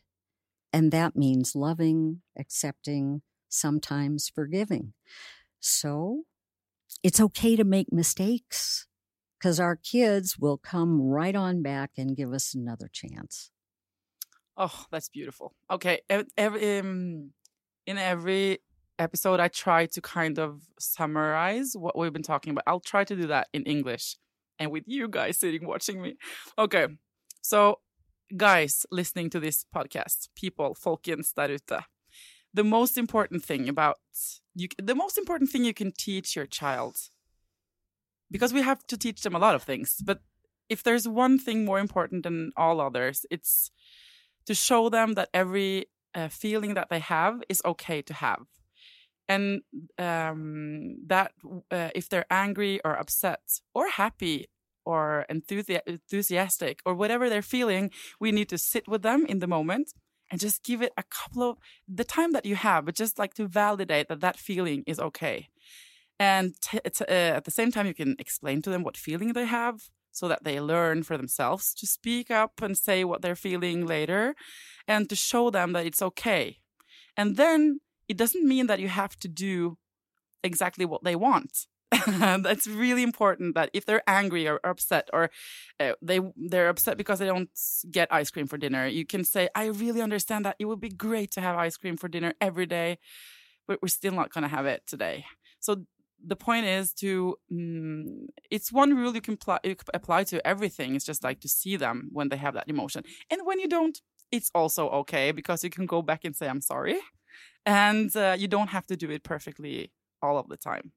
And 0.72 0.92
that 0.92 1.16
means 1.16 1.56
loving, 1.56 2.22
accepting, 2.38 3.22
sometimes 3.48 4.28
forgiving. 4.28 4.94
So 5.60 6.24
it's 7.02 7.20
okay 7.20 7.56
to 7.56 7.64
make 7.64 7.92
mistakes 7.92 8.86
because 9.38 9.60
our 9.60 9.76
kids 9.76 10.38
will 10.38 10.58
come 10.58 11.00
right 11.02 11.36
on 11.36 11.62
back 11.62 11.92
and 11.98 12.16
give 12.16 12.32
us 12.32 12.54
another 12.54 12.88
chance. 12.92 13.50
Oh, 14.56 14.86
that's 14.90 15.08
beautiful. 15.08 15.54
Okay, 15.70 16.00
um, 16.10 17.32
in 17.86 17.98
every 17.98 18.58
episode, 18.98 19.40
I 19.40 19.48
try 19.48 19.86
to 19.86 20.00
kind 20.00 20.38
of 20.38 20.62
summarize 20.78 21.72
what 21.74 21.96
we've 21.96 22.12
been 22.12 22.22
talking 22.22 22.50
about. 22.50 22.64
I'll 22.66 22.80
try 22.80 23.04
to 23.04 23.16
do 23.16 23.26
that 23.28 23.48
in 23.52 23.64
English 23.64 24.16
and 24.58 24.70
with 24.70 24.84
you 24.86 25.08
guys 25.08 25.38
sitting 25.38 25.66
watching 25.66 26.02
me. 26.02 26.16
Okay, 26.58 26.86
so 27.40 27.80
guys 28.36 28.86
listening 28.90 29.30
to 29.30 29.40
this 29.40 29.64
podcast, 29.74 30.28
people, 30.36 30.74
folkens 30.74 31.32
där 31.32 31.50
ute, 31.50 31.84
the 32.52 32.64
most 32.64 32.98
important 32.98 33.44
thing 33.44 33.68
about 33.68 33.96
you, 34.54 34.68
the 34.82 34.94
most 34.94 35.16
important 35.18 35.50
thing 35.50 35.64
you 35.64 35.74
can 35.74 35.92
teach 35.92 36.36
your 36.36 36.46
child, 36.46 36.96
because 38.30 38.52
we 38.52 38.62
have 38.62 38.86
to 38.86 38.96
teach 38.96 39.22
them 39.22 39.34
a 39.34 39.38
lot 39.38 39.54
of 39.54 39.62
things, 39.62 39.96
but 40.04 40.20
if 40.68 40.82
there's 40.82 41.08
one 41.08 41.38
thing 41.38 41.64
more 41.64 41.80
important 41.80 42.22
than 42.22 42.52
all 42.56 42.80
others, 42.80 43.26
it's 43.30 43.70
to 44.46 44.54
show 44.54 44.88
them 44.88 45.14
that 45.14 45.28
every 45.34 45.86
uh, 46.14 46.28
feeling 46.28 46.74
that 46.74 46.88
they 46.90 46.98
have 46.98 47.42
is 47.48 47.62
okay 47.64 48.02
to 48.02 48.14
have. 48.14 48.46
And 49.28 49.62
um, 49.98 50.96
that 51.06 51.32
uh, 51.70 51.90
if 51.94 52.08
they're 52.08 52.26
angry 52.30 52.80
or 52.84 52.98
upset 52.98 53.60
or 53.74 53.88
happy 53.88 54.48
or 54.84 55.24
enthusi- 55.30 55.80
enthusiastic 55.86 56.80
or 56.84 56.94
whatever 56.94 57.28
they're 57.28 57.42
feeling, 57.42 57.90
we 58.18 58.32
need 58.32 58.48
to 58.48 58.58
sit 58.58 58.88
with 58.88 59.02
them 59.02 59.24
in 59.26 59.38
the 59.38 59.46
moment 59.46 59.92
and 60.30 60.40
just 60.40 60.64
give 60.64 60.82
it 60.82 60.92
a 60.96 61.04
couple 61.04 61.42
of 61.42 61.58
the 61.88 62.04
time 62.04 62.32
that 62.32 62.46
you 62.46 62.56
have, 62.56 62.84
but 62.84 62.94
just 62.94 63.18
like 63.18 63.34
to 63.34 63.46
validate 63.46 64.08
that 64.08 64.20
that 64.20 64.36
feeling 64.36 64.82
is 64.86 64.98
okay. 64.98 65.48
And 66.18 66.54
uh, 66.74 66.78
at 67.12 67.44
the 67.44 67.50
same 67.50 67.72
time, 67.72 67.86
you 67.86 67.94
can 67.94 68.14
explain 68.18 68.62
to 68.62 68.70
them 68.70 68.82
what 68.82 68.96
feeling 68.96 69.32
they 69.32 69.46
have 69.46 69.90
so 70.12 70.28
that 70.28 70.44
they 70.44 70.60
learn 70.60 71.02
for 71.02 71.16
themselves 71.16 71.72
to 71.74 71.86
speak 71.86 72.30
up 72.30 72.60
and 72.62 72.76
say 72.76 73.04
what 73.04 73.22
they're 73.22 73.36
feeling 73.36 73.86
later 73.86 74.34
and 74.90 75.08
to 75.08 75.14
show 75.14 75.50
them 75.50 75.72
that 75.72 75.86
it's 75.86 76.02
okay. 76.02 76.58
And 77.16 77.36
then 77.36 77.80
it 78.08 78.16
doesn't 78.16 78.46
mean 78.46 78.66
that 78.66 78.80
you 78.80 78.88
have 78.88 79.16
to 79.20 79.28
do 79.28 79.78
exactly 80.42 80.84
what 80.84 81.04
they 81.04 81.14
want. 81.14 81.66
That's 82.06 82.66
really 82.66 83.04
important 83.04 83.54
that 83.54 83.70
if 83.72 83.86
they're 83.86 84.02
angry 84.06 84.48
or 84.48 84.58
upset 84.64 85.08
or 85.12 85.30
uh, 85.78 85.92
they 86.02 86.20
they're 86.36 86.68
upset 86.68 86.96
because 86.96 87.18
they 87.20 87.26
don't 87.26 87.50
get 87.90 88.12
ice 88.12 88.30
cream 88.30 88.48
for 88.48 88.58
dinner, 88.58 88.86
you 88.86 89.04
can 89.06 89.24
say, 89.24 89.48
"I 89.54 89.66
really 89.66 90.02
understand 90.02 90.44
that 90.44 90.56
it 90.58 90.66
would 90.66 90.80
be 90.80 90.88
great 91.08 91.30
to 91.32 91.40
have 91.40 91.56
ice 91.56 91.76
cream 91.76 91.96
for 91.96 92.08
dinner 92.08 92.32
every 92.40 92.66
day, 92.66 92.98
but 93.66 93.80
we're 93.82 93.88
still 93.88 94.14
not 94.14 94.32
going 94.32 94.42
to 94.42 94.56
have 94.56 94.66
it 94.66 94.82
today." 94.86 95.24
So 95.58 95.84
the 96.32 96.36
point 96.36 96.66
is 96.66 96.92
to 97.02 97.36
mm, 97.52 98.26
it's 98.50 98.72
one 98.72 98.94
rule 98.94 99.14
you 99.14 99.20
can 99.20 99.38
apply 99.94 100.24
to 100.24 100.46
everything 100.46 100.94
it's 100.94 101.10
just 101.12 101.24
like 101.24 101.40
to 101.40 101.48
see 101.48 101.76
them 101.76 102.10
when 102.12 102.28
they 102.28 102.36
have 102.36 102.54
that 102.54 102.68
emotion 102.68 103.02
and 103.30 103.40
when 103.46 103.58
you 103.58 103.68
don't 103.68 104.02
it's 104.32 104.50
also 104.54 104.88
okay 104.88 105.32
because 105.32 105.62
you 105.64 105.70
can 105.70 105.86
go 105.86 106.02
back 106.02 106.24
and 106.24 106.34
say 106.36 106.48
i'm 106.48 106.60
sorry 106.60 106.96
and 107.66 108.14
uh, 108.16 108.34
you 108.38 108.48
don't 108.48 108.68
have 108.70 108.86
to 108.86 108.96
do 108.96 109.10
it 109.10 109.22
perfectly 109.22 109.92
all 110.22 110.38
of 110.38 110.48
the 110.48 110.56
time 110.56 110.92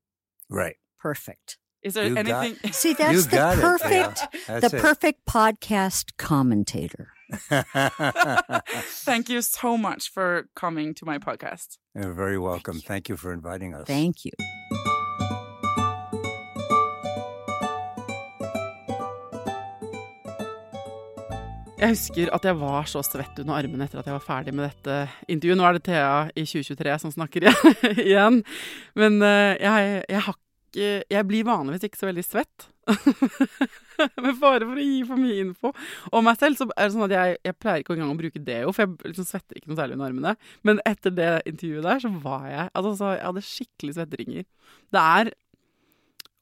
Right. 0.49 0.75
Perfect. 0.99 1.57
is 1.81 1.93
there 1.95 2.07
You 2.07 2.15
got- 2.15 2.27
anything 2.45 2.71
See, 2.81 2.93
that's 2.93 3.13
you 3.13 3.21
the 3.23 3.35
got 3.35 3.57
perfect, 3.57 4.17
it. 4.33 4.47
Dale. 4.47 4.59
the 4.61 4.77
it. 4.77 4.81
perfect 4.81 5.19
podcast 5.25 6.11
commentator. 6.17 7.07
thank 9.09 9.29
you 9.29 9.41
so 9.41 9.77
much 9.77 10.09
for 10.11 10.49
coming 10.55 10.93
to 10.95 11.05
my 11.05 11.17
podcast 11.17 11.77
You're 11.95 12.13
very 12.13 12.37
welcome. 12.37 12.79
Thank 12.79 13.09
you 13.09 13.17
for 13.17 13.33
inviting 13.33 13.73
us. 13.73 13.87
Thank 13.87 14.25
you. 14.25 14.31
Jeg 21.83 21.97
husker 21.97 22.29
at 22.31 22.45
jeg 22.47 22.55
var 22.61 22.85
så 22.87 23.01
svett 23.03 23.41
under 23.41 23.57
armene 23.57 23.83
etter 23.83 23.99
at 23.99 24.07
jeg 24.07 24.15
var 24.15 24.23
ferdig 24.23 24.53
med 24.55 24.69
dette 24.69 24.93
intervjuet. 25.27 25.57
Nå 25.59 25.65
er 25.67 25.75
det 25.75 25.81
Thea 25.83 26.13
i 26.31 26.45
2023 26.47 26.93
som 27.03 27.11
snakker 27.11 27.49
igjen. 28.05 28.39
Men 28.95 29.17
eh, 29.19 29.57
jeg, 29.59 29.97
jeg 30.07 30.21
har 30.29 30.39
Jeg 30.73 31.27
blir 31.27 31.43
vanligvis 31.45 31.83
ikke 31.85 31.99
så 31.99 32.07
veldig 32.07 32.23
svett. 32.23 32.69
Med 34.23 34.39
fare 34.39 34.63
for 34.63 34.79
å 34.79 34.85
gi 34.85 35.03
for 35.09 35.19
mye 35.19 35.43
info 35.43 35.73
om 36.09 36.25
meg 36.25 36.39
selv, 36.39 36.57
så 36.57 36.65
er 36.71 36.87
det 36.87 36.95
sånn 36.95 37.05
at 37.05 37.13
jeg, 37.13 37.35
jeg 37.45 37.57
pleier 37.61 37.83
ikke 37.83 37.93
engang 37.93 38.15
å 38.15 38.17
bruke 38.17 38.41
deo, 38.47 38.73
for 38.73 38.85
jeg 38.87 39.11
liksom 39.11 39.27
svetter 39.27 39.59
ikke 39.59 39.69
noe 39.69 39.77
særlig 39.77 39.99
under 39.99 40.09
armene. 40.09 40.33
Men 40.65 40.81
etter 40.89 41.13
det 41.13 41.29
intervjuet 41.51 41.85
der, 41.85 42.01
så 42.01 42.11
var 42.23 42.47
jeg 42.49 42.71
Altså, 42.79 43.11
jeg 43.13 43.27
hadde 43.27 43.45
skikkelig 43.51 43.97
svetteringer. 43.99 44.47
Det 44.95 45.05
er 45.19 45.35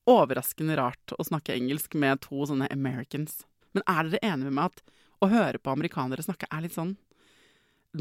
overraskende 0.09 0.77
rart 0.79 1.17
å 1.17 1.27
snakke 1.27 1.57
engelsk 1.57 1.97
med 1.99 2.23
to 2.29 2.45
sånne 2.47 2.69
Americans. 2.73 3.41
Men 3.75 3.89
er 3.89 4.07
dere 4.07 4.25
enige 4.31 4.47
med 4.47 4.59
meg 4.61 4.71
at 4.71 4.85
å 5.21 5.29
høre 5.31 5.61
på 5.61 5.71
amerikanere 5.73 6.25
snakke 6.25 6.49
er 6.51 6.65
litt 6.65 6.75
sånn 6.75 6.95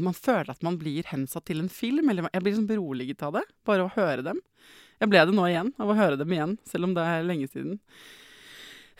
Man 0.01 0.15
føler 0.15 0.53
at 0.53 0.63
man 0.65 0.77
blir 0.79 1.07
hensatt 1.09 1.45
til 1.49 1.59
en 1.61 1.69
film, 1.69 2.09
eller 2.09 2.29
jeg 2.31 2.41
blir 2.43 2.53
liksom 2.53 2.69
beroliget 2.69 3.23
av 3.27 3.35
det. 3.35 3.41
Bare 3.67 3.83
å 3.85 3.91
høre 3.91 4.23
dem. 4.23 4.39
Jeg 5.01 5.11
ble 5.11 5.23
det 5.27 5.33
nå 5.35 5.47
igjen, 5.49 5.73
av 5.81 5.91
å 5.91 5.97
høre 5.97 6.15
dem 6.19 6.31
igjen, 6.31 6.53
selv 6.69 6.87
om 6.87 6.93
det 6.95 7.03
er 7.03 7.25
lenge 7.27 7.49
siden. 7.51 7.81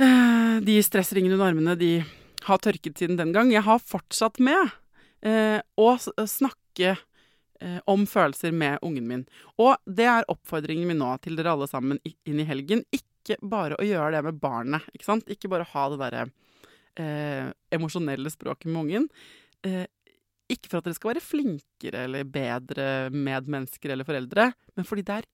Eh, 0.01 0.57
De 0.67 0.75
stressringene 0.83 1.37
under 1.37 1.51
armene, 1.53 1.77
de 1.79 1.91
har 2.43 2.59
tørket 2.59 2.99
siden 2.99 3.15
den 3.19 3.31
gang. 3.31 3.53
Jeg 3.53 3.63
har 3.63 3.79
fortsatt 3.79 4.41
med 4.43 4.73
eh, 5.23 5.61
å 5.79 5.89
snakke 6.01 6.95
eh, 6.97 7.79
om 7.85 8.03
følelser 8.09 8.51
med 8.51 8.81
ungen 8.83 9.07
min. 9.07 9.25
Og 9.61 9.77
det 9.85 10.09
er 10.09 10.27
oppfordringen 10.31 10.89
min 10.89 10.99
nå 10.99 11.13
til 11.23 11.39
dere 11.39 11.53
alle 11.55 11.69
sammen 11.71 12.01
inn 12.03 12.41
i 12.41 12.49
helgen. 12.49 12.83
Ikke 12.91 13.37
bare 13.39 13.77
å 13.77 13.85
gjøre 13.85 14.17
det 14.17 14.25
med 14.27 14.43
barnet, 14.43 14.91
ikke 14.91 15.07
sant? 15.07 15.29
Ikke 15.31 15.51
bare 15.53 15.69
ha 15.71 15.87
det 15.93 16.01
derre 16.01 16.27
eh, 16.99 17.51
emosjonelle 17.73 18.31
språket 18.33 18.69
med 18.71 18.81
ungen. 18.83 19.09
Eh, 19.67 19.85
ikke 20.51 20.71
for 20.71 20.81
at 20.81 20.87
dere 20.87 20.97
skal 20.97 21.13
være 21.13 21.23
flinkere 21.23 22.07
eller 22.07 22.27
bedre 22.27 22.87
medmennesker 23.13 23.93
eller 23.93 24.07
foreldre, 24.07 24.49
men 24.75 24.87
fordi 24.87 25.05
det 25.07 25.21
er 25.21 25.29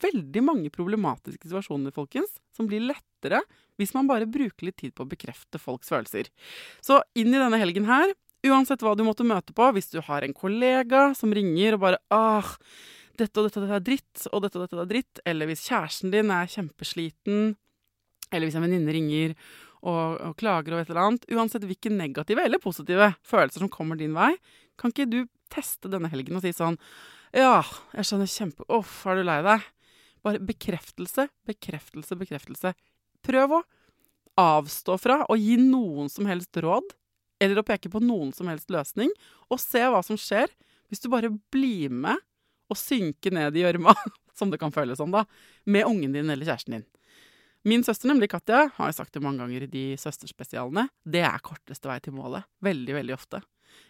veldig 0.00 0.42
mange 0.44 0.70
problematiske 0.72 1.44
situasjoner, 1.44 1.92
folkens, 1.92 2.38
som 2.56 2.68
blir 2.70 2.84
lettere 2.84 3.42
hvis 3.80 3.92
man 3.96 4.08
bare 4.08 4.28
bruker 4.30 4.68
litt 4.68 4.78
tid 4.80 4.94
på 4.96 5.04
å 5.04 5.10
bekrefte 5.10 5.60
folks 5.60 5.92
følelser. 5.92 6.30
Så 6.84 7.00
inn 7.18 7.32
i 7.32 7.40
denne 7.40 7.60
helgen 7.60 7.88
her, 7.88 8.14
uansett 8.48 8.82
hva 8.84 8.94
du 8.96 9.04
måtte 9.06 9.26
møte 9.26 9.54
på, 9.56 9.68
hvis 9.76 9.92
du 9.92 10.00
har 10.04 10.24
en 10.24 10.36
kollega 10.36 11.10
som 11.18 11.32
ringer 11.34 11.76
og 11.76 11.84
bare 11.84 12.00
ah, 12.14 12.54
dette 13.20 13.38
og 13.38 13.48
dette, 13.48 13.62
dette 13.62 13.78
er 13.78 13.84
dritt, 13.86 14.24
og 14.30 14.44
dette 14.44 14.58
og 14.58 14.64
dette 14.64 14.80
er 14.80 14.90
dritt, 14.90 15.22
eller 15.28 15.50
hvis 15.50 15.66
kjæresten 15.68 16.14
din 16.14 16.32
er 16.32 16.50
kjempesliten, 16.50 17.52
eller 18.32 18.48
hvis 18.48 18.56
en 18.58 18.64
venninne 18.64 18.96
ringer 18.96 19.36
og, 19.82 20.18
og 20.22 20.36
klager 20.38 20.74
over 20.74 20.84
et 20.84 20.90
eller 20.92 21.06
annet, 21.08 21.26
uansett 21.34 21.66
hvilke 21.66 21.90
negative 21.92 22.44
eller 22.46 22.62
positive 22.62 23.12
følelser 23.26 23.64
som 23.64 23.70
kommer 23.72 23.98
din 23.98 24.14
vei, 24.16 24.30
kan 24.78 24.94
ikke 24.94 25.08
du 25.10 25.20
teste 25.52 25.90
denne 25.92 26.10
helgen 26.12 26.38
og 26.38 26.44
si 26.44 26.54
sånn 26.56 26.78
Ja, 27.34 27.62
jeg 27.96 28.08
skjønner 28.08 28.30
kjempe... 28.30 28.66
Uff, 28.72 29.02
er 29.08 29.20
du 29.20 29.26
lei 29.26 29.38
deg? 29.44 29.68
Bare 30.22 30.42
bekreftelse, 30.44 31.26
bekreftelse, 31.48 32.16
bekreftelse. 32.20 32.74
Prøv 33.24 33.56
å 33.56 33.62
avstå 34.38 34.96
fra 35.00 35.22
å 35.28 35.36
gi 35.36 35.56
noen 35.60 36.10
som 36.12 36.28
helst 36.28 36.56
råd, 36.62 36.92
eller 37.42 37.60
å 37.60 37.66
peke 37.66 37.90
på 37.92 38.02
noen 38.04 38.30
som 38.36 38.50
helst 38.52 38.70
løsning, 38.72 39.10
og 39.50 39.60
se 39.60 39.82
hva 39.82 40.02
som 40.06 40.20
skjer 40.20 40.52
hvis 40.92 41.02
du 41.02 41.08
bare 41.12 41.32
blir 41.52 41.92
med 41.92 42.20
og 42.70 42.78
synker 42.78 43.34
ned 43.34 43.56
i 43.56 43.64
gjørma, 43.64 43.94
som 44.38 44.52
det 44.52 44.60
kan 44.60 44.72
føles 44.74 45.00
som, 45.00 45.12
da, 45.12 45.24
med 45.64 45.88
ungen 45.88 46.14
din 46.14 46.30
eller 46.30 46.46
kjæresten 46.48 46.78
din. 46.78 46.86
Min 47.64 47.84
søster, 47.86 48.10
nemlig 48.10 48.30
Katja, 48.32 48.64
har 48.74 48.90
jeg 48.90 48.96
sagt 48.98 49.14
det 49.14 49.22
mange 49.22 49.38
ganger 49.44 49.64
i 49.64 49.70
de 49.70 49.84
søsterspesialene, 50.00 50.88
det 51.06 51.22
er 51.22 51.42
korteste 51.46 51.86
vei 51.86 52.00
til 52.02 52.16
målet. 52.16 52.48
Veldig, 52.64 52.94
veldig 52.96 53.14
ofte. 53.14 53.42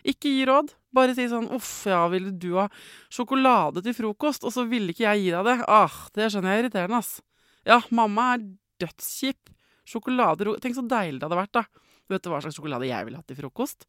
Ikke 0.06 0.30
gi 0.30 0.44
råd, 0.46 0.74
bare 0.94 1.14
si 1.16 1.24
sånn 1.30 1.48
'uff, 1.50 1.86
ja, 1.90 2.02
ville 2.12 2.30
du 2.30 2.52
ha 2.58 2.68
sjokolade 3.10 3.82
til 3.82 3.94
frokost?' 3.94 4.44
Og 4.44 4.52
så 4.52 4.66
ville 4.68 4.92
ikke 4.92 5.06
jeg 5.08 5.24
gi 5.24 5.30
deg 5.30 5.44
det. 5.46 5.56
Ah, 5.66 5.96
det 6.14 6.28
skjønner 6.30 6.52
jeg 6.52 6.58
er 6.58 6.64
irriterende, 6.64 6.98
ass. 6.98 7.20
Ja, 7.64 7.80
mamma 7.90 8.34
er 8.34 8.44
dødskjip. 8.82 9.50
Sjokolade 9.86 10.60
Tenk 10.60 10.76
så 10.76 10.86
deilig 10.86 11.18
det 11.18 11.26
hadde 11.26 11.40
vært, 11.40 11.52
da. 11.52 11.64
Vet 12.10 12.22
du 12.22 12.30
hva 12.30 12.42
slags 12.42 12.54
sjokolade 12.58 12.86
jeg 12.86 13.04
ville 13.06 13.18
hatt 13.18 13.26
til 13.26 13.38
frokost? 13.40 13.86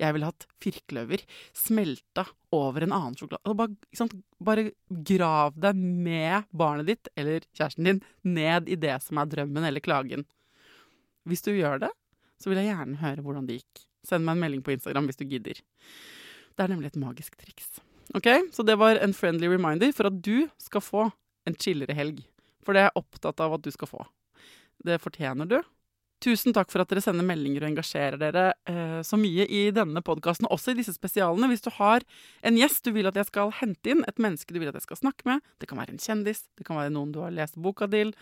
Jeg 0.00 0.14
ville 0.14 0.28
hatt 0.28 0.46
firkløver 0.62 1.24
smelta 1.56 2.26
over 2.54 2.84
en 2.84 2.94
annen 2.94 3.16
sjokolade. 3.18 3.42
Altså 3.46 3.58
bare, 3.58 4.16
bare, 4.42 4.66
grav 5.12 5.56
deg 5.60 5.78
med 5.78 6.48
barnet 6.50 6.90
ditt 6.90 7.12
eller 7.16 7.46
kjæresten 7.52 7.88
din 7.88 8.02
ned 8.22 8.68
i 8.68 8.78
det 8.80 8.98
som 9.04 9.20
er 9.22 9.30
drømmen 9.32 9.68
eller 9.68 9.84
klagen. 9.84 10.26
Hvis 11.28 11.44
du 11.46 11.52
gjør 11.54 11.84
det, 11.86 11.92
så 12.42 12.50
vil 12.50 12.60
jeg 12.60 12.72
gjerne 12.72 13.00
høre 13.02 13.24
hvordan 13.24 13.46
det 13.48 13.60
gikk. 13.60 13.86
Send 14.06 14.26
meg 14.26 14.36
en 14.36 14.44
melding 14.44 14.62
på 14.66 14.74
Instagram 14.74 15.08
hvis 15.08 15.20
du 15.20 15.26
gidder. 15.30 15.62
Det 16.52 16.64
er 16.64 16.72
nemlig 16.72 16.92
et 16.92 17.00
magisk 17.00 17.38
triks. 17.40 17.78
Ok, 18.18 18.28
Så 18.52 18.62
det 18.66 18.76
var 18.76 18.98
en 18.98 19.14
friendly 19.14 19.48
reminder 19.48 19.92
for 19.94 20.10
at 20.10 20.18
du 20.20 20.48
skal 20.60 20.82
få 20.84 21.04
en 21.46 21.54
chillere 21.54 21.94
helg. 21.96 22.20
For 22.62 22.74
det 22.74 22.82
er 22.82 22.90
jeg 22.90 23.00
opptatt 23.00 23.40
av 23.40 23.54
at 23.56 23.62
du 23.64 23.70
skal 23.74 23.88
få. 23.88 24.02
Det 24.84 24.98
fortjener 25.00 25.48
du. 25.48 25.60
Tusen 26.22 26.54
takk 26.54 26.70
for 26.70 26.84
at 26.84 26.90
dere 26.92 27.02
sender 27.02 27.26
meldinger 27.26 27.64
og 27.64 27.72
engasjerer 27.72 28.18
dere 28.20 28.44
eh, 28.70 29.00
så 29.02 29.18
mye 29.18 29.42
i 29.50 29.64
denne 29.74 30.04
podkasten, 30.06 30.46
også 30.46 30.70
i 30.70 30.78
disse 30.78 30.94
spesialene. 30.94 31.48
Hvis 31.50 31.64
du 31.64 31.70
har 31.80 32.04
en 32.46 32.58
gjest 32.60 32.86
du 32.86 32.92
vil 32.94 33.10
at 33.10 33.18
jeg 33.18 33.26
skal 33.26 33.50
hente 33.58 33.90
inn, 33.90 34.04
et 34.06 34.22
menneske 34.22 34.54
du 34.54 34.60
vil 34.62 34.70
at 34.70 34.78
jeg 34.78 34.86
skal 34.86 35.00
snakke 35.00 35.26
med, 35.26 35.42
det 35.58 35.66
kan 35.70 35.82
være 35.82 35.96
en 35.96 36.02
kjendis, 36.02 36.44
det 36.54 36.68
kan 36.68 36.78
være 36.78 36.94
noen 36.94 37.10
du 37.14 37.18
har 37.24 37.34
lest 37.34 37.58
boka 37.58 37.90
til, 37.90 38.14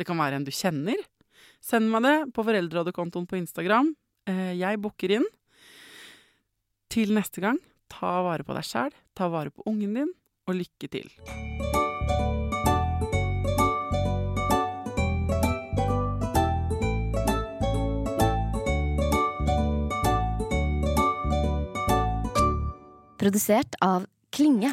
det 0.00 0.08
kan 0.08 0.16
være 0.22 0.40
en 0.40 0.48
du 0.48 0.52
kjenner, 0.54 1.04
send 1.60 1.92
meg 1.92 2.06
det 2.08 2.16
på 2.32 2.46
Foreldrerådekontoen 2.48 3.28
på 3.28 3.42
Instagram. 3.42 3.92
Eh, 4.32 4.54
jeg 4.56 4.80
booker 4.80 5.18
inn. 5.20 5.28
Til 6.92 7.12
neste 7.12 7.44
gang, 7.44 7.60
ta 7.92 8.16
vare 8.24 8.48
på 8.48 8.56
deg 8.56 8.64
sjæl, 8.68 8.96
ta 9.16 9.28
vare 9.32 9.52
på 9.52 9.68
ungen 9.68 10.00
din, 10.00 10.12
og 10.48 10.56
lykke 10.56 10.88
til. 10.88 11.12
Produsert 23.22 23.74
av 23.78 24.06
Klinge. 24.34 24.72